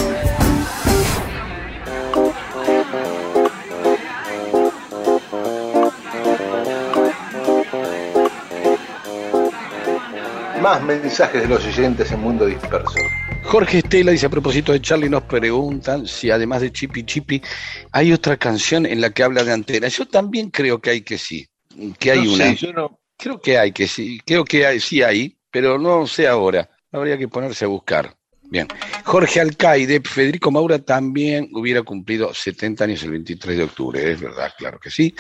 Más 10.68 10.84
mensajes 10.84 11.44
de 11.44 11.48
los 11.48 11.66
oyentes 11.66 12.12
en 12.12 12.20
Mundo 12.20 12.46
Disperso. 12.46 13.00
Jorge 13.44 13.78
Estela 13.78 14.12
dice 14.12 14.26
a 14.26 14.30
propósito 14.30 14.74
de 14.74 14.82
Charlie 14.82 15.08
nos 15.08 15.24
preguntan 15.24 16.06
si 16.06 16.30
además 16.30 16.60
de 16.60 16.74
Chipi 16.74 17.06
Chipi 17.06 17.42
hay 17.94 18.12
otra 18.12 18.36
canción 18.36 18.86
en 18.86 19.00
la 19.00 19.12
que 19.12 19.24
habla 19.24 19.46
de 19.46 19.54
antena. 19.54 19.88
Yo 19.88 20.06
también 20.10 20.50
creo 20.50 20.82
que 20.82 20.90
hay 20.90 21.02
que 21.04 21.18
sí, 21.18 21.48
que 21.98 22.12
hay 22.12 22.26
No 22.26 22.34
una. 22.34 22.46
sé, 22.50 22.56
yo 22.58 22.74
no- 22.74 23.00
Creo 23.18 23.40
que 23.40 23.58
hay 23.58 23.72
que 23.72 23.88
sí, 23.88 24.20
creo 24.26 24.44
que 24.44 24.66
hay, 24.66 24.82
sí 24.82 25.02
hay, 25.02 25.38
pero 25.50 25.80
no 25.80 26.06
sé 26.06 26.28
ahora. 26.28 26.70
Habría 26.92 27.18
que 27.18 27.30
ponerse 27.30 27.64
a 27.64 27.70
buscar. 27.70 28.14
Bien. 28.42 28.68
Jorge 29.06 29.40
Alcaide, 29.40 30.02
Federico 30.02 30.52
Maura 30.52 30.80
también 30.80 31.48
hubiera 31.54 31.82
cumplido 31.82 32.34
70 32.34 32.84
años 32.84 33.02
el 33.04 33.12
23 33.12 33.56
de 33.58 33.64
octubre, 33.64 34.12
es 34.12 34.20
verdad, 34.20 34.52
claro 34.58 34.82
que 34.82 34.90
sí. 34.92 35.16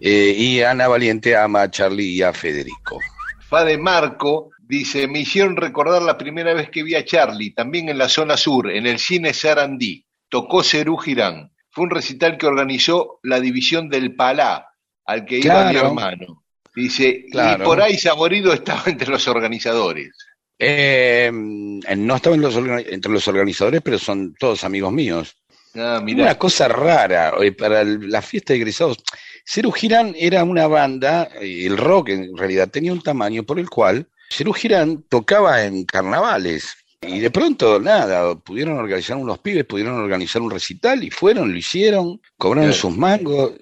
Eh, 0.00 0.34
y 0.38 0.60
Ana 0.62 0.86
Valiente 0.86 1.36
ama 1.36 1.62
a 1.62 1.70
Charlie 1.72 2.10
y 2.14 2.22
a 2.22 2.32
Federico. 2.32 3.00
Fade 3.48 3.76
Marco 3.76 4.50
dice, 4.66 5.06
me 5.08 5.20
hicieron 5.20 5.56
recordar 5.56 6.02
la 6.02 6.16
primera 6.18 6.54
vez 6.54 6.70
que 6.70 6.82
vi 6.82 6.94
a 6.94 7.04
Charlie, 7.04 7.54
también 7.54 7.88
en 7.88 7.98
la 7.98 8.08
zona 8.08 8.36
sur, 8.36 8.70
en 8.70 8.86
el 8.86 8.98
cine 8.98 9.32
Sarandí. 9.34 10.04
Tocó 10.28 10.62
Cerú 10.62 10.96
Girán. 10.96 11.52
Fue 11.70 11.84
un 11.84 11.90
recital 11.90 12.38
que 12.38 12.46
organizó 12.46 13.18
la 13.22 13.40
división 13.40 13.88
del 13.88 14.14
Palá, 14.14 14.68
al 15.06 15.24
que 15.24 15.38
iba 15.38 15.70
mi 15.70 15.76
hermano. 15.76 16.44
Dice, 16.74 17.26
Claro. 17.30 17.62
y 17.62 17.66
por 17.66 17.80
ahí 17.82 17.96
Saborido 17.98 18.52
estaba 18.52 18.82
entre 18.86 19.08
los 19.10 19.26
organizadores. 19.28 20.10
Eh, 20.58 21.30
no 21.32 22.20
los 22.36 22.56
organi- 22.56 22.86
entre 22.88 23.12
los 23.12 23.26
organizadores, 23.28 23.80
pero 23.82 23.98
son 23.98 24.34
todos 24.34 24.64
amigos 24.64 24.92
míos. 24.92 25.36
Ah, 25.76 26.00
Una 26.04 26.36
cosa 26.38 26.68
rara, 26.68 27.34
para 27.58 27.80
el- 27.80 28.08
la 28.08 28.22
fiesta 28.22 28.52
de 28.52 28.58
egresados. 28.60 28.98
Cerú 29.44 29.72
Girán 29.72 30.14
era 30.16 30.42
una 30.44 30.66
banda, 30.68 31.28
eh, 31.40 31.66
el 31.66 31.76
rock 31.76 32.10
en 32.10 32.36
realidad 32.36 32.68
tenía 32.70 32.92
un 32.92 33.02
tamaño 33.02 33.42
por 33.42 33.58
el 33.58 33.68
cual 33.68 34.08
Cerú 34.34 34.52
Girán 34.52 35.04
tocaba 35.08 35.64
en 35.64 35.84
carnavales. 35.84 36.74
Y 37.02 37.20
de 37.20 37.30
pronto, 37.30 37.78
nada, 37.78 38.34
pudieron 38.34 38.78
organizar 38.78 39.16
unos 39.16 39.38
pibes, 39.38 39.64
pudieron 39.66 39.94
organizar 39.96 40.40
un 40.42 40.50
recital 40.50 41.04
y 41.04 41.10
fueron, 41.10 41.52
lo 41.52 41.58
hicieron, 41.58 42.20
cobraron 42.38 42.70
sus 42.72 42.96
mangos. 42.96 43.52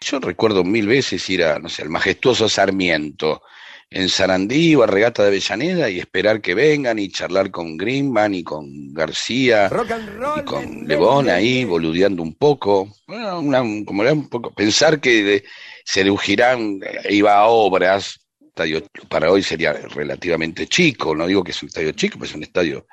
Yo 0.00 0.18
recuerdo 0.18 0.64
mil 0.64 0.86
veces 0.86 1.28
ir 1.28 1.44
a, 1.44 1.58
no 1.58 1.68
sé, 1.68 1.82
al 1.82 1.90
majestuoso 1.90 2.48
Sarmiento, 2.48 3.42
en 3.90 4.08
Sarandí 4.08 4.74
o 4.74 4.82
a 4.82 4.86
Regata 4.86 5.22
de 5.22 5.28
Avellaneda 5.28 5.88
y 5.90 5.98
esperar 6.00 6.40
que 6.40 6.54
vengan 6.54 6.98
y 6.98 7.08
charlar 7.08 7.50
con 7.50 7.76
Greenman 7.76 8.34
y 8.34 8.42
con 8.42 8.92
García 8.92 9.68
roll. 9.68 10.40
y 10.40 10.44
con 10.44 10.88
Lebón 10.88 11.28
ahí 11.30 11.64
boludeando 11.64 12.22
un 12.22 12.34
poco. 12.34 12.88
Bueno, 13.06 13.40
una- 13.40 13.62
como 13.84 14.02
era 14.02 14.12
un 14.12 14.28
poco, 14.28 14.52
pensar 14.52 15.00
que 15.00 15.44
Cerú 15.84 16.16
Girán 16.16 16.80
iba 17.10 17.34
a 17.36 17.46
obras, 17.46 18.25
estadio 18.56 18.82
para 19.10 19.30
hoy 19.30 19.42
sería 19.42 19.74
relativamente 19.74 20.66
chico, 20.66 21.14
no 21.14 21.26
digo 21.26 21.44
que 21.44 21.50
es 21.50 21.62
un 21.62 21.68
estadio 21.68 21.92
chico, 21.92 22.16
pero 22.18 22.30
es 22.30 22.34
un 22.34 22.42
estadio. 22.42 22.86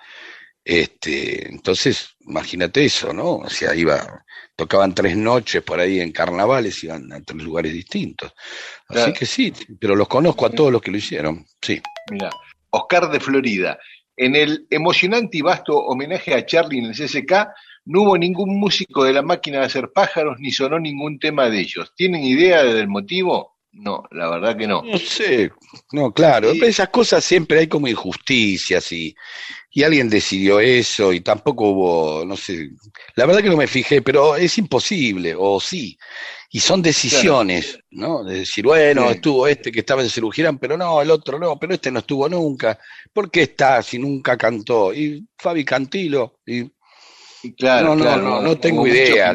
Este, 0.66 1.50
entonces, 1.50 2.16
imagínate 2.22 2.84
eso, 2.86 3.14
¿no? 3.14 3.36
O 3.36 3.50
sea, 3.50 3.74
iba, 3.74 4.26
tocaban 4.58 4.94
tres 4.94 5.16
noches 5.16 5.62
por 5.64 5.80
ahí 5.80 6.02
en 6.02 6.12
carnavales, 6.12 6.84
iban 6.84 7.12
a 7.14 7.22
tres 7.22 7.42
lugares 7.42 7.72
distintos. 7.74 8.34
Así 8.90 9.00
Claro. 9.00 9.14
que 9.14 9.26
sí, 9.26 9.54
pero 9.80 9.96
los 9.96 10.08
conozco 10.10 10.46
a 10.46 10.50
todos 10.50 10.72
los 10.72 10.82
que 10.82 10.92
lo 10.92 10.98
hicieron, 10.98 11.46
sí. 11.62 11.82
Mira, 12.12 12.30
Oscar 12.70 13.10
de 13.10 13.20
Florida. 13.22 13.80
En 14.18 14.36
el 14.36 14.68
emocionante 14.70 15.38
y 15.38 15.42
vasto 15.42 15.78
homenaje 15.78 16.34
a 16.34 16.46
Charlie 16.46 16.80
en 16.80 16.86
el 16.86 16.94
CSK, 16.94 17.48
no 17.86 18.04
hubo 18.04 18.18
ningún 18.18 18.60
músico 18.60 19.04
de 19.06 19.14
la 19.14 19.22
máquina 19.22 19.60
de 19.60 19.66
hacer 19.66 19.92
pájaros 19.94 20.38
ni 20.40 20.52
sonó 20.52 20.78
ningún 20.80 21.20
tema 21.20 21.50
de 21.50 21.60
ellos. 21.60 21.94
¿Tienen 21.96 22.24
idea 22.24 22.64
del 22.64 22.88
motivo? 22.88 23.53
No, 23.76 24.04
la 24.12 24.30
verdad 24.30 24.56
que 24.56 24.68
no. 24.68 24.84
No 24.84 24.98
sé, 25.00 25.52
no, 25.94 26.14
claro, 26.14 26.52
Sí. 26.54 26.62
esas 26.64 26.90
cosas 26.90 27.24
siempre 27.26 27.58
hay 27.60 27.68
como 27.68 27.88
injusticias 27.88 28.92
y, 28.92 29.16
y 29.72 29.82
alguien 29.82 30.10
decidió 30.10 30.60
eso 30.60 31.12
y 31.12 31.22
tampoco 31.22 31.70
hubo, 31.72 32.24
no 32.24 32.38
sé, 32.38 32.70
la 33.16 33.26
verdad 33.26 33.42
que 33.42 33.50
no 33.50 33.58
me 33.58 33.66
fijé, 33.66 34.04
pero 34.04 34.36
es 34.36 34.60
imposible, 34.60 35.34
o 35.36 35.60
sí, 35.60 35.98
y 36.52 36.60
son 36.60 36.84
decisiones, 36.84 37.80
¿no? 37.90 38.24
De 38.24 38.40
decir, 38.42 38.64
bueno, 38.64 39.08
Sí. 39.08 39.16
estuvo 39.16 39.48
este 39.48 39.72
que 39.72 39.80
estaba 39.80 40.04
en 40.04 40.10
Cerugirán, 40.10 40.60
pero 40.60 40.78
no, 40.78 41.02
el 41.02 41.10
otro 41.10 41.40
no, 41.40 41.58
pero 41.58 41.74
este 41.74 41.90
no 41.90 42.00
estuvo 42.00 42.30
nunca, 42.30 42.78
¿por 43.12 43.32
qué 43.32 43.42
está 43.42 43.82
si 43.82 43.98
nunca 43.98 44.38
cantó? 44.38 44.94
Y 44.94 45.28
Fabi 45.36 45.66
Cantilo, 45.66 46.40
Y 46.46 46.70
claro, 47.52 47.90
No, 47.90 47.96
no, 47.96 48.04
claro, 48.04 48.22
no, 48.22 48.42
no 48.42 48.58
tengo 48.58 48.88
idea 48.88 49.34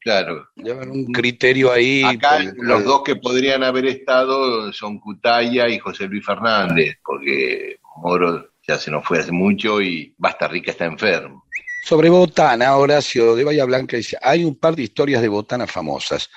claro. 0.00 0.48
llevan 0.56 0.90
un 0.90 1.06
criterio 1.06 1.72
ahí. 1.72 2.02
Acá 2.02 2.38
los 2.56 2.84
dos 2.84 3.02
que 3.02 3.16
podrían 3.16 3.62
haber 3.62 3.86
estado 3.86 4.72
son 4.72 4.98
Cutaya 4.98 5.68
y 5.68 5.78
José 5.78 6.06
Luis 6.06 6.24
Fernández, 6.24 6.96
porque 7.04 7.78
Moro 7.96 8.50
ya 8.66 8.78
se 8.78 8.90
nos 8.90 9.06
fue 9.06 9.18
hace 9.18 9.32
mucho 9.32 9.80
y 9.80 10.14
Basta 10.18 10.48
Rica 10.48 10.70
está 10.70 10.86
enfermo. 10.86 11.44
Sobre 11.84 12.10
Botana, 12.10 12.76
Horacio 12.76 13.36
de 13.36 13.44
Bahía 13.44 13.64
Blanca 13.64 13.96
dice, 13.96 14.18
hay 14.20 14.44
un 14.44 14.56
par 14.56 14.74
de 14.74 14.82
historias 14.82 15.22
de 15.22 15.28
Botana 15.28 15.68
famosas. 15.68 16.28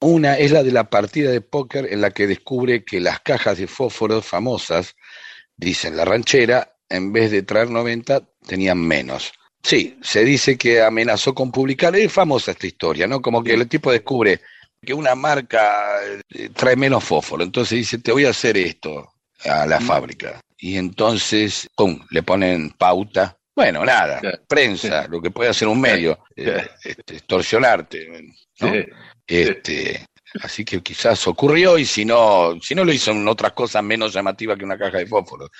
Una 0.00 0.36
es 0.36 0.52
la 0.52 0.62
de 0.62 0.70
la 0.70 0.90
partida 0.90 1.30
de 1.30 1.40
póker 1.40 1.90
en 1.90 2.02
la 2.02 2.10
que 2.10 2.26
descubre 2.26 2.84
que 2.84 3.00
las 3.00 3.20
cajas 3.20 3.56
de 3.56 3.66
fósforos 3.66 4.26
famosas, 4.26 4.96
dicen 5.56 5.96
la 5.96 6.04
ranchera, 6.04 6.74
en 6.90 7.10
vez 7.12 7.30
de 7.30 7.42
traer 7.42 7.70
90, 7.70 8.22
tenían 8.46 8.78
menos. 8.78 9.32
Sí, 9.62 9.98
se 10.02 10.24
dice 10.24 10.56
que 10.56 10.80
amenazó 10.80 11.34
con 11.34 11.50
publicar, 11.50 11.94
es 11.96 12.12
famosa 12.12 12.52
esta 12.52 12.66
historia, 12.66 13.06
¿no? 13.06 13.20
Como 13.20 13.42
que 13.42 13.54
el 13.54 13.68
tipo 13.68 13.90
descubre 13.92 14.40
que 14.80 14.94
una 14.94 15.14
marca 15.14 15.98
eh, 16.30 16.50
trae 16.54 16.76
menos 16.76 17.04
fósforo, 17.04 17.42
entonces 17.42 17.78
dice, 17.78 17.98
te 17.98 18.12
voy 18.12 18.24
a 18.24 18.30
hacer 18.30 18.56
esto 18.56 19.12
a 19.44 19.66
la 19.66 19.80
fábrica. 19.80 20.40
Y 20.56 20.76
entonces, 20.76 21.68
pum, 21.76 22.00
le 22.10 22.22
ponen 22.22 22.70
pauta. 22.70 23.36
Bueno, 23.54 23.84
nada, 23.84 24.20
prensa, 24.46 25.06
lo 25.08 25.20
que 25.20 25.30
puede 25.30 25.50
hacer 25.50 25.66
un 25.66 25.80
medio, 25.80 26.18
eh, 26.36 26.64
este, 26.84 27.16
extorsionarte, 27.16 28.08
¿no? 28.60 28.72
Sí. 28.72 28.84
Este, 29.26 30.06
así 30.40 30.64
que 30.64 30.80
quizás 30.80 31.26
ocurrió 31.26 31.76
y 31.76 31.84
si 31.84 32.04
no, 32.04 32.58
si 32.62 32.74
no 32.74 32.84
lo 32.84 32.92
hizo 32.92 33.10
en 33.10 33.26
otras 33.26 33.52
cosas 33.52 33.82
menos 33.82 34.12
llamativas 34.12 34.56
que 34.56 34.64
una 34.64 34.78
caja 34.78 34.98
de 34.98 35.06
fósforos. 35.06 35.50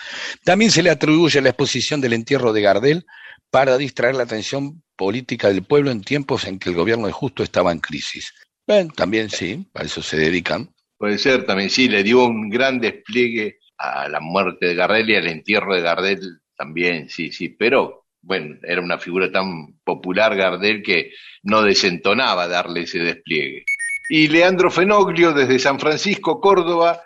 También 0.45 0.71
se 0.71 0.83
le 0.83 0.91
atribuye 0.91 1.41
la 1.41 1.51
exposición 1.51 2.01
del 2.01 2.13
entierro 2.13 2.53
de 2.53 2.63
Gardel 2.63 3.07
para 3.51 3.79
distraer 3.79 4.15
la 4.15 4.25
atención 4.25 4.83
política 4.97 5.49
del 5.49 5.63
pueblo 5.63 5.91
en 5.91 6.03
tiempos 6.03 6.47
en 6.47 6.59
que 6.59 6.71
el 6.71 6.75
gobierno 6.75 7.07
de 7.07 7.13
Justo 7.13 7.43
estaba 7.43 7.73
en 7.73 7.79
crisis. 7.79 8.35
Bueno, 8.67 8.93
también 8.95 9.31
sí, 9.31 9.67
a 9.75 9.83
eso 9.83 10.03
se 10.03 10.17
dedican. 10.17 10.69
Puede 10.99 11.19
ser 11.19 11.47
también, 11.47 11.71
sí, 11.71 11.89
le 11.89 12.03
dio 12.03 12.25
un 12.25 12.51
gran 12.51 12.81
despliegue 12.81 13.59
a 13.79 14.09
la 14.09 14.21
muerte 14.21 14.67
de 14.67 14.75
Gardel 14.75 15.11
y 15.11 15.17
al 15.17 15.29
entierro 15.29 15.75
de 15.75 15.81
Gardel 15.81 16.41
también, 16.57 17.09
sí, 17.09 17.31
sí, 17.31 17.51
pero 17.51 18.07
bueno, 18.21 18.57
era 18.65 18.83
una 18.83 18.99
figura 18.99 19.31
tan 19.31 19.79
popular 19.85 20.37
Gardel 20.37 20.83
que 20.83 21.13
no 21.45 21.63
desentonaba 21.63 22.49
darle 22.49 22.83
ese 22.83 22.99
despliegue. 22.99 23.65
Y 24.11 24.29
Leandro 24.29 24.71
Fenoglio 24.71 25.33
desde 25.33 25.59
San 25.59 25.79
Francisco, 25.79 26.41
Córdoba, 26.41 27.01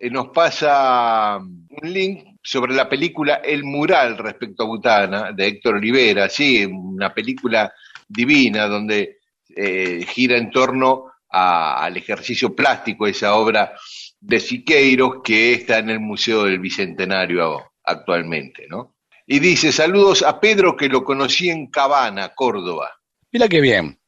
eh, 0.00 0.10
nos 0.10 0.28
pasa 0.28 1.38
un 1.38 1.92
link 1.92 2.35
sobre 2.46 2.74
la 2.74 2.88
película 2.88 3.40
El 3.44 3.64
Mural 3.64 4.16
respecto 4.16 4.62
a 4.62 4.66
Butana 4.66 5.32
de 5.32 5.48
Héctor 5.48 5.74
Olivera, 5.74 6.28
sí, 6.28 6.64
una 6.64 7.12
película 7.12 7.74
divina 8.06 8.68
donde 8.68 9.18
eh, 9.56 10.06
gira 10.08 10.38
en 10.38 10.52
torno 10.52 11.10
al 11.28 11.96
ejercicio 11.96 12.54
plástico, 12.54 13.06
esa 13.06 13.34
obra 13.34 13.74
de 14.20 14.38
Siqueiros 14.38 15.22
que 15.24 15.54
está 15.54 15.78
en 15.78 15.90
el 15.90 15.98
Museo 15.98 16.44
del 16.44 16.60
Bicentenario 16.60 17.72
actualmente, 17.82 18.66
¿no? 18.68 18.94
Y 19.26 19.40
dice, 19.40 19.72
saludos 19.72 20.22
a 20.22 20.38
Pedro 20.38 20.76
que 20.76 20.88
lo 20.88 21.02
conocí 21.02 21.50
en 21.50 21.66
Cabana, 21.66 22.32
Córdoba. 22.32 22.92
Mira 23.32 23.48
qué 23.48 23.60
bien. 23.60 23.98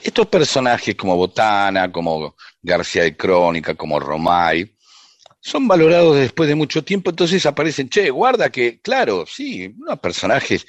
Estos 0.00 0.28
personajes 0.28 0.94
como 0.94 1.16
Botana, 1.16 1.90
como 1.90 2.36
García 2.62 3.02
de 3.02 3.16
Crónica, 3.16 3.74
como 3.74 3.98
Romay, 3.98 4.75
son 5.46 5.68
valorados 5.68 6.16
después 6.16 6.48
de 6.48 6.56
mucho 6.56 6.82
tiempo, 6.82 7.10
entonces 7.10 7.46
aparecen, 7.46 7.88
che, 7.88 8.10
guarda 8.10 8.50
que, 8.50 8.80
claro, 8.80 9.24
sí, 9.28 9.72
unos 9.78 10.00
personajes 10.00 10.66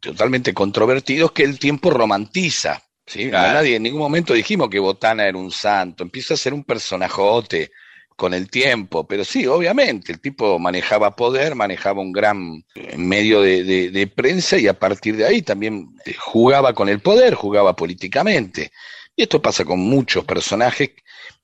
totalmente 0.00 0.52
controvertidos 0.52 1.30
que 1.30 1.44
el 1.44 1.60
tiempo 1.60 1.90
romantiza. 1.90 2.82
¿sí? 3.06 3.28
Claro. 3.30 3.54
Nadie 3.54 3.76
en 3.76 3.84
ningún 3.84 4.00
momento 4.00 4.34
dijimos 4.34 4.68
que 4.68 4.80
Botana 4.80 5.26
era 5.28 5.38
un 5.38 5.52
santo, 5.52 6.02
empieza 6.02 6.34
a 6.34 6.36
ser 6.36 6.54
un 6.54 6.64
personajote 6.64 7.70
con 8.16 8.34
el 8.34 8.50
tiempo, 8.50 9.06
pero 9.06 9.24
sí, 9.24 9.46
obviamente, 9.46 10.10
el 10.10 10.20
tipo 10.20 10.58
manejaba 10.58 11.14
poder, 11.14 11.54
manejaba 11.54 12.00
un 12.00 12.10
gran 12.12 12.64
eh, 12.74 12.96
medio 12.96 13.42
de, 13.42 13.62
de- 13.62 13.90
de 13.90 14.06
prensa 14.08 14.58
y 14.58 14.66
a 14.66 14.76
partir 14.76 15.16
de 15.16 15.26
ahí 15.26 15.42
también 15.42 15.90
eh, 16.04 16.14
jugaba 16.18 16.72
con 16.72 16.88
el 16.88 16.98
poder, 17.00 17.34
jugaba 17.34 17.76
políticamente. 17.76 18.72
Y 19.14 19.22
esto 19.22 19.40
pasa 19.40 19.64
con 19.64 19.78
muchos 19.78 20.24
personajes 20.24 20.90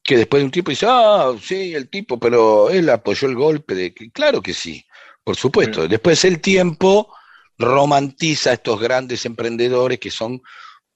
que 0.03 0.16
después 0.16 0.40
de 0.40 0.44
un 0.46 0.50
tiempo 0.50 0.70
dice, 0.70 0.86
ah, 0.88 1.32
sí, 1.42 1.74
el 1.74 1.88
tipo, 1.88 2.18
pero 2.18 2.70
él 2.70 2.88
apoyó 2.90 3.28
el 3.28 3.34
golpe 3.36 3.74
de... 3.74 3.94
que-". 3.94 4.11
Claro 4.11 4.42
que 4.42 4.55
sí, 4.55 4.84
por 5.24 5.36
supuesto. 5.36 5.86
Después 5.88 6.24
el 6.24 6.40
tiempo 6.40 7.12
romantiza 7.59 8.50
a 8.50 8.55
estos 8.55 8.80
grandes 8.80 9.24
emprendedores 9.26 9.98
que 10.00 10.11
son 10.11 10.42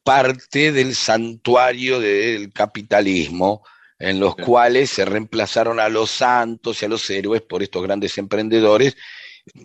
parte 0.02 0.72
del 0.72 0.94
santuario 0.94 2.00
del 2.00 2.52
capitalismo, 2.52 3.64
en 3.98 4.20
los 4.20 4.34
Sí. 4.36 4.42
cuales 4.42 4.90
se 4.90 5.04
reemplazaron 5.04 5.80
a 5.80 5.88
los 5.88 6.10
santos 6.10 6.82
y 6.82 6.84
a 6.84 6.88
los 6.88 7.08
héroes 7.10 7.42
por 7.42 7.62
estos 7.62 7.82
grandes 7.82 8.16
emprendedores, 8.18 8.96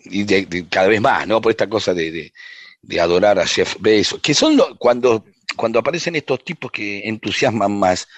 y 0.04 0.22
de- 0.24 0.46
de- 0.46 0.68
cada 0.68 0.88
vez 0.88 1.00
más, 1.00 1.26
¿no? 1.26 1.40
Por 1.40 1.50
esta 1.52 1.68
cosa 1.68 1.92
de, 1.94 2.32
de- 2.82 3.00
adorar 3.00 3.38
a 3.38 3.46
Jeff 3.46 3.76
Bezos, 3.80 4.20
que 4.20 4.34
son 4.34 4.56
cuando, 4.78 5.24
cuando 5.56 5.78
aparecen 5.78 6.16
estos 6.16 6.44
tipos 6.44 6.70
que 6.72 7.08
entusiasman 7.08 7.78
más, 7.78 8.08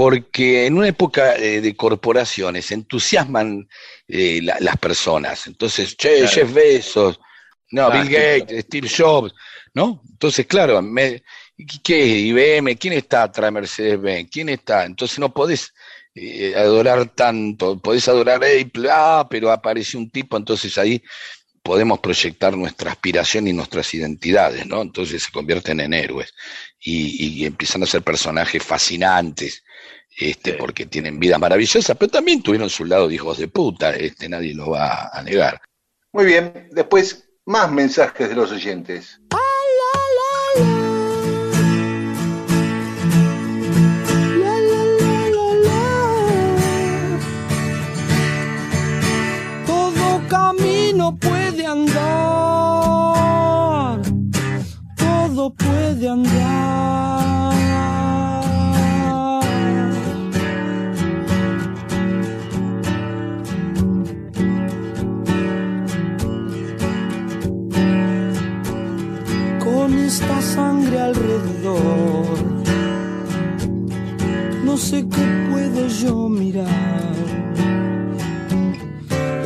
porque 0.00 0.64
en 0.64 0.78
una 0.78 0.88
época 0.88 1.36
eh, 1.36 1.60
de 1.60 1.76
corporaciones 1.76 2.70
entusiasman 2.70 3.68
eh, 4.08 4.40
la- 4.42 4.56
las 4.60 4.78
personas. 4.78 5.46
Entonces, 5.46 5.94
che, 5.94 6.20
Claro. 6.20 6.32
Jeff 6.32 6.54
Bezos, 6.54 7.20
no, 7.70 7.90
Claro. 7.90 7.92
Bill 8.00 8.08
Gates, 8.10 8.64
Steve 8.64 8.88
Jobs, 8.88 9.34
¿no? 9.74 10.00
Entonces, 10.10 10.46
claro, 10.46 10.80
me, 10.80 11.22
¿qué? 11.82 12.02
IBM, 12.06 12.76
¿quién 12.78 12.94
está 12.94 13.24
atrás 13.24 13.48
de 13.48 13.50
Mercedes-Benz? 13.52 14.30
¿Quién 14.32 14.48
está? 14.48 14.86
Entonces 14.86 15.18
no 15.18 15.34
podés 15.34 15.74
eh, 16.14 16.54
adorar 16.56 17.14
tanto, 17.14 17.78
podés 17.78 18.08
adorar 18.08 18.36
Apple, 18.42 18.88
ah, 18.90 19.26
pero 19.28 19.52
apareció 19.52 19.98
un 20.00 20.08
tipo, 20.10 20.38
entonces 20.38 20.78
ahí 20.78 21.02
podemos 21.62 22.00
proyectar 22.00 22.56
nuestra 22.56 22.90
aspiración 22.92 23.46
y 23.48 23.52
nuestras 23.52 23.92
identidades, 23.92 24.64
¿no? 24.66 24.80
Entonces 24.80 25.22
se 25.24 25.30
convierten 25.30 25.78
en 25.80 25.92
héroes 25.92 26.32
y, 26.80 27.42
y 27.42 27.44
empiezan 27.44 27.82
a 27.82 27.86
ser 27.86 28.00
personajes 28.00 28.62
fascinantes, 28.64 29.62
este, 30.18 30.52
Sí. 30.52 30.56
porque 30.58 30.86
tienen 30.86 31.18
vidas 31.18 31.38
maravillosas, 31.40 31.96
pero 31.96 32.10
también 32.10 32.42
tuvieron 32.42 32.68
su 32.70 32.84
lado 32.84 33.08
de 33.08 33.14
hijos 33.14 33.38
de 33.38 33.48
puta, 33.48 33.90
este, 33.94 34.28
nadie 34.28 34.54
lo 34.54 34.70
va 34.70 35.08
a 35.12 35.22
negar. 35.22 35.60
Muy 36.12 36.24
bien, 36.26 36.68
después 36.72 37.28
más 37.46 37.70
mensajes 37.70 38.28
de 38.28 38.34
los 38.34 38.50
oyentes. 38.52 39.20
Todo 49.66 50.22
camino 50.28 51.16
puede 51.18 51.66
andar 51.66 52.50
todo 55.30 55.54
puede 55.54 56.08
andar. 56.08 56.39
No 74.70 74.76
sé 74.76 75.04
qué 75.14 75.26
puedo 75.50 75.88
yo 75.88 76.28
mirar. 76.28 77.12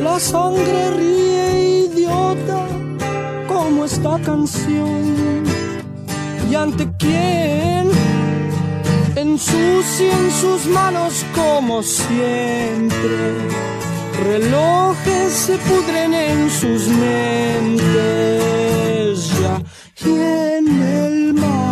La 0.03 0.19
sangre 0.19 0.91
ríe 0.99 1.87
idiota 1.87 2.67
como 3.47 3.85
esta 3.85 4.19
canción. 4.19 5.43
¿Y 6.49 6.53
ante 6.53 6.87
quién? 6.99 7.89
Ensucien 9.15 10.23
sus 10.41 10.67
manos 10.67 11.25
como 11.33 11.81
siempre. 11.81 13.17
Relojes 14.29 15.31
se 15.45 15.57
pudren 15.67 16.13
en 16.13 16.51
sus 16.51 16.87
mentes 16.87 17.85
ya. 19.41 19.55
Y 20.07 20.11
en 20.57 20.65
el 20.99 21.33
mar 21.33 21.64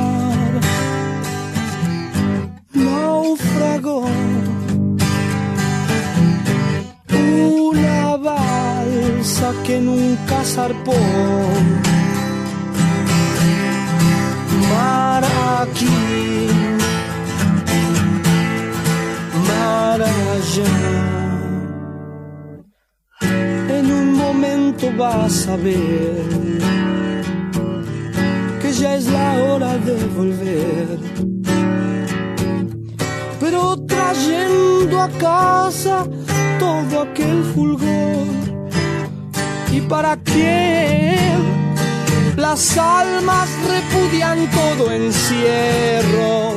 naufragó 3.33 4.05
una 7.09 8.17
balsa 8.17 9.53
que 9.65 9.79
nunca 9.79 10.43
zarpó. 10.43 10.93
Mar 14.69 15.23
aquí, 15.61 16.47
mar 19.47 20.01
allá. 20.01 20.73
En 23.77 23.91
un 23.91 24.13
momento 24.13 24.91
vas 24.97 25.47
a 25.47 25.55
ver 25.57 26.61
que 28.61 28.71
ya 28.71 28.95
es 28.95 29.05
la 29.07 29.43
hora 29.43 29.77
de 29.77 29.95
volver 30.15 31.32
trayendo 34.13 35.01
a 35.01 35.09
casa 35.09 36.05
todo 36.59 37.01
aquel 37.01 37.43
fulgor. 37.53 38.27
¿Y 39.71 39.81
para 39.81 40.15
quién? 40.17 41.41
Las 42.37 42.77
almas 42.77 43.49
repudian 43.67 44.49
todo 44.51 44.91
encierro, 44.91 46.55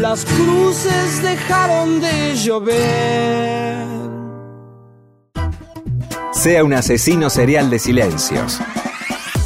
las 0.00 0.24
cruces 0.24 1.22
dejaron 1.22 2.00
de 2.00 2.34
llover. 2.36 3.86
Sea 6.32 6.64
un 6.64 6.72
asesino 6.74 7.30
serial 7.30 7.70
de 7.70 7.78
silencios. 7.78 8.58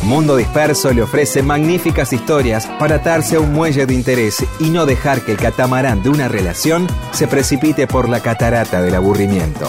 Mundo 0.07 0.37
Disperso 0.37 0.93
le 0.93 1.03
ofrece 1.03 1.43
magníficas 1.43 2.13
historias 2.13 2.69
para 2.79 2.97
atarse 2.97 3.35
a 3.35 3.41
un 3.41 3.53
muelle 3.53 3.87
de 3.87 3.95
interés 3.95 4.47
y 4.61 4.71
no 4.71 4.87
dejar 4.87 5.23
que 5.23 5.33
el 5.33 5.37
catamarán 5.37 6.01
de 6.05 6.11
una 6.11 6.29
relación 6.29 6.87
se 7.11 7.27
precipite 7.27 7.89
por 7.89 8.09
la 8.09 8.21
catarata 8.21 8.81
del 8.81 8.95
aburrimiento. 8.95 9.69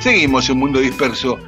Seguimos 0.00 0.50
en 0.50 0.58
Mundo 0.58 0.80
Disperso. 0.80 1.38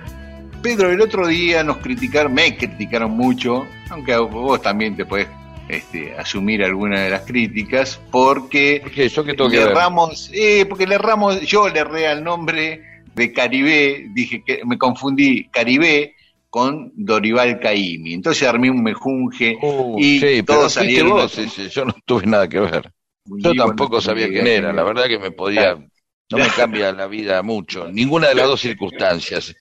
Pedro, 0.63 0.93
el 0.93 1.01
otro 1.01 1.27
día 1.27 1.65
nos 1.65 1.79
criticaron, 1.79 2.33
me 2.33 2.57
criticaron 2.57 3.11
mucho, 3.11 3.67
aunque 3.91 4.17
vos 4.17 4.63
también 4.63 4.95
te 4.95 5.05
podés 5.05 5.27
este, 5.69 6.15
asumir 6.17 6.63
alguna 6.65 7.01
de 7.03 7.11
las 7.11 7.23
críticas, 7.23 8.01
porque 8.11 8.81
¿Por 8.83 8.91
qué? 8.93 9.09
¿Yo 9.09 9.25
qué 9.25 9.35
tengo 9.35 9.51
que 9.51 9.57
le 9.57 9.65
ver? 9.65 9.73
erramos, 9.73 10.31
eh, 10.33 10.65
porque 10.69 10.87
le 10.87 10.95
erramos, 10.95 11.41
yo 11.43 11.69
le 11.69 11.81
erré 11.81 12.07
al 12.07 12.23
nombre 12.23 12.83
de 13.15 13.33
Caribé, 13.33 14.07
dije 14.15 14.43
que 14.47 14.61
me 14.65 14.79
confundí 14.79 15.49
Caribé 15.49 16.15
con 16.51 16.93
Dorival 16.95 17.59
Caimi. 17.61 18.15
Entonces 18.15 18.47
armé 18.47 18.71
un 18.71 18.83
mejunje 18.83 19.57
Uh, 19.61 19.99
y 20.01 20.21
sí, 20.21 20.43
todos 20.43 20.73
salieron 20.73 21.11
vos, 21.11 21.35
yo 21.75 21.85
no 21.85 21.95
tuve 22.05 22.27
nada 22.27 22.49
que 22.49 22.61
ver. 22.61 22.91
Yo 23.25 23.55
tampoco 23.55 23.97
no 23.97 24.01
sabía 24.01 24.29
quién 24.29 24.45
que 24.45 24.55
era, 24.55 24.73
la 24.73 24.85
verdad 24.85 25.09
que 25.09 25.19
me 25.19 25.33
podía, 25.33 25.75
no 25.75 26.39
me 26.39 26.49
cambia 26.49 26.93
la 26.93 27.07
vida 27.09 27.43
mucho, 27.43 27.89
ninguna 27.91 28.29
de 28.29 28.37
las 28.37 28.47
dos 28.47 28.61
circunstancias 28.61 29.55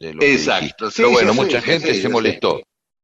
de 0.00 0.14
lo 0.14 0.20
que 0.20 0.32
Exacto, 0.34 0.90
sí, 0.90 0.96
Pero 0.96 1.10
bueno, 1.10 1.34
mucha 1.34 1.60
gente 1.60 1.94
se 1.94 2.08
molestó. 2.08 2.62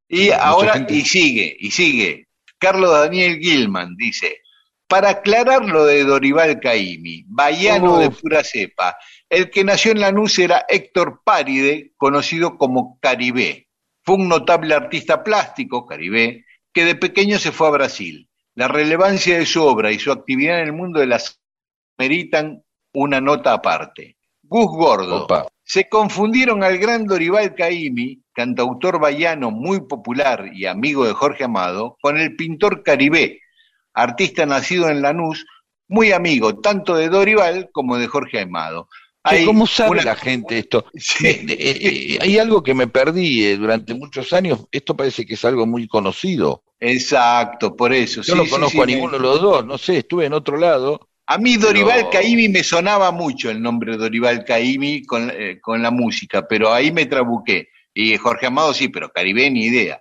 Y 0.08 0.30
ahora, 0.30 0.72
gente- 0.72 0.94
y 0.94 1.02
sigue, 1.02 1.56
y 1.58 1.70
sigue. 1.70 2.27
Carlos 2.58 2.90
Daniel 2.90 3.38
Gilman 3.38 3.96
dice, 3.96 4.42
para 4.88 5.10
aclarar 5.10 5.64
lo 5.66 5.84
de 5.84 6.04
Dorival 6.04 6.60
Caimi, 6.60 7.24
baiano 7.26 7.98
de 7.98 8.10
pura 8.10 8.42
cepa, 8.42 8.96
el 9.28 9.50
que 9.50 9.62
nació 9.62 9.92
en 9.92 10.00
Lanús 10.00 10.38
era 10.38 10.64
Héctor 10.66 11.20
Páride, 11.22 11.92
conocido 11.96 12.56
como 12.56 12.98
Caribé. 13.00 13.68
Fue 14.02 14.16
un 14.16 14.28
notable 14.28 14.74
artista 14.74 15.22
plástico, 15.22 15.86
Caribé, 15.86 16.46
que 16.72 16.86
de 16.86 16.94
pequeño 16.94 17.38
se 17.38 17.52
fue 17.52 17.68
a 17.68 17.72
Brasil. 17.72 18.30
La 18.54 18.66
relevancia 18.66 19.38
de 19.38 19.44
su 19.44 19.62
obra 19.62 19.92
y 19.92 19.98
su 19.98 20.10
actividad 20.10 20.60
en 20.60 20.66
el 20.66 20.72
mundo 20.72 21.00
de 21.00 21.06
las 21.06 21.40
meritan 21.98 22.64
una 22.94 23.20
nota 23.20 23.52
aparte. 23.52 24.16
Gus 24.42 24.66
Gordo, 24.66 25.24
Opa. 25.24 25.46
Se 25.68 25.86
confundieron 25.86 26.64
al 26.64 26.78
gran 26.78 27.04
Dorival 27.04 27.54
Caimi, 27.54 28.22
cantautor 28.32 28.98
baiano 28.98 29.50
muy 29.50 29.82
popular 29.82 30.50
y 30.54 30.64
amigo 30.64 31.04
de 31.06 31.12
Jorge 31.12 31.44
Amado, 31.44 31.98
con 32.00 32.16
el 32.18 32.34
pintor 32.36 32.82
Caribé, 32.82 33.40
artista 33.92 34.46
nacido 34.46 34.88
en 34.88 35.02
Lanús, 35.02 35.44
muy 35.86 36.12
amigo 36.12 36.58
tanto 36.60 36.94
de 36.96 37.10
Dorival 37.10 37.68
como 37.70 37.98
de 37.98 38.06
Jorge 38.06 38.40
Amado. 38.40 38.88
Hay 39.22 39.44
¿Cómo 39.44 39.66
sabe 39.66 39.90
una- 39.90 40.04
la 40.04 40.16
gente 40.16 40.58
esto? 40.58 40.86
Sí. 40.94 41.24
Me- 41.44 41.52
eh, 41.52 41.56
eh, 41.82 42.18
hay 42.22 42.38
algo 42.38 42.62
que 42.62 42.72
me 42.72 42.86
perdí 42.86 43.44
eh, 43.44 43.56
durante 43.58 43.92
muchos 43.92 44.32
años, 44.32 44.64
esto 44.72 44.96
parece 44.96 45.26
que 45.26 45.34
es 45.34 45.44
algo 45.44 45.66
muy 45.66 45.86
conocido. 45.86 46.62
Exacto, 46.80 47.76
por 47.76 47.92
eso. 47.92 48.22
Yo 48.22 48.32
sí, 48.32 48.38
no 48.38 48.44
sí, 48.46 48.50
conozco 48.50 48.82
a 48.82 48.86
ninguno 48.86 49.12
de 49.18 49.22
los 49.22 49.42
dos, 49.42 49.66
no 49.66 49.76
sé, 49.76 49.98
estuve 49.98 50.24
en 50.24 50.32
otro 50.32 50.56
lado. 50.56 51.08
A 51.30 51.38
mí 51.38 51.56
Dorival 51.56 52.08
Pero- 52.08 52.10
Caimi 52.10 52.48
me 52.48 52.62
sonaba 52.64 53.10
mucho 53.12 53.50
el 53.50 53.60
nombre 53.60 53.96
Dorival 53.96 54.44
Caimi 54.44 55.04
con, 55.04 55.30
eh, 55.30 55.58
con 55.60 55.82
la 55.82 55.90
música, 55.90 56.46
pero 56.48 56.72
ahí 56.72 56.90
me 56.90 57.06
trabuqué. 57.06 57.68
Y 57.94 58.16
Jorge 58.16 58.46
Amado 58.46 58.72
sí, 58.72 58.88
pero 58.88 59.10
Caribe 59.10 59.50
ni 59.50 59.66
idea. 59.66 60.00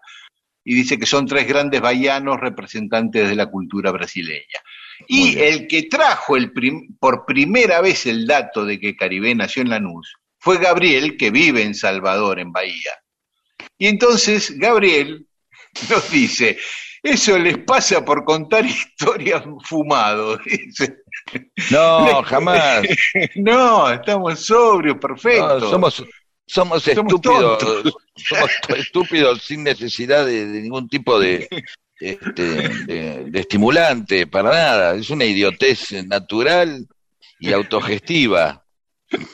Y 0.64 0.74
dice 0.76 0.98
que 0.98 1.06
son 1.06 1.26
tres 1.26 1.48
grandes 1.48 1.82
baianos 1.82 2.40
representantes 2.40 3.28
de 3.30 3.36
la 3.36 3.48
cultura 3.48 3.92
brasileña. 3.92 4.60
Muy 5.10 5.20
Y 5.30 5.36
bien. 5.36 5.54
el 5.54 5.68
que 5.68 5.84
trajo 5.84 6.36
el 6.38 6.52
prim- 6.52 6.96
por 7.00 7.26
primera 7.26 7.82
vez 7.82 8.06
el 8.06 8.26
dato 8.28 8.66
de 8.66 8.80
que 8.80 8.96
Caribe 8.96 9.34
nació 9.36 9.62
en 9.64 9.70
Lanús 9.70 10.14
fue 10.40 10.58
Gabriel, 10.60 11.18
que 11.18 11.30
vive 11.32 11.64
en 11.64 11.74
Salvador, 11.76 12.40
en 12.40 12.52
Bahía. 12.52 12.92
Y 13.78 13.88
entonces 13.88 14.58
Gabriel 14.58 15.28
nos 15.90 16.10
dice, 16.12 16.58
eso 17.04 17.38
les 17.38 17.58
pasa 17.60 18.04
por 18.04 18.24
contar 18.26 18.66
historias 18.66 19.44
fumados. 19.64 20.40
dice. 20.46 20.98
No, 21.72 22.22
jamás. 22.26 22.82
No, 23.36 23.92
estamos 23.92 24.40
sobrios, 24.46 24.98
perfecto. 24.98 25.60
No, 25.60 25.70
somos, 25.70 25.96
somos 26.46 26.84
Somos 26.84 26.88
estúpidos, 26.88 27.58
tontos. 27.60 27.94
somos 28.16 28.52
estúpidos 28.78 29.42
sin 29.44 29.64
necesidad 29.64 30.26
de, 30.26 30.46
de 30.48 30.62
ningún 30.62 30.88
tipo 30.88 31.20
de, 31.20 31.48
este, 32.00 32.44
de, 32.86 33.26
de 33.30 33.40
estimulante, 33.40 34.28
para 34.28 34.50
nada. 34.52 34.96
Es 34.96 35.10
una 35.10 35.26
idiotez 35.26 35.92
natural 36.06 36.88
y 37.40 37.52
autogestiva. 37.54 38.64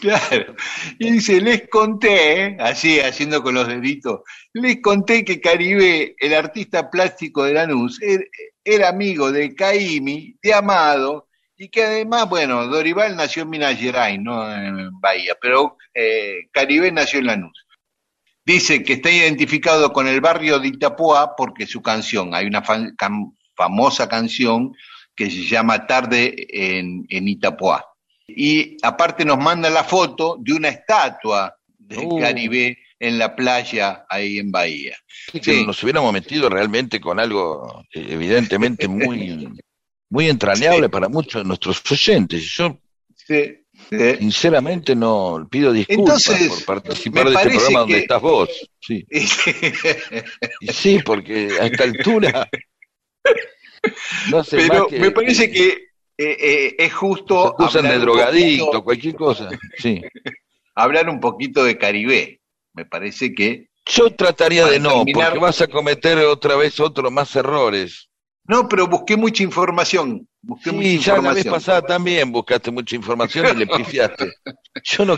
Claro. 0.02 0.56
Y 1.00 1.12
dice, 1.14 1.42
les 1.42 1.68
conté, 1.68 2.58
así 2.60 3.00
haciendo 3.00 3.42
con 3.42 3.56
los 3.56 3.68
deditos, 3.68 4.20
les 4.54 4.80
conté 4.82 5.26
que 5.26 5.42
Caribe, 5.42 6.16
el 6.20 6.34
artista 6.36 6.92
plástico 6.92 7.44
de 7.44 7.54
Lanús, 7.54 8.00
er- 8.02 8.28
era 8.64 8.90
amigo 8.90 9.32
de 9.32 9.56
Caimi, 9.56 10.36
de 10.44 10.54
Amado, 10.54 11.28
y 11.64 11.70
que 11.70 11.84
además, 11.84 12.28
bueno, 12.30 12.68
Dorival 12.68 13.16
nació 13.16 13.44
en 13.44 13.50
Minas 13.50 13.78
Gerais, 13.78 14.20
no 14.20 14.52
en 14.54 15.00
Bahía, 15.00 15.36
pero 15.42 15.78
eh, 15.94 16.48
Caribe 16.52 16.92
nació 16.92 17.20
en 17.20 17.28
Lanús. 17.28 17.66
Dice 18.46 18.84
que 18.84 18.94
está 18.94 19.10
identificado 19.10 19.94
con 19.94 20.08
el 20.08 20.20
barrio 20.20 20.60
de 20.60 20.68
Itapuá 20.68 21.36
porque 21.36 21.66
su 21.66 21.82
canción, 21.82 22.36
hay 22.36 22.46
una 22.48 22.62
fan- 22.62 22.94
famosa 23.56 24.10
canción 24.10 24.74
que 25.16 25.30
se 25.32 25.44
llama 25.44 25.88
Tarde 25.88 26.36
en, 26.50 27.06
en 27.10 27.28
Itapuá. 27.28 27.86
Y 28.28 28.78
aparte 28.82 29.24
nos 29.24 29.38
manda 29.38 29.70
la 29.70 29.84
foto 29.84 30.38
de 30.40 30.54
una 30.54 30.70
estatua 30.70 31.56
de 31.78 31.98
Uh. 32.00 32.20
Caribe 32.20 32.78
en 33.00 33.18
la 33.20 33.36
playa 33.36 34.06
ahí 34.10 34.40
en 34.40 34.52
Bahía. 34.52 34.96
Sí, 35.32 35.40
que 35.40 35.54
Sí. 35.60 35.66
nos 35.66 35.82
hubiéramos 35.84 36.12
metido 36.12 36.50
realmente 36.50 37.00
con 37.00 37.20
algo 37.20 37.84
eh, 37.94 38.08
evidentemente 38.10 38.88
muy, 38.88 39.48
muy 40.14 40.30
entrañable 40.30 40.84
Sí. 40.84 40.90
para 40.90 41.10
muchos 41.10 41.42
de 41.42 41.48
nuestros 41.48 41.82
oyentes. 41.92 42.44
Yo, 42.44 42.78
Sí, 43.16 43.58
sí. 43.90 43.98
sinceramente, 44.20 44.96
no 44.96 45.48
pido 45.50 45.72
disculpas 45.74 46.28
Entonces, 46.28 46.50
por 46.66 46.82
participar 46.84 47.30
de 47.30 47.36
este 47.36 47.50
programa 47.50 47.80
donde 47.80 47.98
estás 48.00 48.22
vos. 48.22 48.50
Sí, 48.80 49.06
y 50.62 50.68
sí, 50.68 51.00
porque 51.04 51.50
a 51.60 51.66
esta 51.66 51.84
altura 51.86 52.50
no 54.30 54.38
hace 54.40 54.58
Pero 54.58 54.84
más 54.84 54.88
que 54.90 55.00
me 55.00 55.12
parece 55.12 55.52
que 55.52 55.68
eh, 56.16 56.38
eh, 56.40 56.76
es 56.78 56.90
se 56.90 56.94
justo 56.96 57.48
acusan 57.48 57.88
de 57.88 57.98
drogadicto, 57.98 58.66
poquito- 58.66 58.84
cualquier 58.84 59.16
cosa. 59.16 59.50
Sí. 59.80 60.02
hablar 60.76 61.10
un 61.10 61.20
poquito 61.20 61.64
de 61.64 61.78
Caribe. 61.78 62.40
Me 62.74 62.86
parece 62.86 63.34
que 63.34 63.70
Yo 63.86 64.10
trataría 64.16 64.66
de 64.68 64.80
no, 64.80 65.04
terminar- 65.06 65.30
porque 65.30 65.40
vas 65.40 65.62
a 65.62 65.68
cometer 65.68 66.18
otra 66.20 66.56
vez 66.56 66.80
otro 66.80 67.10
más 67.12 67.36
errores. 67.36 68.10
No, 68.48 68.68
pero 68.68 68.88
busqué 68.88 69.16
mucha 69.18 69.44
información. 69.44 70.28
Busqué 70.42 70.72
mucha 70.72 70.88
Sí, 70.88 71.00
ya 71.00 71.18
la 71.20 71.34
vez 71.34 71.46
pasada 71.46 71.82
también 71.82 72.32
buscaste 72.32 72.72
mucha 72.72 72.96
información 72.96 73.48
y 73.56 73.60
le 73.60 73.68
pifiaste. 73.78 74.34
Yo 74.84 75.06
no 75.06 75.18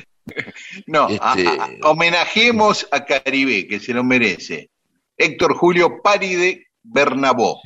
No, 0.87 1.07
Este- 1.09 1.21
a- 1.21 1.65
a- 1.65 1.89
homenajemos 1.89 2.87
a 2.91 3.03
Caribe, 3.05 3.67
que 3.67 3.79
se 3.79 3.93
lo 3.93 4.03
merece. 4.03 4.69
Héctor 5.17 5.55
Julio 5.55 6.01
Paride 6.03 6.67
Bernabó. 6.83 7.61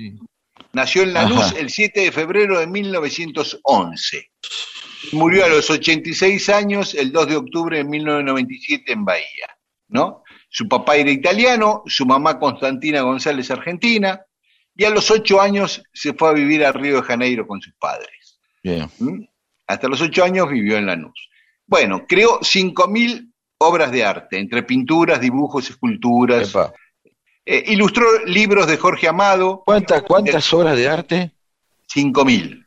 Nació 0.72 1.02
en 1.04 1.14
Lanús 1.14 1.42
Ajá. 1.46 1.58
el 1.60 1.70
7 1.70 2.02
de 2.02 2.12
febrero 2.12 2.60
de 2.60 2.68
1911. 2.68 4.30
Murió 5.14 5.46
a 5.46 5.50
los 5.50 5.70
86 5.70 6.50
años 6.50 6.94
el 6.94 7.12
2 7.12 7.28
de 7.28 7.36
octubre 7.38 7.78
de 7.78 7.84
1997 7.84 8.92
en 8.94 9.06
Bahía, 9.06 9.48
¿no? 9.88 10.24
Su 10.50 10.68
papá 10.68 10.96
era 10.98 11.10
italiano, 11.12 11.84
su 11.86 12.06
mamá 12.06 12.38
Constantina 12.40 13.02
González 13.02 13.50
argentina, 13.52 14.22
y 14.80 14.86
a 14.86 14.90
los 14.90 15.12
8 15.12 15.42
años 15.42 15.84
se 15.94 16.14
fue 16.14 16.30
a 16.30 16.32
vivir 16.32 16.64
a 16.64 16.72
Río 16.72 16.96
de 16.96 17.02
Janeiro 17.02 17.46
con 17.46 17.60
sus 17.60 17.74
padres. 17.74 18.40
Bien. 18.64 18.90
¿Mm? 18.98 19.26
Hasta 19.68 19.90
los 19.90 20.00
8 20.00 20.24
años 20.24 20.50
vivió 20.50 20.78
en 20.78 20.86
Lanús. 20.86 21.30
Bueno, 21.68 22.06
creó 22.08 22.40
5.000 22.40 23.30
obras 23.58 23.92
de 23.92 24.06
arte, 24.06 24.40
entre 24.40 24.64
pinturas, 24.64 25.20
dibujos, 25.20 25.70
esculturas. 25.70 26.56
Eh, 27.46 27.66
ilustró 27.68 28.06
libros 28.26 28.68
de 28.68 28.78
Jorge 28.78 29.10
Amado, 29.10 29.64
¿Cuántas, 29.66 30.02
¿Cuántas 30.04 30.54
obras 30.54 30.78
de 30.78 30.88
arte? 30.88 31.32
5.000. 31.94 32.66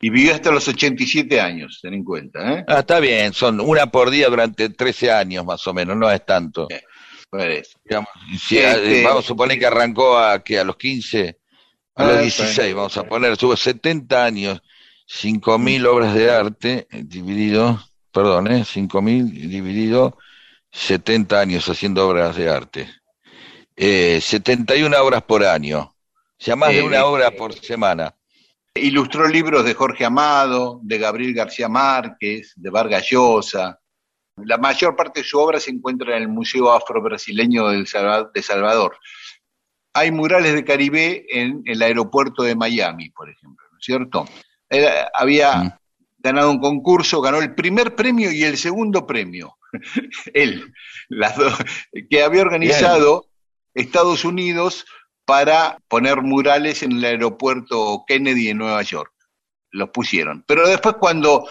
Y 0.00 0.10
vivió 0.10 0.32
hasta 0.32 0.50
los 0.50 0.66
87 0.66 1.42
años, 1.42 1.78
ten 1.82 1.92
en 1.92 2.04
cuenta. 2.04 2.54
¿eh? 2.54 2.64
Ah, 2.66 2.78
está 2.78 3.00
bien, 3.00 3.34
son 3.34 3.60
una 3.60 3.90
por 3.90 4.08
día 4.08 4.30
durante 4.30 4.70
13 4.70 5.12
años 5.12 5.44
más 5.44 5.66
o 5.66 5.74
menos, 5.74 5.94
no 5.94 6.10
es 6.10 6.24
tanto. 6.24 6.68
Bien. 6.68 6.80
Digamos, 7.84 8.08
si, 8.40 8.58
Este- 8.58 9.00
eh, 9.00 9.04
vamos 9.04 9.24
a 9.24 9.28
suponer 9.28 9.58
que 9.58 9.66
arrancó 9.66 10.16
a, 10.18 10.42
que 10.42 10.58
a 10.58 10.64
los 10.64 10.76
15, 10.76 11.38
a 11.96 12.02
Ah, 12.02 12.06
los 12.06 12.12
está 12.26 12.42
16, 12.44 12.66
bien. 12.66 12.76
vamos 12.76 12.96
a 12.96 13.04
poner, 13.04 13.36
tuvo 13.36 13.56
70 13.56 14.24
años, 14.24 14.62
5.000 15.06 15.86
obras 15.86 16.14
de 16.14 16.30
arte, 16.30 16.86
eh, 16.90 17.02
dividido, 17.04 17.80
perdón, 18.12 18.50
eh, 18.52 18.64
5.000 18.64 19.30
dividido 19.48 20.16
70 20.70 21.40
años 21.40 21.68
haciendo 21.68 22.08
obras 22.08 22.36
de 22.36 22.48
arte. 22.50 22.88
Eh, 23.76 24.20
71 24.20 24.96
obras 25.02 25.22
por 25.22 25.44
año, 25.44 25.80
o 25.80 25.94
sea, 26.38 26.56
más 26.56 26.70
de 26.70 26.78
Eh, 26.78 26.82
una 26.82 27.04
obra 27.04 27.30
por 27.32 27.52
semana. 27.54 28.14
Ilustró 28.76 29.28
libros 29.28 29.64
de 29.64 29.74
Jorge 29.74 30.04
Amado, 30.04 30.80
de 30.82 30.98
Gabriel 30.98 31.32
García 31.34 31.68
Márquez, 31.68 32.52
de 32.56 32.70
Vargas 32.70 33.06
Llosa. 33.08 33.78
La 34.36 34.58
mayor 34.58 34.96
parte 34.96 35.20
de 35.20 35.26
su 35.26 35.38
obra 35.38 35.60
se 35.60 35.70
encuentra 35.70 36.16
en 36.16 36.22
el 36.22 36.28
Museo 36.28 36.72
Afro-Brasileño 36.72 37.68
de 37.68 38.42
Salvador. 38.42 38.98
Hay 39.92 40.10
murales 40.10 40.54
de 40.54 40.64
Caribe 40.64 41.24
en 41.30 41.62
el 41.66 41.80
aeropuerto 41.80 42.42
de 42.42 42.56
Miami, 42.56 43.10
por 43.10 43.30
ejemplo, 43.30 43.64
¿no 43.70 43.78
es 43.78 43.84
cierto? 43.84 44.26
Él 44.68 44.86
había 45.14 45.56
Mm. 45.56 45.72
ganado 46.18 46.50
un 46.50 46.58
concurso, 46.58 47.20
ganó 47.20 47.38
el 47.38 47.54
primer 47.54 47.94
premio 47.94 48.32
y 48.32 48.42
el 48.42 48.56
segundo 48.56 49.06
premio. 49.06 49.56
Él, 50.34 50.72
las 51.08 51.36
dos, 51.36 51.54
que 52.10 52.22
había 52.22 52.42
organizado 52.42 53.26
Estados 53.74 54.24
Unidos 54.24 54.84
para 55.24 55.78
poner 55.88 56.22
murales 56.22 56.82
en 56.82 56.92
el 56.92 57.04
aeropuerto 57.04 58.04
Kennedy 58.06 58.48
en 58.48 58.58
Nueva 58.58 58.82
York. 58.82 59.12
Los 59.70 59.90
pusieron. 59.90 60.44
Pero 60.46 60.68
después 60.68 60.96
cuando 60.98 61.48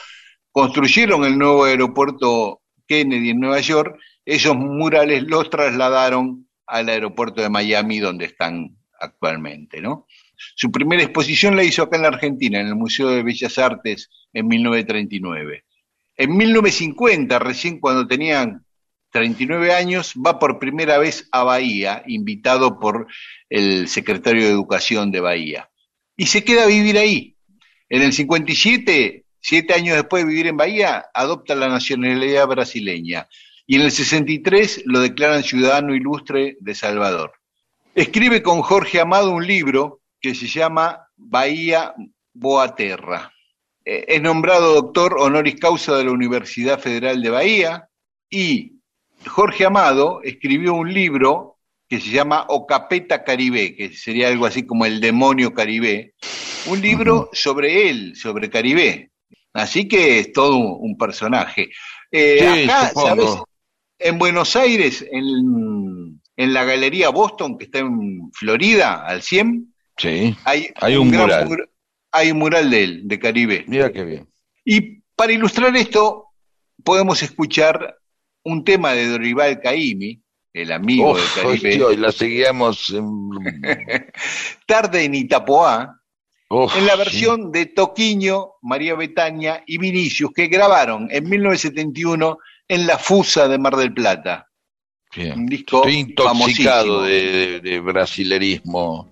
construyeron 0.52 1.24
el 1.26 1.38
nuevo 1.38 1.66
aeropuerto 1.66 2.62
Kennedy 2.94 3.32
en 3.32 3.40
Nueva 3.40 3.60
York, 3.60 3.98
esos 4.24 4.56
murales 4.56 5.24
los 5.24 5.50
trasladaron 5.50 6.48
al 6.68 6.90
aeropuerto 6.90 7.42
de 7.42 7.50
Miami 7.50 8.00
donde 8.00 8.26
están 8.26 8.78
actualmente, 9.00 9.82
¿no? 9.82 10.06
Su 10.56 10.72
primera 10.72 11.02
exposición 11.02 11.56
la 11.56 11.64
hizo 11.64 11.82
acá 11.82 11.96
en 11.96 12.04
la 12.04 12.10
Argentina, 12.10 12.60
en 12.60 12.68
el 12.68 12.76
Museo 12.76 13.10
de 13.10 13.24
Bellas 13.24 13.58
Artes, 13.58 14.10
en 14.32 14.48
1939. 14.48 15.64
En 16.18 16.38
1950, 16.38 17.40
recién 17.40 17.80
cuando 17.80 18.08
tenían 18.08 18.64
39 19.12 19.74
años, 19.74 20.14
va 20.16 20.38
por 20.38 20.60
primera 20.60 21.00
vez 21.00 21.28
a 21.32 21.44
Bahía, 21.44 22.04
invitado 22.06 22.80
por 22.80 23.08
el 23.50 23.88
secretario 23.88 24.44
de 24.44 24.52
Educación 24.52 25.12
de 25.12 25.20
Bahía. 25.20 25.70
Y 26.16 26.28
se 26.28 26.44
queda 26.44 26.64
a 26.64 26.68
vivir 26.68 26.98
ahí. 27.00 27.36
En 27.90 28.04
el 28.04 28.14
57, 28.14 29.23
siete 29.44 29.74
años 29.74 29.96
después 29.96 30.24
de 30.24 30.30
vivir 30.30 30.48
en 30.48 30.58
Bahía, 30.58 31.06
adopta 31.14 31.54
la 31.54 31.68
nacionalidad 31.68 32.48
brasileña. 32.48 33.28
Y 33.68 33.76
en 33.76 33.82
el 33.82 33.92
63 33.92 34.84
lo 34.86 35.02
declaran 35.02 35.44
ciudadano 35.44 35.94
ilustre 35.94 36.58
de 36.60 36.74
Salvador. 36.74 37.34
Escribe 37.94 38.42
con 38.42 38.62
Jorge 38.62 39.00
Amado 39.00 39.32
un 39.32 39.46
libro 39.46 40.02
que 40.20 40.34
se 40.34 40.48
llama 40.48 41.10
Bahía 41.16 41.94
Boaterra. 42.34 43.32
Eh, 43.86 44.06
es 44.08 44.22
nombrado 44.22 44.74
doctor 44.74 45.18
honoris 45.20 45.56
causa 45.60 45.98
de 45.98 46.06
la 46.06 46.12
Universidad 46.12 46.80
Federal 46.80 47.22
de 47.22 47.30
Bahía 47.30 47.90
y 48.30 48.80
Jorge 49.28 49.66
Amado 49.66 50.22
escribió 50.24 50.74
un 50.74 50.94
libro 50.94 51.58
que 51.88 52.00
se 52.00 52.10
llama 52.10 52.46
Ocapeta 52.48 53.24
Caribe, 53.24 53.76
que 53.76 53.94
sería 53.94 54.30
algo 54.30 54.46
así 54.46 54.66
como 54.66 54.86
el 54.86 55.00
demonio 55.02 55.54
Caribe, 55.54 56.16
un 56.68 56.82
libro 56.82 57.30
sobre 57.34 57.90
él, 57.90 58.16
sobre 58.16 58.50
Caribe. 58.50 59.12
Así 59.54 59.88
que 59.88 60.20
es 60.20 60.34
todo 60.34 60.58
un 60.58 60.98
personaje. 60.98 61.70
Eh, 62.12 62.64
Sí, 62.64 62.64
acá. 62.70 62.92
¿sabes? 62.94 63.30
En 64.00 64.18
Buenos 64.18 64.56
Aires, 64.56 65.06
en, 65.12 66.20
en 66.36 66.54
la 66.54 66.64
Galería 66.64 67.10
Boston, 67.10 67.58
que 67.58 67.66
está 67.66 67.80
en 67.80 68.32
Florida, 68.34 69.06
al 69.06 69.22
100, 69.22 69.74
Sí, 69.96 70.36
hay, 70.44 70.70
Hay 70.82 70.96
un 70.96 71.12
mural. 71.12 71.48
mur- 71.48 71.70
hay 72.12 72.32
un 72.32 72.40
mural 72.40 72.70
de 72.72 72.84
él, 72.84 73.02
de 73.08 73.20
Caribe. 73.20 73.64
mira 73.68 73.92
qué 73.92 74.04
bien. 74.04 74.28
Y 74.66 75.02
para 75.16 75.32
ilustrar 75.34 75.76
esto, 75.78 76.26
podemos 76.84 77.22
escuchar 77.22 77.96
un 78.44 78.64
tema 78.64 78.94
de 78.94 79.08
Dorival 79.08 79.62
Caymmi, 79.62 80.20
el 80.54 80.72
amigo 80.72 81.12
Uf, 81.12 81.36
de 81.36 81.42
Caribe, 81.44 81.70
hostia, 81.84 81.94
y 81.94 81.98
la 81.98 82.12
seguíamos 82.12 82.90
en, 82.90 83.30
Tarde 84.66 85.04
en 85.06 85.16
Itapoá, 85.16 86.00
Uf, 86.54 86.76
en 86.78 86.86
la 86.86 86.94
sí. 86.94 86.98
versión 87.00 87.52
de 87.52 87.66
Toquiño, 87.68 88.52
María 88.62 88.96
Betania 88.96 89.64
y 89.66 89.78
Vinicius, 89.78 90.32
que 90.34 90.48
grabaron 90.48 91.08
en 91.12 91.28
1971 91.30 92.38
en 92.68 92.88
la 92.88 92.98
Fusa 92.98 93.48
de 93.48 93.58
Mar 93.58 93.76
del 93.76 93.94
Plata. 93.94 94.48
Bien. 95.16 95.40
Un 95.40 95.46
disco 95.48 95.78
Estoy 95.78 95.96
intoxicado 96.00 97.04
de, 97.04 97.22
de- 97.32 97.60
de 97.60 97.80
brasilerismo. 97.80 99.10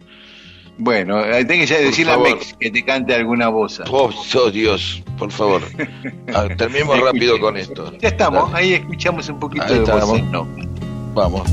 Bueno, 0.77 1.17
ahí 1.19 1.45
tenés 1.45 1.69
que 1.69 1.77
decirle 1.79 2.13
a. 2.13 2.17
Mex 2.17 2.55
que 2.59 2.71
te 2.71 2.83
cante 2.83 3.13
alguna 3.13 3.49
voz. 3.49 3.81
Oh, 3.91 4.09
oh, 4.35 4.49
Dios, 4.51 5.03
por 5.17 5.31
favor. 5.31 5.61
Ah, 6.33 6.47
terminemos 6.57 6.99
rápido 6.99 7.39
con 7.39 7.57
esto. 7.57 7.91
Ya 7.99 8.07
estamos, 8.09 8.51
Dale, 8.51 8.63
ahí 8.65 8.73
escuchamos 8.73 9.27
un 9.29 9.39
poquito 9.39 9.65
Ahí 9.65 9.73
de 9.75 9.83
estamos. 9.83 10.09
voz. 10.09 10.23
¿no? 10.31 10.47
Vamos. 11.13 11.49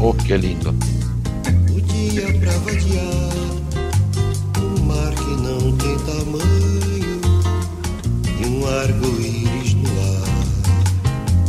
Oh, 0.00 0.16
qué 0.26 0.38
lindo. 0.38 0.72
Tamanho 6.24 7.20
e 8.40 8.46
um 8.46 8.66
arco-íris 8.66 9.74
no 9.74 9.90
ar. 10.00 10.24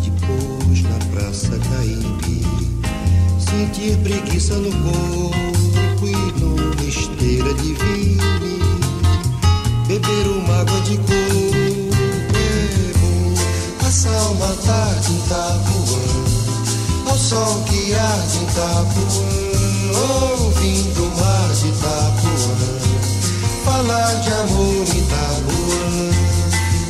Depois 0.04 0.82
na 0.84 1.00
praça 1.14 1.58
Caíbe, 1.70 2.46
sentir 3.40 3.98
preguiça 3.98 4.56
no 4.56 4.72
corpo 4.72 6.08
e 6.08 6.40
numa 6.40 6.84
esteira 6.84 7.54
de 7.54 7.74
vime, 7.74 8.60
beber 9.88 10.28
uma 10.28 10.62
água 10.62 10.82
de 10.82 10.98
coco 10.98 11.96
é. 12.34 13.84
Passar 13.84 14.32
uma 14.32 14.54
tarde 14.66 15.12
em 15.12 15.18
Itapuã, 15.18 17.10
ao 17.10 17.18
sol 17.18 17.64
que 17.64 17.94
arde 17.94 18.38
em 18.38 18.44
Itapuã, 18.44 19.46
ouvindo 20.32 21.05
falar 23.96 24.16
de 24.16 24.30
amor 24.30 24.84
Itapuã, 24.84 26.12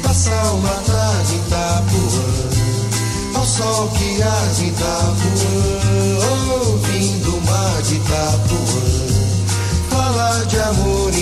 passar 0.01 0.53
uma 0.53 0.69
tarde 0.69 1.35
Itapuã, 1.35 2.25
ao 3.35 3.45
sol 3.45 3.87
que 3.89 4.21
arde 4.23 4.63
em 4.63 4.67
Itapuã, 4.69 6.23
ouvindo 6.61 7.37
o 7.37 7.41
mar 7.45 7.81
de 7.83 7.95
Itapuã, 7.95 8.81
falar 9.89 10.45
de 10.45 10.59
amor 10.59 11.13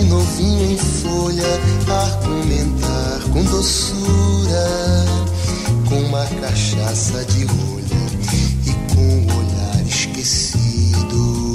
em 0.00 0.04
Itapuã. 0.04 0.36
em 0.40 0.76
folha, 0.76 1.60
argumentar 1.88 3.20
com 3.32 3.42
doçura, 3.44 5.04
com 5.88 6.00
uma 6.00 6.24
cachaça 6.40 7.24
de 7.24 7.44
rolha 7.44 7.86
e 8.66 8.94
com 8.94 9.00
o 9.00 9.38
olhar 9.38 9.86
esquecido. 9.86 11.54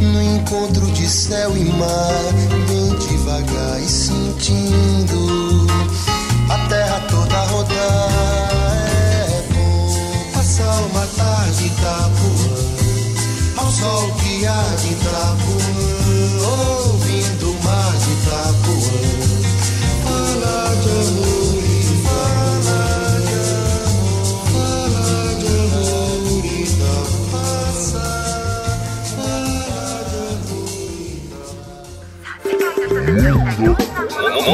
No 0.00 0.22
encontro 0.22 0.86
de 0.92 1.08
céu 1.08 1.56
e 1.56 1.64
mar, 1.64 2.32
bem 2.68 2.94
devagar 3.06 3.80
e 3.80 3.88
sentindo 3.88 4.67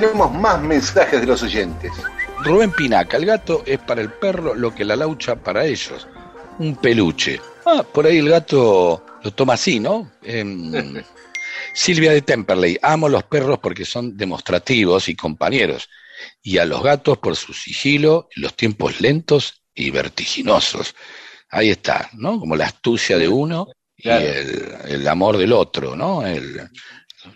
Tenemos 0.00 0.32
más 0.32 0.60
mensajes 0.60 1.20
de 1.20 1.26
los 1.26 1.42
oyentes. 1.42 1.90
Rubén 2.44 2.70
Pinaca, 2.72 3.16
el 3.16 3.26
gato 3.26 3.62
es 3.66 3.78
para 3.80 4.00
el 4.00 4.10
perro 4.10 4.54
lo 4.54 4.74
que 4.74 4.84
la 4.84 4.94
laucha 4.96 5.36
para 5.36 5.64
ellos. 5.66 6.06
Un 6.58 6.76
peluche. 6.76 7.40
Ah, 7.66 7.82
por 7.82 8.06
ahí 8.06 8.18
el 8.18 8.28
gato 8.28 9.04
lo 9.22 9.30
toma 9.32 9.54
así, 9.54 9.80
¿no? 9.80 10.12
Em, 10.22 11.02
Silvia 11.74 12.12
de 12.12 12.22
Temperley, 12.22 12.78
amo 12.82 13.08
los 13.08 13.24
perros 13.24 13.58
porque 13.58 13.84
son 13.84 14.16
demostrativos 14.16 15.08
y 15.08 15.16
compañeros, 15.16 15.88
y 16.42 16.58
a 16.58 16.64
los 16.64 16.82
gatos 16.82 17.18
por 17.18 17.36
su 17.36 17.52
sigilo 17.52 18.28
los 18.36 18.54
tiempos 18.54 19.00
lentos 19.00 19.62
y 19.74 19.90
vertiginosos. 19.90 20.94
Ahí 21.50 21.70
está, 21.70 22.08
¿no? 22.14 22.38
Como 22.38 22.56
la 22.56 22.66
astucia 22.66 23.18
de 23.18 23.28
uno 23.28 23.68
Claro. 24.00 24.24
y 24.24 24.28
el, 24.28 24.74
el 24.88 25.08
amor 25.08 25.36
del 25.38 25.52
otro, 25.52 25.96
¿no? 25.96 26.24
El- 26.24 26.68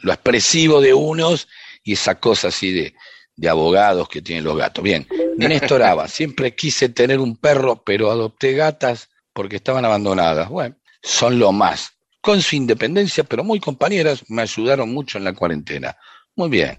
lo 0.02 0.12
expresivo 0.12 0.80
de 0.80 0.94
unos 0.94 1.48
y 1.82 1.94
esa 1.94 2.18
cosa 2.20 2.48
así 2.48 2.72
de, 2.72 2.94
de 3.36 3.48
abogados 3.48 4.08
que 4.08 4.22
tienen 4.22 4.44
los 4.44 4.56
gatos. 4.56 4.84
Bien, 4.84 5.06
Néstor 5.36 5.82
Aba, 5.82 6.08
siempre 6.08 6.54
quise 6.54 6.88
tener 6.88 7.18
un 7.18 7.36
perro, 7.36 7.82
pero 7.84 8.10
adopté 8.10 8.52
gatas 8.52 9.08
porque 9.32 9.56
estaban 9.56 9.84
abandonadas. 9.84 10.48
Bueno, 10.48 10.76
son 11.02 11.38
lo 11.38 11.52
más. 11.52 11.92
Con 12.20 12.40
su 12.40 12.54
independencia, 12.54 13.24
pero 13.24 13.42
muy 13.42 13.58
compañeras, 13.58 14.24
me 14.28 14.42
ayudaron 14.42 14.92
mucho 14.92 15.18
en 15.18 15.24
la 15.24 15.32
cuarentena. 15.32 15.96
Muy 16.36 16.48
bien. 16.48 16.78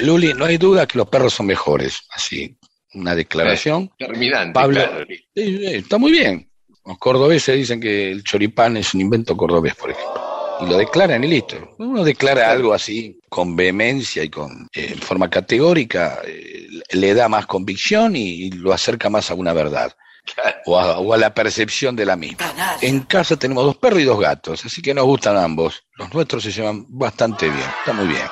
Luli, 0.00 0.34
no 0.34 0.44
hay 0.44 0.58
duda 0.58 0.86
que 0.86 0.98
los 0.98 1.08
perros 1.08 1.34
son 1.34 1.46
mejores. 1.46 2.00
Así, 2.10 2.58
una 2.94 3.14
declaración. 3.14 3.90
Terminante, 3.96 4.54
Pablo. 4.54 4.80
claro. 4.82 5.06
Está 5.34 5.98
muy 5.98 6.10
bien. 6.10 6.50
Los 6.84 6.98
cordobeses 6.98 7.56
dicen 7.56 7.80
que 7.80 8.10
el 8.10 8.24
choripán 8.24 8.76
es 8.76 8.92
un 8.92 9.02
invento 9.02 9.36
cordobés, 9.36 9.76
por 9.76 9.90
ejemplo. 9.90 10.21
Y 10.60 10.66
lo 10.66 10.76
declaran 10.76 11.24
y 11.24 11.28
listo. 11.28 11.56
Uno 11.78 12.04
declara 12.04 12.50
algo 12.50 12.72
así 12.72 13.18
con 13.28 13.56
vehemencia 13.56 14.22
y 14.22 14.28
con 14.28 14.68
eh, 14.74 14.94
forma 15.00 15.28
categórica, 15.28 16.20
eh, 16.24 16.68
le 16.90 17.14
da 17.14 17.28
más 17.28 17.46
convicción 17.46 18.14
y, 18.16 18.50
lo 18.50 18.72
acerca 18.72 19.10
más 19.10 19.30
a 19.30 19.34
una 19.34 19.52
verdad. 19.52 19.94
O 20.66 20.78
a, 20.78 20.98
o 20.98 21.12
a 21.12 21.18
la 21.18 21.34
percepción 21.34 21.96
de 21.96 22.06
la 22.06 22.14
misma. 22.14 22.54
En 22.80 23.00
casa 23.00 23.36
tenemos 23.36 23.64
dos 23.64 23.76
perros 23.76 24.00
y 24.00 24.04
dos 24.04 24.20
gatos, 24.20 24.64
así 24.64 24.80
que 24.80 24.94
nos 24.94 25.04
gustan 25.04 25.36
ambos. 25.36 25.82
Los 25.96 26.14
nuestros 26.14 26.44
se 26.44 26.52
llevan 26.52 26.86
bastante 26.88 27.46
bien, 27.46 27.66
está 27.80 27.92
muy 27.92 28.06
bien. 28.06 28.26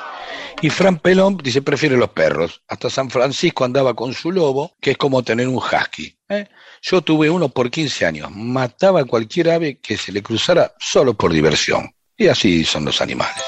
Y 0.63 0.69
Fran 0.69 0.99
Pelón 0.99 1.37
dice, 1.37 1.63
prefiere 1.63 1.97
los 1.97 2.11
perros. 2.11 2.61
Hasta 2.67 2.89
San 2.89 3.09
Francisco 3.09 3.65
andaba 3.65 3.95
con 3.95 4.13
su 4.13 4.31
lobo, 4.31 4.75
que 4.79 4.91
es 4.91 4.97
como 4.97 5.23
tener 5.23 5.47
un 5.47 5.55
husky. 5.55 6.15
¿eh? 6.29 6.47
Yo 6.83 7.01
tuve 7.01 7.31
uno 7.31 7.49
por 7.49 7.71
15 7.71 8.05
años. 8.05 8.29
Mataba 8.31 9.01
a 9.01 9.05
cualquier 9.05 9.49
ave 9.49 9.79
que 9.79 9.97
se 9.97 10.11
le 10.11 10.21
cruzara 10.21 10.73
solo 10.79 11.15
por 11.15 11.33
diversión. 11.33 11.91
Y 12.21 12.27
así 12.27 12.63
son 12.63 12.85
los 12.85 13.01
animales. 13.01 13.43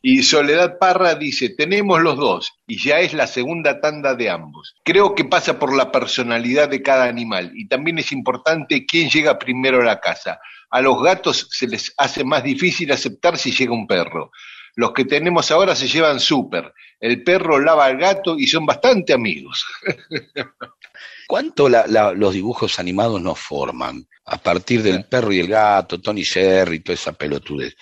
Y 0.00 0.22
Soledad 0.22 0.78
Parra 0.78 1.16
dice, 1.16 1.50
tenemos 1.50 2.00
los 2.00 2.16
dos, 2.16 2.52
y 2.66 2.80
ya 2.82 3.00
es 3.00 3.12
la 3.12 3.26
segunda 3.26 3.80
tanda 3.80 4.14
de 4.14 4.30
ambos. 4.30 4.74
Creo 4.84 5.14
que 5.14 5.24
pasa 5.24 5.58
por 5.58 5.74
la 5.76 5.90
personalidad 5.90 6.68
de 6.68 6.80
cada 6.80 7.04
animal, 7.04 7.50
y 7.54 7.66
también 7.68 7.98
es 7.98 8.12
importante 8.12 8.86
quién 8.86 9.10
llega 9.10 9.38
primero 9.38 9.80
a 9.80 9.84
la 9.84 10.00
casa. 10.00 10.38
A 10.70 10.80
los 10.80 11.02
gatos 11.02 11.48
se 11.50 11.66
les 11.66 11.92
hace 11.98 12.22
más 12.24 12.42
difícil 12.44 12.90
aceptar 12.92 13.36
si 13.36 13.50
llega 13.50 13.72
un 13.72 13.86
perro. 13.86 14.30
Los 14.76 14.92
que 14.92 15.04
tenemos 15.04 15.50
ahora 15.50 15.74
se 15.74 15.88
llevan 15.88 16.20
súper. 16.20 16.72
El 17.00 17.22
perro 17.24 17.58
lava 17.58 17.86
al 17.86 17.96
gato 17.98 18.38
y 18.38 18.46
son 18.46 18.64
bastante 18.64 19.12
amigos. 19.12 19.64
¿Cuánto 21.26 21.68
la- 21.68 21.86
la- 21.86 22.12
los 22.12 22.32
dibujos 22.34 22.78
animados 22.78 23.20
nos 23.20 23.38
forman? 23.38 24.06
A 24.26 24.38
partir 24.38 24.82
del 24.82 25.04
perro 25.04 25.32
y 25.32 25.40
el 25.40 25.48
gato, 25.48 26.00
Tony 26.00 26.24
Jerry, 26.24 26.80
toda 26.80 26.94
esa 26.94 27.12
pelotudez. 27.12 27.74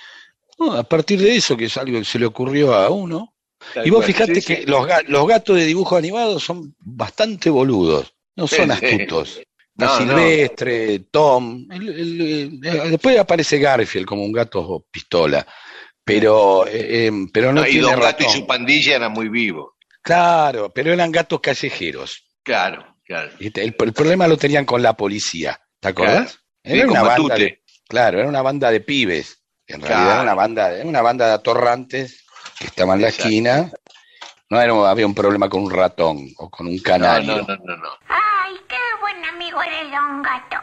No, 0.59 0.73
a 0.73 0.83
partir 0.85 1.21
de 1.21 1.37
eso, 1.37 1.57
que 1.57 1.65
es 1.67 1.77
algo 1.77 1.99
que 1.99 2.05
se 2.05 2.19
le 2.19 2.27
ocurrió 2.27 2.75
a 2.75 2.91
uno. 2.91 3.35
Y 3.85 3.91
vos 3.91 4.05
fijate 4.05 4.41
Sí, 4.41 4.47
que 4.55 4.61
sí. 4.63 4.67
los, 4.67 4.87
ga- 4.87 5.05
los 5.09 5.27
gatos 5.27 5.57
de 5.57 5.65
dibujos 5.65 5.99
animados 5.99 6.43
son 6.45 6.75
bastante 6.79 7.49
boludos, 7.51 8.15
no 8.37 8.47
Sí, 8.47 8.57
son 8.57 8.77
sí. 8.77 8.87
astutos. 8.87 9.41
No, 9.77 9.87
no. 9.87 9.97
Silvestre, 9.99 11.01
Tom, 11.11 11.67
el- 11.73 11.89
el- 11.89 12.61
el- 12.65 12.91
después 12.93 13.19
aparece 13.19 13.59
Garfield 13.59 14.07
como 14.07 14.23
un 14.23 14.31
gato 14.31 14.87
pistola, 14.89 15.45
pero, 16.05 16.65
eh, 16.69 17.07
em, 17.07 17.29
pero 17.29 17.53
no, 17.53 17.63
No, 17.63 17.67
y 17.67 17.79
Don 17.79 17.99
Gato 17.99 18.23
y 18.25 18.29
su 18.31 18.47
pandilla 18.47 18.95
eran 18.95 19.11
muy 19.11 19.29
vivos. 19.29 19.73
Claro, 20.01 20.71
pero 20.73 20.93
eran 20.93 21.11
gatos 21.11 21.41
callejeros. 21.41 22.25
Claro, 22.45 22.99
claro. 23.05 23.33
El, 23.41 23.75
problema 23.75 24.29
lo 24.29 24.37
tenían 24.37 24.65
con 24.65 24.81
la 24.81 24.97
policía, 24.97 25.61
¿te 25.81 25.89
acordás? 25.89 26.33
Sí, 26.65 26.73
Era 26.75 26.83
con 26.87 26.91
una 26.93 27.03
banda 27.03 27.35
de, 27.37 27.63
claro, 27.89 28.19
era 28.21 28.29
una 28.29 28.43
banda 28.43 28.71
de 28.71 28.81
pibes. 28.81 29.43
En 29.67 29.81
realidad 29.81 30.13
era 30.13 30.23
una 30.23 30.35
banda, 30.35 30.73
era 30.73 30.87
una 30.87 31.03
banda 31.03 31.27
de 31.27 31.33
atorrantes 31.35 32.25
que 32.59 32.67
estaban 32.67 32.97
en 32.97 33.03
la 33.03 33.09
Exacto. 33.09 33.25
esquina. 33.29 33.71
No 34.51 34.61
era, 34.61 34.91
había 34.91 35.07
un 35.07 35.15
problema 35.15 35.49
con 35.49 35.63
un 35.65 35.71
ratón 35.71 36.29
o 36.37 36.51
con 36.51 36.67
un 36.67 36.77
No, 36.77 36.83
canario. 36.83 37.37
no, 37.39 37.43
no, 37.43 37.57
no, 37.65 37.77
no. 37.77 37.89
Ay, 38.09 38.55
qué 38.69 38.77
buen 39.01 39.25
amigo 39.25 39.61
eres, 39.63 39.91
don 39.91 40.23
Gato. 40.23 40.57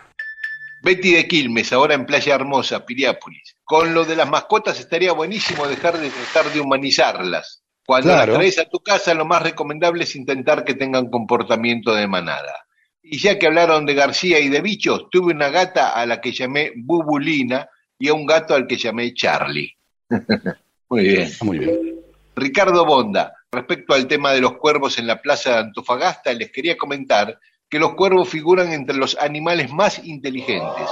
Betty 0.83 1.13
de 1.13 1.27
Quilmes, 1.27 1.73
ahora 1.73 1.93
en 1.93 2.05
Playa 2.05 2.35
Hermosa, 2.35 2.85
Piriápolis. 2.85 3.55
Con 3.63 3.93
lo 3.93 4.03
de 4.05 4.15
las 4.15 4.29
mascotas 4.29 4.79
estaría 4.79 5.11
buenísimo 5.13 5.67
dejar 5.67 5.97
de 5.99 6.09
tratar 6.09 6.51
de 6.53 6.59
humanizarlas. 6.59 7.63
Cuando 7.85 8.09
Claro. 8.13 8.31
las 8.33 8.39
traes 8.39 8.59
a 8.59 8.69
tu 8.69 8.79
casa, 8.79 9.13
lo 9.13 9.25
más 9.25 9.41
recomendable 9.43 10.03
es 10.05 10.15
intentar 10.15 10.63
que 10.63 10.75
tengan 10.75 11.09
comportamiento 11.09 11.93
de 11.93 12.07
manada. 12.07 12.65
Y 13.03 13.19
ya 13.19 13.37
que 13.37 13.47
hablaron 13.47 13.85
de 13.85 13.95
García 13.95 14.39
y 14.39 14.49
de 14.49 14.61
bichos, 14.61 15.07
tuve 15.11 15.33
una 15.33 15.49
gata 15.49 15.89
a 15.93 16.05
la 16.05 16.21
que 16.21 16.31
llamé 16.31 16.71
Bubulina 16.75 17.67
y 18.01 18.09
a 18.09 18.13
un 18.13 18.25
gato 18.25 18.55
al 18.55 18.65
que 18.65 18.77
llamé 18.77 19.13
Charlie. 19.13 19.77
Muy 20.89 21.03
bien. 21.03 21.31
Muy 21.41 21.59
bien. 21.59 22.01
Ricardo 22.35 22.83
Bonda, 22.83 23.33
respecto 23.51 23.93
al 23.93 24.07
tema 24.07 24.31
de 24.31 24.41
los 24.41 24.53
cuervos 24.57 24.97
en 24.97 25.05
la 25.05 25.21
plaza 25.21 25.51
de 25.51 25.57
Antofagasta, 25.59 26.33
les 26.33 26.51
quería 26.51 26.77
comentar 26.77 27.39
que 27.69 27.77
los 27.77 27.93
cuervos 27.93 28.27
figuran 28.27 28.73
entre 28.73 28.97
los 28.97 29.15
animales 29.17 29.71
más 29.71 30.03
inteligentes. 30.03 30.89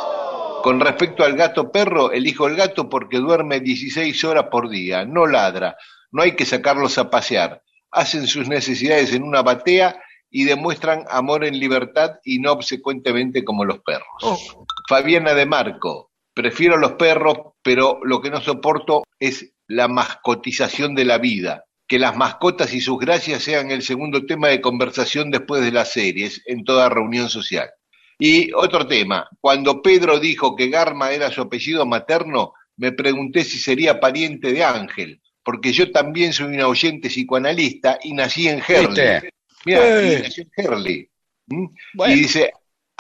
Con 0.64 0.80
respecto 0.80 1.24
al 1.24 1.36
gato 1.36 1.72
perro, 1.72 2.12
elijo 2.12 2.48
el 2.48 2.56
gato 2.56 2.88
porque 2.88 3.18
duerme 3.18 3.60
16 3.60 4.24
horas 4.26 4.46
por 4.52 4.70
día, 4.70 5.04
no 5.04 5.26
ladra, 5.26 5.76
no 6.12 6.22
hay 6.22 6.36
que 6.36 6.46
sacarlos 6.46 6.98
a 6.98 7.10
pasear, 7.10 7.64
hacen 7.92 8.28
sus 8.28 8.48
necesidades 8.48 9.14
en 9.14 9.24
una 9.24 9.42
batea 9.42 10.00
y 10.30 10.44
demuestran 10.44 11.06
amor 11.10 11.44
en 11.44 11.60
libertad 11.60 12.20
y 12.24 12.40
no 12.40 12.52
obsecuentemente 12.52 13.44
como 13.44 13.66
los 13.66 13.80
perros. 13.80 14.56
Fabiana 14.88 15.34
de 15.34 15.46
Marco, 15.46 16.09
prefiero 16.40 16.78
los 16.78 16.94
perros, 16.94 17.38
pero 17.62 18.00
lo 18.04 18.22
que 18.22 18.30
no 18.30 18.40
soporto 18.40 19.04
es 19.20 19.52
la 19.68 19.90
mascotización 19.90 20.96
de 20.96 21.04
la 21.04 21.18
vida. 21.18 21.66
Que 21.86 22.00
las 22.00 22.16
mascotas 22.16 22.74
y 22.74 22.80
sus 22.80 22.98
gracias 22.98 23.44
sean 23.44 23.72
el 23.72 23.82
segundo 23.82 24.26
tema 24.26 24.48
de 24.48 24.62
conversación 24.62 25.32
después 25.32 25.62
de 25.62 25.74
las 25.74 25.92
series, 25.92 26.42
en 26.46 26.64
toda 26.64 26.88
reunión 26.88 27.30
social. 27.30 27.70
Y 28.18 28.54
otro 28.54 28.88
tema, 28.88 29.28
cuando 29.42 29.82
Pedro 29.82 30.18
dijo 30.18 30.56
que 30.56 30.70
Garma 30.70 31.12
era 31.12 31.30
su 31.30 31.42
apellido 31.42 31.86
materno, 31.86 32.54
me 32.78 32.94
pregunté 32.94 33.44
si 33.44 33.58
sería 33.58 34.00
pariente 34.00 34.54
de 34.54 34.64
Ángel, 34.64 35.22
porque 35.44 35.74
yo 35.74 35.92
también 35.92 36.32
soy 36.32 36.54
una 36.56 36.68
oyente 36.68 37.10
psicoanalista 37.10 38.00
y 38.02 38.14
nací 38.14 38.48
en 38.48 38.62
Herley. 38.66 39.30
Mira, 39.66 40.02
Eh. 40.02 40.24
en 40.38 40.50
Herley. 40.56 41.10
¿Mm? 41.48 41.66
Bueno. 41.96 42.14
Y 42.14 42.20
dice, 42.20 42.54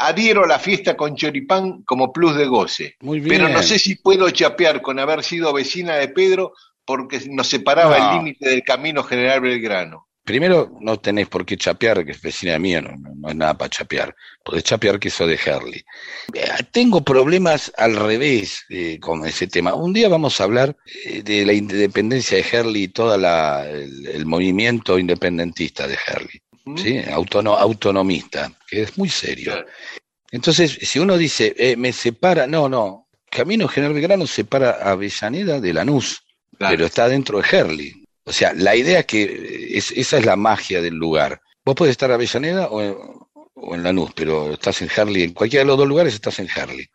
adhiero 0.07 0.43
a 0.43 0.47
la 0.47 0.59
fiesta 0.59 0.95
con 0.95 1.15
choripán 1.15 1.83
como 1.83 2.11
plus 2.13 2.35
de 2.35 2.45
goce. 2.45 2.95
Muy 3.01 3.19
bien. 3.19 3.37
Pero 3.41 3.49
no 3.49 3.61
sé 3.63 3.77
si 3.79 3.95
puedo 3.95 4.29
chapear 4.29 4.81
con 4.81 4.99
haber 4.99 5.23
sido 5.23 5.51
vecina 5.53 5.95
de 5.95 6.07
Pedro 6.09 6.53
porque 6.85 7.21
nos 7.29 7.47
separaba 7.47 7.97
No. 7.99 8.09
el 8.11 8.17
límite 8.17 8.49
del 8.49 8.63
camino 8.63 9.03
General 9.03 9.41
Belgrano. 9.41 10.07
Primero, 10.23 10.71
no 10.81 10.99
tenés 10.99 11.27
por 11.27 11.43
qué 11.43 11.57
chapear, 11.57 12.05
que 12.05 12.11
es 12.11 12.21
vecina 12.21 12.59
mía, 12.59 12.81
no, 12.81 12.91
no- 12.97 13.15
no 13.15 13.29
es 13.29 13.35
nada 13.35 13.57
para 13.57 13.69
chapear. 13.69 14.15
Podés 14.43 14.63
chapear 14.63 14.99
que 14.99 15.09
sos 15.09 15.27
de 15.27 15.39
Herley. 15.43 15.83
Eh, 16.35 16.47
Tengo 16.71 17.01
problemas 17.03 17.71
al 17.75 17.95
revés 17.95 18.63
eh, 18.69 18.99
con 18.99 19.25
ese 19.25 19.47
tema. 19.47 19.73
Un 19.73 19.91
día 19.91 20.07
vamos 20.07 20.39
a 20.39 20.43
hablar 20.43 20.75
eh, 21.05 21.23
de 21.23 21.45
la 21.47 21.53
independencia 21.53 22.37
de 22.37 22.45
Herley 22.51 22.83
y 22.83 22.87
todo 22.89 23.15
el, 23.15 24.05
el 24.07 24.25
movimiento 24.27 24.99
independentista 24.99 25.87
de 25.87 25.97
Herley. 26.07 26.41
¿Sí? 26.77 26.99
Autono- 27.11 27.57
autonomista, 27.57 28.51
que 28.67 28.83
es 28.83 28.97
muy 28.97 29.09
serio. 29.09 29.65
Entonces, 30.31 30.77
si 30.81 30.99
uno 30.99 31.17
dice, 31.17 31.55
eh, 31.57 31.75
me 31.75 31.91
separa, 31.91 32.45
no, 32.47 32.69
no, 32.69 33.07
Camino 33.29 33.67
General 33.67 33.93
Belgrano 33.93 34.27
separa 34.27 34.71
a 34.81 34.91
Avellaneda 34.91 35.59
de 35.59 35.73
Lanús, 35.73 36.23
Claro. 36.57 36.73
pero 36.75 36.85
está 36.87 37.07
dentro 37.07 37.39
de 37.41 37.47
Herley. 37.49 38.03
O 38.25 38.33
sea, 38.33 38.53
la 38.53 38.75
idea 38.75 38.99
es 38.99 39.05
que 39.05 39.23
eh, 39.23 39.77
es, 39.77 39.91
esa 39.91 40.17
es 40.17 40.25
la 40.25 40.35
magia 40.35 40.81
del 40.81 40.95
lugar. 40.95 41.41
Vos 41.65 41.75
podés 41.75 41.91
estar 41.91 42.09
en 42.09 42.15
Avellaneda 42.15 42.67
o 42.67 42.81
en, 42.81 42.95
o 43.55 43.75
en 43.75 43.83
Lanús, 43.83 44.11
pero 44.15 44.53
estás 44.53 44.81
en 44.81 44.89
Herley, 44.95 45.23
en 45.23 45.33
cualquiera 45.33 45.63
de 45.63 45.67
los 45.67 45.77
dos 45.77 45.87
lugares 45.87 46.13
estás 46.13 46.37
en 46.39 46.47
Herley. 46.53 46.85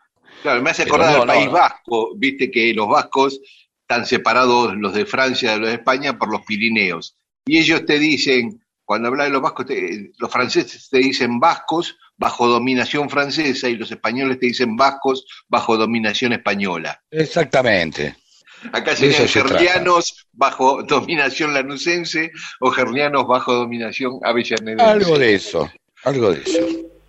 Claro, 0.43 0.61
me 0.63 0.71
hace 0.71 0.83
acordar 0.83 1.15
al 1.15 1.21
no, 1.21 1.27
País 1.27 1.47
no. 1.47 1.53
Vasco, 1.53 2.15
viste 2.17 2.51
que 2.51 2.75
los 2.75 2.87
vascos 2.89 3.41
están 3.81 4.05
separados 4.07 4.77
los 4.77 4.93
de 4.95 5.07
Francia 5.07 5.53
de 5.53 5.59
los 5.59 5.69
de 5.71 5.75
España 5.77 6.19
por 6.19 6.31
los 6.31 6.43
Pirineos. 6.43 7.17
Y 7.47 7.59
ellos 7.59 7.85
te 7.87 7.99
dicen, 7.99 8.63
cuando 8.85 9.09
hablas 9.09 9.27
de 9.27 9.33
los 9.33 9.43
vascos, 9.43 9.67
te- 9.67 10.13
los 10.19 10.31
franceses 10.31 10.89
te 10.91 10.99
dicen 10.99 11.41
vascos 11.41 11.97
bajo 12.17 12.47
dominación 12.47 13.11
francesa 13.11 13.69
y 13.69 13.77
los 13.77 13.91
españoles 13.91 14.39
te 14.39 14.47
dicen 14.47 14.77
vascos 14.77 15.25
bajo 15.49 15.77
dominación 15.77 16.33
española. 16.33 17.03
Exactamente. 17.11 18.17
Acá 18.73 18.97
serían 18.97 19.29
se 19.29 19.43
gerlianos 19.43 20.27
bajo 20.33 20.83
dominación 20.85 21.53
lanucense 21.53 22.31
o 22.61 22.71
gerlianos 22.71 23.27
bajo 23.27 23.53
dominación 23.53 24.21
avellanedense. 24.23 24.85
Algo 24.85 25.19
de 25.19 25.35
eso, 25.35 25.71
algo 26.05 26.33
de 26.33 26.43
eso. 26.43 26.59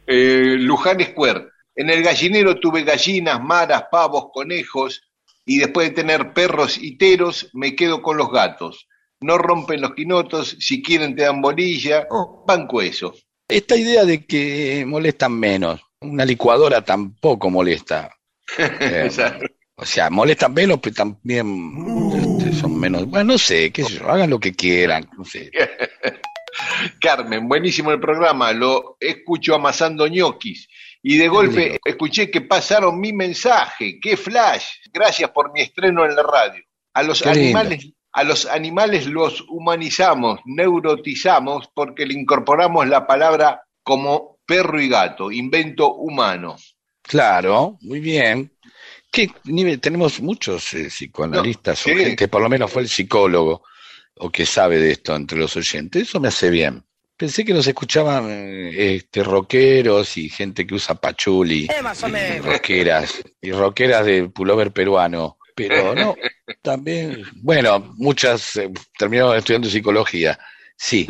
Eh, 0.07 0.55
Luján 0.59 0.99
Square. 1.01 1.47
En 1.75 1.89
el 1.89 2.03
gallinero 2.03 2.59
tuve 2.59 2.83
gallinas, 2.83 3.41
maras, 3.41 3.85
pavos, 3.91 4.27
conejos 4.33 5.01
y 5.45 5.57
después 5.59 5.89
de 5.89 5.95
tener 5.95 6.33
perros 6.33 6.77
y 6.77 6.97
teros 6.97 7.49
me 7.53 7.75
quedo 7.75 8.01
con 8.01 8.17
los 8.17 8.31
gatos. 8.31 8.87
No 9.25 9.39
rompen 9.39 9.81
los 9.81 9.95
quinotos, 9.95 10.55
si 10.59 10.83
quieren 10.83 11.15
te 11.15 11.23
dan 11.23 11.41
bolilla, 11.41 12.07
banco 12.45 12.79
eso. 12.79 13.15
Esta 13.47 13.75
idea 13.75 14.05
de 14.05 14.23
que 14.23 14.85
molestan 14.85 15.33
menos, 15.33 15.81
una 16.01 16.25
licuadora 16.25 16.83
tampoco 16.83 17.49
molesta. 17.49 18.11
Eh, 18.57 19.09
o 19.77 19.85
sea, 19.85 20.11
molestan 20.11 20.53
menos, 20.53 20.79
pero 20.79 20.95
también 20.95 21.73
este, 22.37 22.53
son 22.53 22.79
menos. 22.79 23.05
Bueno, 23.07 23.33
no 23.33 23.37
sé, 23.39 23.71
qué 23.71 23.83
sé 23.83 23.95
yo, 23.95 24.07
hagan 24.07 24.29
lo 24.29 24.39
que 24.39 24.53
quieran, 24.53 25.09
no 25.17 25.25
sé. 25.25 25.49
Carmen, 27.01 27.49
buenísimo 27.49 27.91
el 27.91 27.99
programa, 27.99 28.53
lo 28.53 28.95
escucho 28.99 29.55
amasando 29.55 30.07
ñoquis 30.07 30.69
y 31.01 31.17
de 31.17 31.27
golpe 31.27 31.79
escuché 31.83 32.31
que 32.31 32.41
pasaron 32.41 32.99
mi 32.99 33.11
mensaje, 33.13 33.99
qué 33.99 34.15
flash, 34.15 34.65
gracias 34.93 35.31
por 35.31 35.51
mi 35.51 35.61
estreno 35.61 36.05
en 36.05 36.15
la 36.15 36.23
radio. 36.23 36.63
A 36.93 37.03
los 37.03 37.21
Qué 37.21 37.33
lindo. 37.33 37.59
A 38.15 38.23
los 38.23 38.45
animales 38.45 39.07
los 39.07 39.43
humanizamos, 39.49 40.39
neurotizamos 40.45 41.69
porque 41.73 42.05
le 42.05 42.13
incorporamos 42.13 42.87
la 42.87 43.05
palabra 43.05 43.63
como 43.83 44.37
perro 44.45 44.81
y 44.81 44.87
gato, 44.87 45.33
invento 45.33 45.93
humano. 45.95 46.55
Claro, 47.01 47.77
muy 47.81 47.99
bien. 47.99 48.53
¿Qué 49.11 49.29
nivel? 49.43 49.81
Tenemos 49.81 50.21
muchos 50.21 50.73
eh, 50.75 50.89
psicoanalistas 50.89 51.85
No, 51.85 51.93
o 51.93 51.97
sí. 51.97 52.03
gente, 52.05 52.29
por 52.29 52.41
lo 52.41 52.47
menos 52.47 52.71
fue 52.71 52.83
el 52.83 52.87
psicólogo 52.87 53.63
o 54.15 54.31
que 54.31 54.45
sabe 54.45 54.79
de 54.79 54.91
esto 54.91 55.13
entre 55.13 55.37
los 55.37 55.53
oyentes. 55.57 56.03
Eso 56.03 56.21
me 56.21 56.29
hace 56.29 56.49
bien. 56.49 56.85
Pensé 57.17 57.43
que 57.43 57.53
nos 57.53 57.67
escuchaban 57.67 58.27
eh, 58.29 58.95
este, 58.95 59.23
rockeros 59.23 60.15
y 60.15 60.29
gente 60.29 60.65
que 60.65 60.75
usa 60.75 60.95
pachuli, 60.95 61.67
y 61.67 62.39
rockeras, 62.39 63.21
y 63.41 63.51
rockeras 63.51 64.05
de 64.05 64.29
pullover 64.29 64.71
peruano. 64.71 65.37
Pero 65.55 65.95
no, 65.95 66.15
también, 66.61 67.23
bueno, 67.41 67.93
muchas 67.97 68.57
eh, 68.57 68.69
terminaron 68.97 69.37
estudiando 69.37 69.69
psicología. 69.69 70.37
Sí. 70.77 71.07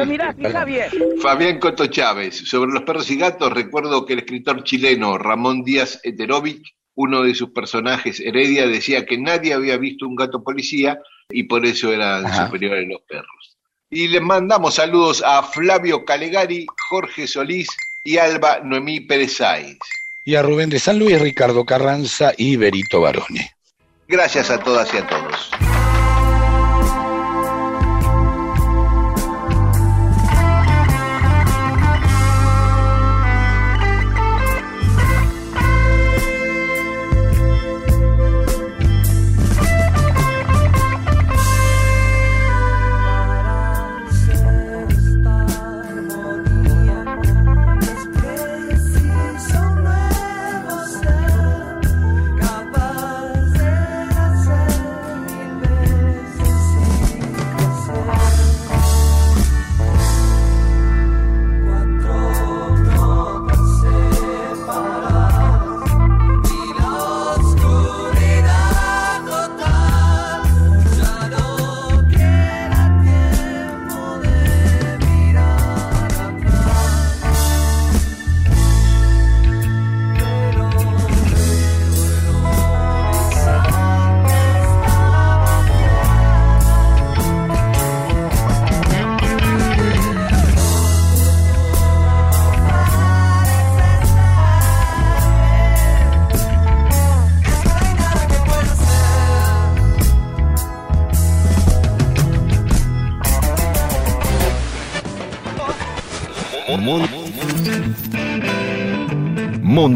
Fabián 1.21 1.59
Coto 1.59 1.87
Chávez, 1.87 2.47
sobre 2.47 2.71
los 2.71 2.83
perros 2.83 3.09
y 3.09 3.17
gatos, 3.17 3.51
recuerdo 3.51 4.05
que 4.05 4.13
el 4.13 4.19
escritor 4.19 4.63
chileno 4.63 5.17
Ramón 5.17 5.63
Díaz 5.63 5.99
Eterovich, 6.03 6.75
uno 6.93 7.23
de 7.23 7.33
sus 7.33 7.49
personajes, 7.49 8.19
Heredia, 8.19 8.67
decía 8.67 9.05
que 9.05 9.17
nadie 9.17 9.53
había 9.53 9.77
visto 9.77 10.07
un 10.07 10.15
gato 10.15 10.43
policía 10.43 10.99
y 11.29 11.43
por 11.43 11.65
eso 11.65 11.91
eran 11.91 12.25
Ajá. 12.25 12.45
superiores 12.45 12.87
los 12.87 13.01
perros. 13.01 13.57
Y 13.89 14.07
les 14.07 14.21
mandamos 14.21 14.75
saludos 14.75 15.23
a 15.25 15.41
Flavio 15.41 16.05
Calegari, 16.05 16.65
Jorge 16.89 17.27
Solís 17.27 17.67
y 18.03 18.17
Alba 18.17 18.59
Noemí 18.63 19.01
Pérez 19.01 19.37
Sáenz. 19.37 19.79
Y 20.23 20.35
a 20.35 20.41
Rubén 20.41 20.69
de 20.69 20.79
San 20.79 20.99
Luis, 20.99 21.19
Ricardo 21.19 21.65
Carranza 21.65 22.33
y 22.37 22.55
Berito 22.55 23.01
Barone. 23.01 23.51
Gracias 24.07 24.51
a 24.51 24.59
todas 24.59 24.93
y 24.93 24.97
a 24.97 25.07
todos. 25.07 25.49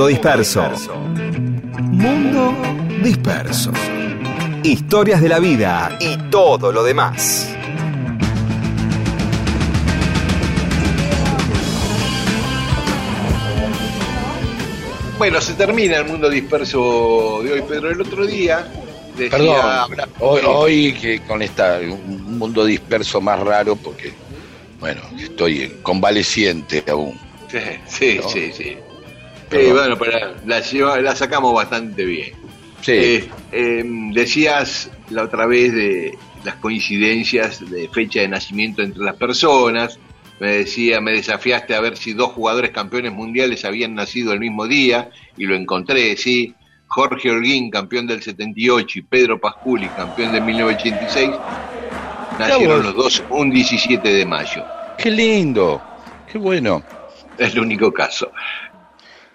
Disperso. 0.10 0.64
Mundo 1.92 2.54
disperso. 3.04 3.72
Historias 4.64 5.22
de 5.22 5.30
la 5.30 5.40
vida 5.40 5.98
y 6.00 6.18
todo 6.30 6.72
lo 6.72 6.84
demás. 6.84 7.56
Bueno, 15.18 15.42
se 15.42 15.54
termina 15.54 15.98
el 15.98 16.06
mundo 16.06 16.30
disperso 16.30 17.42
de 17.44 17.54
hoy, 17.54 17.62
Pedro. 17.68 17.92
El 17.92 18.00
otro 18.02 18.26
día 18.26 18.66
decía... 19.18 19.86
Perdón, 19.90 20.10
hoy, 20.20 20.42
hoy 20.46 20.94
que 20.94 21.20
con 21.22 21.42
esta 21.42 21.80
un 21.80 22.38
mundo 22.40 22.64
disperso 22.64 23.20
más 23.20 23.40
raro 23.42 23.76
porque, 23.76 24.14
bueno, 24.80 25.02
estoy 25.20 25.74
convaleciente 25.82 26.84
aún. 26.90 27.20
Sí, 27.52 27.60
sí, 27.88 28.20
No. 28.24 28.30
sí. 28.30 28.52
sí. 28.56 28.78
Bueno, 29.52 29.98
pero 29.98 30.36
la, 30.46 30.60
lleva- 30.62 31.00
la 31.02 31.16
sacamos 31.16 31.54
bastante 31.54 32.06
bien. 32.06 32.34
Sí, 32.82 32.92
Eh, 32.94 33.30
eh, 33.52 33.84
decías 34.14 34.90
la 35.10 35.24
otra 35.24 35.46
vez 35.48 35.74
de 35.74 36.18
las 36.44 36.56
coincidencias 36.56 37.70
de 37.70 37.90
fecha 37.90 38.22
de 38.22 38.28
nacimiento 38.28 38.82
entre 38.82 39.04
las 39.04 39.16
personas. 39.16 40.00
Me 40.40 40.58
decía, 40.58 41.02
me 41.02 41.12
desafiaste 41.12 41.76
a 41.76 41.82
ver 41.82 41.98
si 41.98 42.14
dos 42.14 42.32
jugadores 42.32 42.72
campeones 42.72 43.12
mundiales 43.12 43.66
habían 43.66 43.94
nacido 43.96 44.32
el 44.32 44.40
mismo 44.40 44.68
día 44.68 45.10
y 45.36 45.46
lo 45.46 45.56
encontré, 45.56 46.16
sí. 46.16 46.54
Jorge 46.88 47.30
Holguín, 47.30 47.70
campeón 47.70 48.08
del 48.08 48.24
78, 48.24 49.00
y 49.00 49.02
Pedro 49.04 49.40
Pasculi, 49.40 49.90
campeón 49.90 50.32
del 50.32 50.42
1986, 50.44 51.30
nacieron 52.40 52.84
los 52.84 52.96
dos 52.96 53.24
un 53.30 53.52
17 53.52 54.12
de 54.12 54.26
mayo. 54.26 54.64
Qué 54.98 55.12
lindo, 55.12 55.82
qué 56.32 56.38
bueno. 56.38 56.82
Es 57.38 57.54
el 57.54 57.60
único 57.60 57.92
caso. 57.92 58.32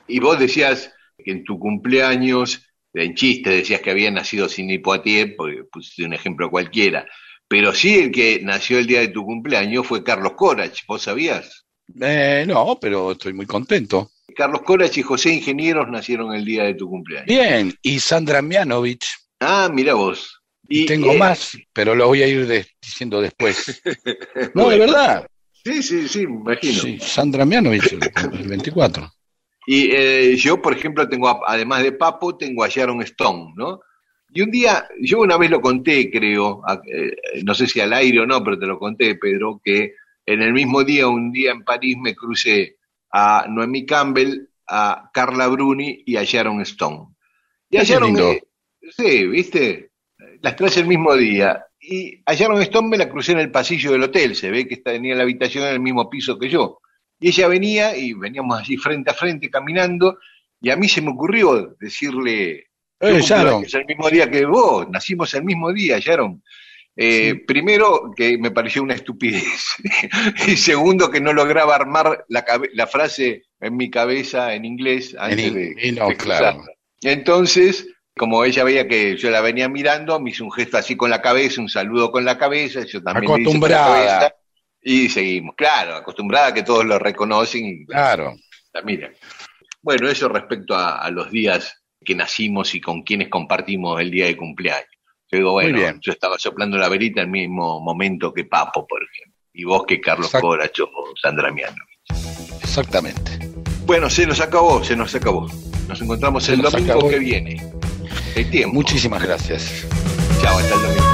Y 0.09 0.21
vos 0.21 0.39
decías 0.39 0.93
que 1.23 1.31
en 1.31 1.45
tu 1.45 1.59
cumpleaños, 1.59 2.67
en 2.93 3.15
chiste, 3.15 3.51
decías 3.51 3.81
que 3.81 3.91
había 3.91 4.11
nacido 4.11 4.49
sin 4.49 4.81
Poitier, 4.83 5.35
porque 5.37 5.65
pusiste 5.65 6.05
un 6.05 6.13
ejemplo 6.15 6.51
cualquiera. 6.51 7.07
Pero 7.49 7.73
sí 7.73 7.95
el 7.97 8.11
que 8.11 8.41
nació 8.43 8.79
el 8.79 8.87
día 8.87 9.01
de 9.01 9.09
tu 9.09 9.25
cumpleaños 9.25 9.87
fue 9.87 10.03
Carlos 10.03 10.33
Corach, 10.37 10.81
¿vos 10.87 11.03
sabías? 11.03 11.67
Eh, 12.01 12.45
no, 12.47 12.79
pero 12.81 13.13
estoy 13.13 13.33
muy 13.33 13.47
contento. 13.47 14.11
Carlos 14.35 14.63
Corach 14.63 14.97
y 14.97 15.03
José 15.03 15.35
Ingenieros 15.35 15.89
nacieron 15.89 16.35
el 16.35 16.45
día 16.45 16.65
de 16.65 16.75
tu 16.75 16.89
cumpleaños. 16.89 17.27
Bien, 17.29 17.75
y 17.83 18.01
Sandra 18.01 18.43
Mianovich, 18.43 19.07
Ah, 19.41 19.69
mira 19.73 19.95
vos. 19.95 20.41
Y, 20.69 20.87
tengo 20.87 21.13
eh, 21.13 21.19
más, 21.19 21.53
pero 21.73 21.95
lo 21.95 22.07
voy 22.07 22.23
a 22.23 22.27
ir 22.27 22.47
de- 22.47 22.67
diciendo 22.81 23.21
después. 23.21 23.83
No, 24.55 24.71
de 24.71 24.79
verdad. 24.79 25.27
Sí, 25.65 25.83
sí, 25.83 26.09
sí, 26.09 26.27
me 26.27 26.35
imagino. 26.35 26.81
Sí, 26.81 26.99
Sandra 27.01 27.45
Mianovich, 27.45 27.93
el 27.93 28.49
24. 28.49 29.11
Y 29.67 29.91
eh, 29.93 30.37
yo, 30.37 30.61
por 30.61 30.75
ejemplo, 30.75 31.09
tengo, 31.09 31.29
a- 31.29 31.41
además 31.47 31.83
de 31.83 31.93
Papo, 31.93 32.37
tengo 32.37 32.65
a 32.65 32.69
Sharon 32.69 33.01
Stone, 33.03 33.53
¿no? 33.57 33.81
Y 34.33 34.43
un 34.43 34.51
día, 34.51 34.87
yo 35.01 35.21
una 35.21 35.37
vez 35.37 35.51
lo 35.51 35.61
conté, 35.61 36.11
creo, 36.11 36.61
a- 36.67 36.81
eh, 36.87 37.17
no 37.45 37.55
sé 37.55 37.67
si 37.67 37.81
al 37.81 37.93
aire 37.93 38.21
o 38.21 38.27
no, 38.27 38.43
pero 38.43 38.59
te 38.59 38.67
lo 38.67 38.79
conté, 38.79 39.15
Pedro, 39.15 39.61
que 39.65 39.95
en 40.27 40.43
el 40.43 40.53
mismo 40.53 40.83
día, 40.85 41.07
un 41.09 41.33
día 41.33 41.53
en 41.53 41.63
París, 41.65 41.97
me 42.01 42.15
crucé 42.15 42.77
a 43.13 43.47
Noemí 43.49 43.87
Campbell, 43.87 44.49
a 44.67 45.11
Carla 45.13 45.47
Bruni 45.49 46.03
y 46.07 46.17
a 46.17 46.25
Sharon 46.25 46.61
Stone. 46.63 47.15
Y 47.71 47.77
a 47.77 47.83
Sharon, 47.85 48.15
eh, 48.33 48.43
sí, 48.97 49.27
¿viste? 49.27 49.91
Las 50.41 50.57
traje 50.57 50.81
el 50.81 50.87
mismo 50.87 51.15
día. 51.15 51.65
Y 51.81 52.21
a 52.27 52.35
Sharon 52.35 52.61
Stone 52.63 52.89
me 52.89 52.97
la 52.97 53.09
crucé 53.09 53.33
en 53.33 53.39
el 53.41 53.51
pasillo 53.51 53.93
del 53.93 54.03
hotel, 54.05 54.35
se 54.35 54.51
ve 54.51 54.67
que 54.67 54.79
tenía 54.79 55.15
la 55.15 55.23
habitación 55.23 55.65
en 55.65 55.75
el 55.75 55.81
mismo 55.81 56.09
piso 56.11 56.39
que 56.39 56.49
yo. 56.49 56.81
Y 57.21 57.29
ella 57.29 57.49
venía 57.49 57.97
y 57.97 58.13
veníamos 58.13 58.61
así 58.61 58.77
frente 58.77 59.11
a 59.11 59.15
frente 59.15 59.49
caminando 59.51 60.19
y 60.61 60.71
a 60.71 60.77
mí 60.77 60.89
se 60.89 61.01
me 61.03 61.11
ocurrió 61.11 61.77
decirle, 61.81 62.69
Eh, 63.01 63.21
Sharon. 63.21 63.61
años 63.61 63.75
el 63.75 63.85
mismo 63.87 64.09
día 64.11 64.31
que 64.31 64.45
vos, 64.47 64.89
nacimos 64.91 65.33
el 65.35 65.45
mismo 65.45 65.73
día, 65.73 65.99
Sharon. 65.99 66.43
Eh, 66.97 67.43
Primero, 67.47 68.13
que 68.17 68.39
me 68.39 68.51
pareció 68.53 68.83
una 68.83 68.95
estupidez. 68.95 69.63
y 70.47 70.57
segundo, 70.57 71.11
que 71.11 71.21
no 71.21 71.33
lograba 71.33 71.75
armar 71.75 72.25
la, 72.29 72.45
la 72.73 72.87
frase 72.87 73.43
en 73.61 73.77
mi 73.77 73.91
cabeza 73.91 74.55
en 74.55 74.65
inglés 74.65 75.17
antes 75.19 75.47
En 75.47 75.55
de, 75.55 75.65
in- 75.67 75.79
y 75.83 75.93
no, 75.93 76.09
de 76.09 76.17
claro. 76.17 76.57
cruzarla. 76.59 76.73
Entonces, 77.03 77.89
como 78.17 78.45
ella 78.45 78.65
veía 78.65 78.87
que 78.89 79.17
yo 79.17 79.31
la 79.31 79.41
venía 79.41 79.69
mirando, 79.69 80.21
me 80.21 80.31
hizo 80.31 80.45
un 80.45 80.53
gesto 80.53 80.79
así 80.79 80.97
con 80.97 81.11
la 81.11 81.21
cabeza, 81.21 81.61
un 81.61 81.69
saludo 81.69 82.11
con 82.13 82.25
la 82.25 82.39
cabeza, 82.39 82.85
yo 82.85 83.03
también 83.03 83.33
le 83.35 83.43
hice 83.43 83.59
con 83.59 83.69
la 83.71 83.77
Acostumbrada. 83.77 84.19
cabeza, 84.19 84.35
y 84.85 85.09
seguimos. 85.09 85.55
Claro, 85.57 85.97
acostumbrada 85.97 86.49
a 86.49 86.55
que 86.55 86.63
todos 86.63 86.85
lo 86.85 86.99
reconocen 86.99 87.65
y 87.65 87.87
Claro. 87.87 88.35
la 88.73 88.83
miran. 88.83 89.13
Bueno, 89.83 90.09
eso 90.09 90.29
respecto 90.29 90.75
a, 90.77 90.99
a 90.99 91.11
los 91.11 91.31
días 91.31 91.83
que 92.05 92.15
nacimos 92.15 92.75
y 92.75 92.81
con 92.81 93.03
quienes 93.03 93.29
compartimos 93.29 94.01
el 94.01 94.11
día 94.11 94.27
de 94.27 94.37
cumpleaños. 94.37 94.89
Yo 95.31 95.39
digo, 95.39 95.53
bueno, 95.53 95.79
yo 96.01 96.13
estaba 96.13 96.39
soplando 96.39 96.77
la 96.79 96.89
verita 96.89 97.21
en 97.23 97.27
el 97.29 97.33
mismo 97.33 97.81
momento 97.81 98.33
que 98.33 98.45
Papo, 98.45 98.87
por 98.87 99.03
ejemplo. 99.03 99.35
Y 99.53 99.65
vos 99.65 99.85
que 99.87 100.01
Carlos 100.01 100.27
Exacto. 100.27 100.49
Coracho 100.49 100.85
o 100.85 101.13
Sandra 101.21 101.51
Miano. 101.51 101.77
Exactamente. 102.63 103.39
Bueno, 103.87 104.09
se 104.11 104.27
nos 104.27 104.41
acabó, 104.41 104.83
se 104.85 104.97
nos 104.97 105.15
acabó. 105.15 105.49
Nos 105.89 106.01
encontramos 106.01 106.45
Se 106.45 106.55
el 106.55 106.63
nos 106.63 106.73
domingo 106.73 106.93
acabó. 106.95 107.09
que 107.11 107.19
viene. 107.19 107.57
El 108.35 108.51
tiempo. 108.51 108.75
Muchísimas 108.75 109.23
gracias. 109.23 109.87
Chao, 110.43 110.59
hasta 110.59 110.75
el 110.75 110.83
domingo. 110.83 111.14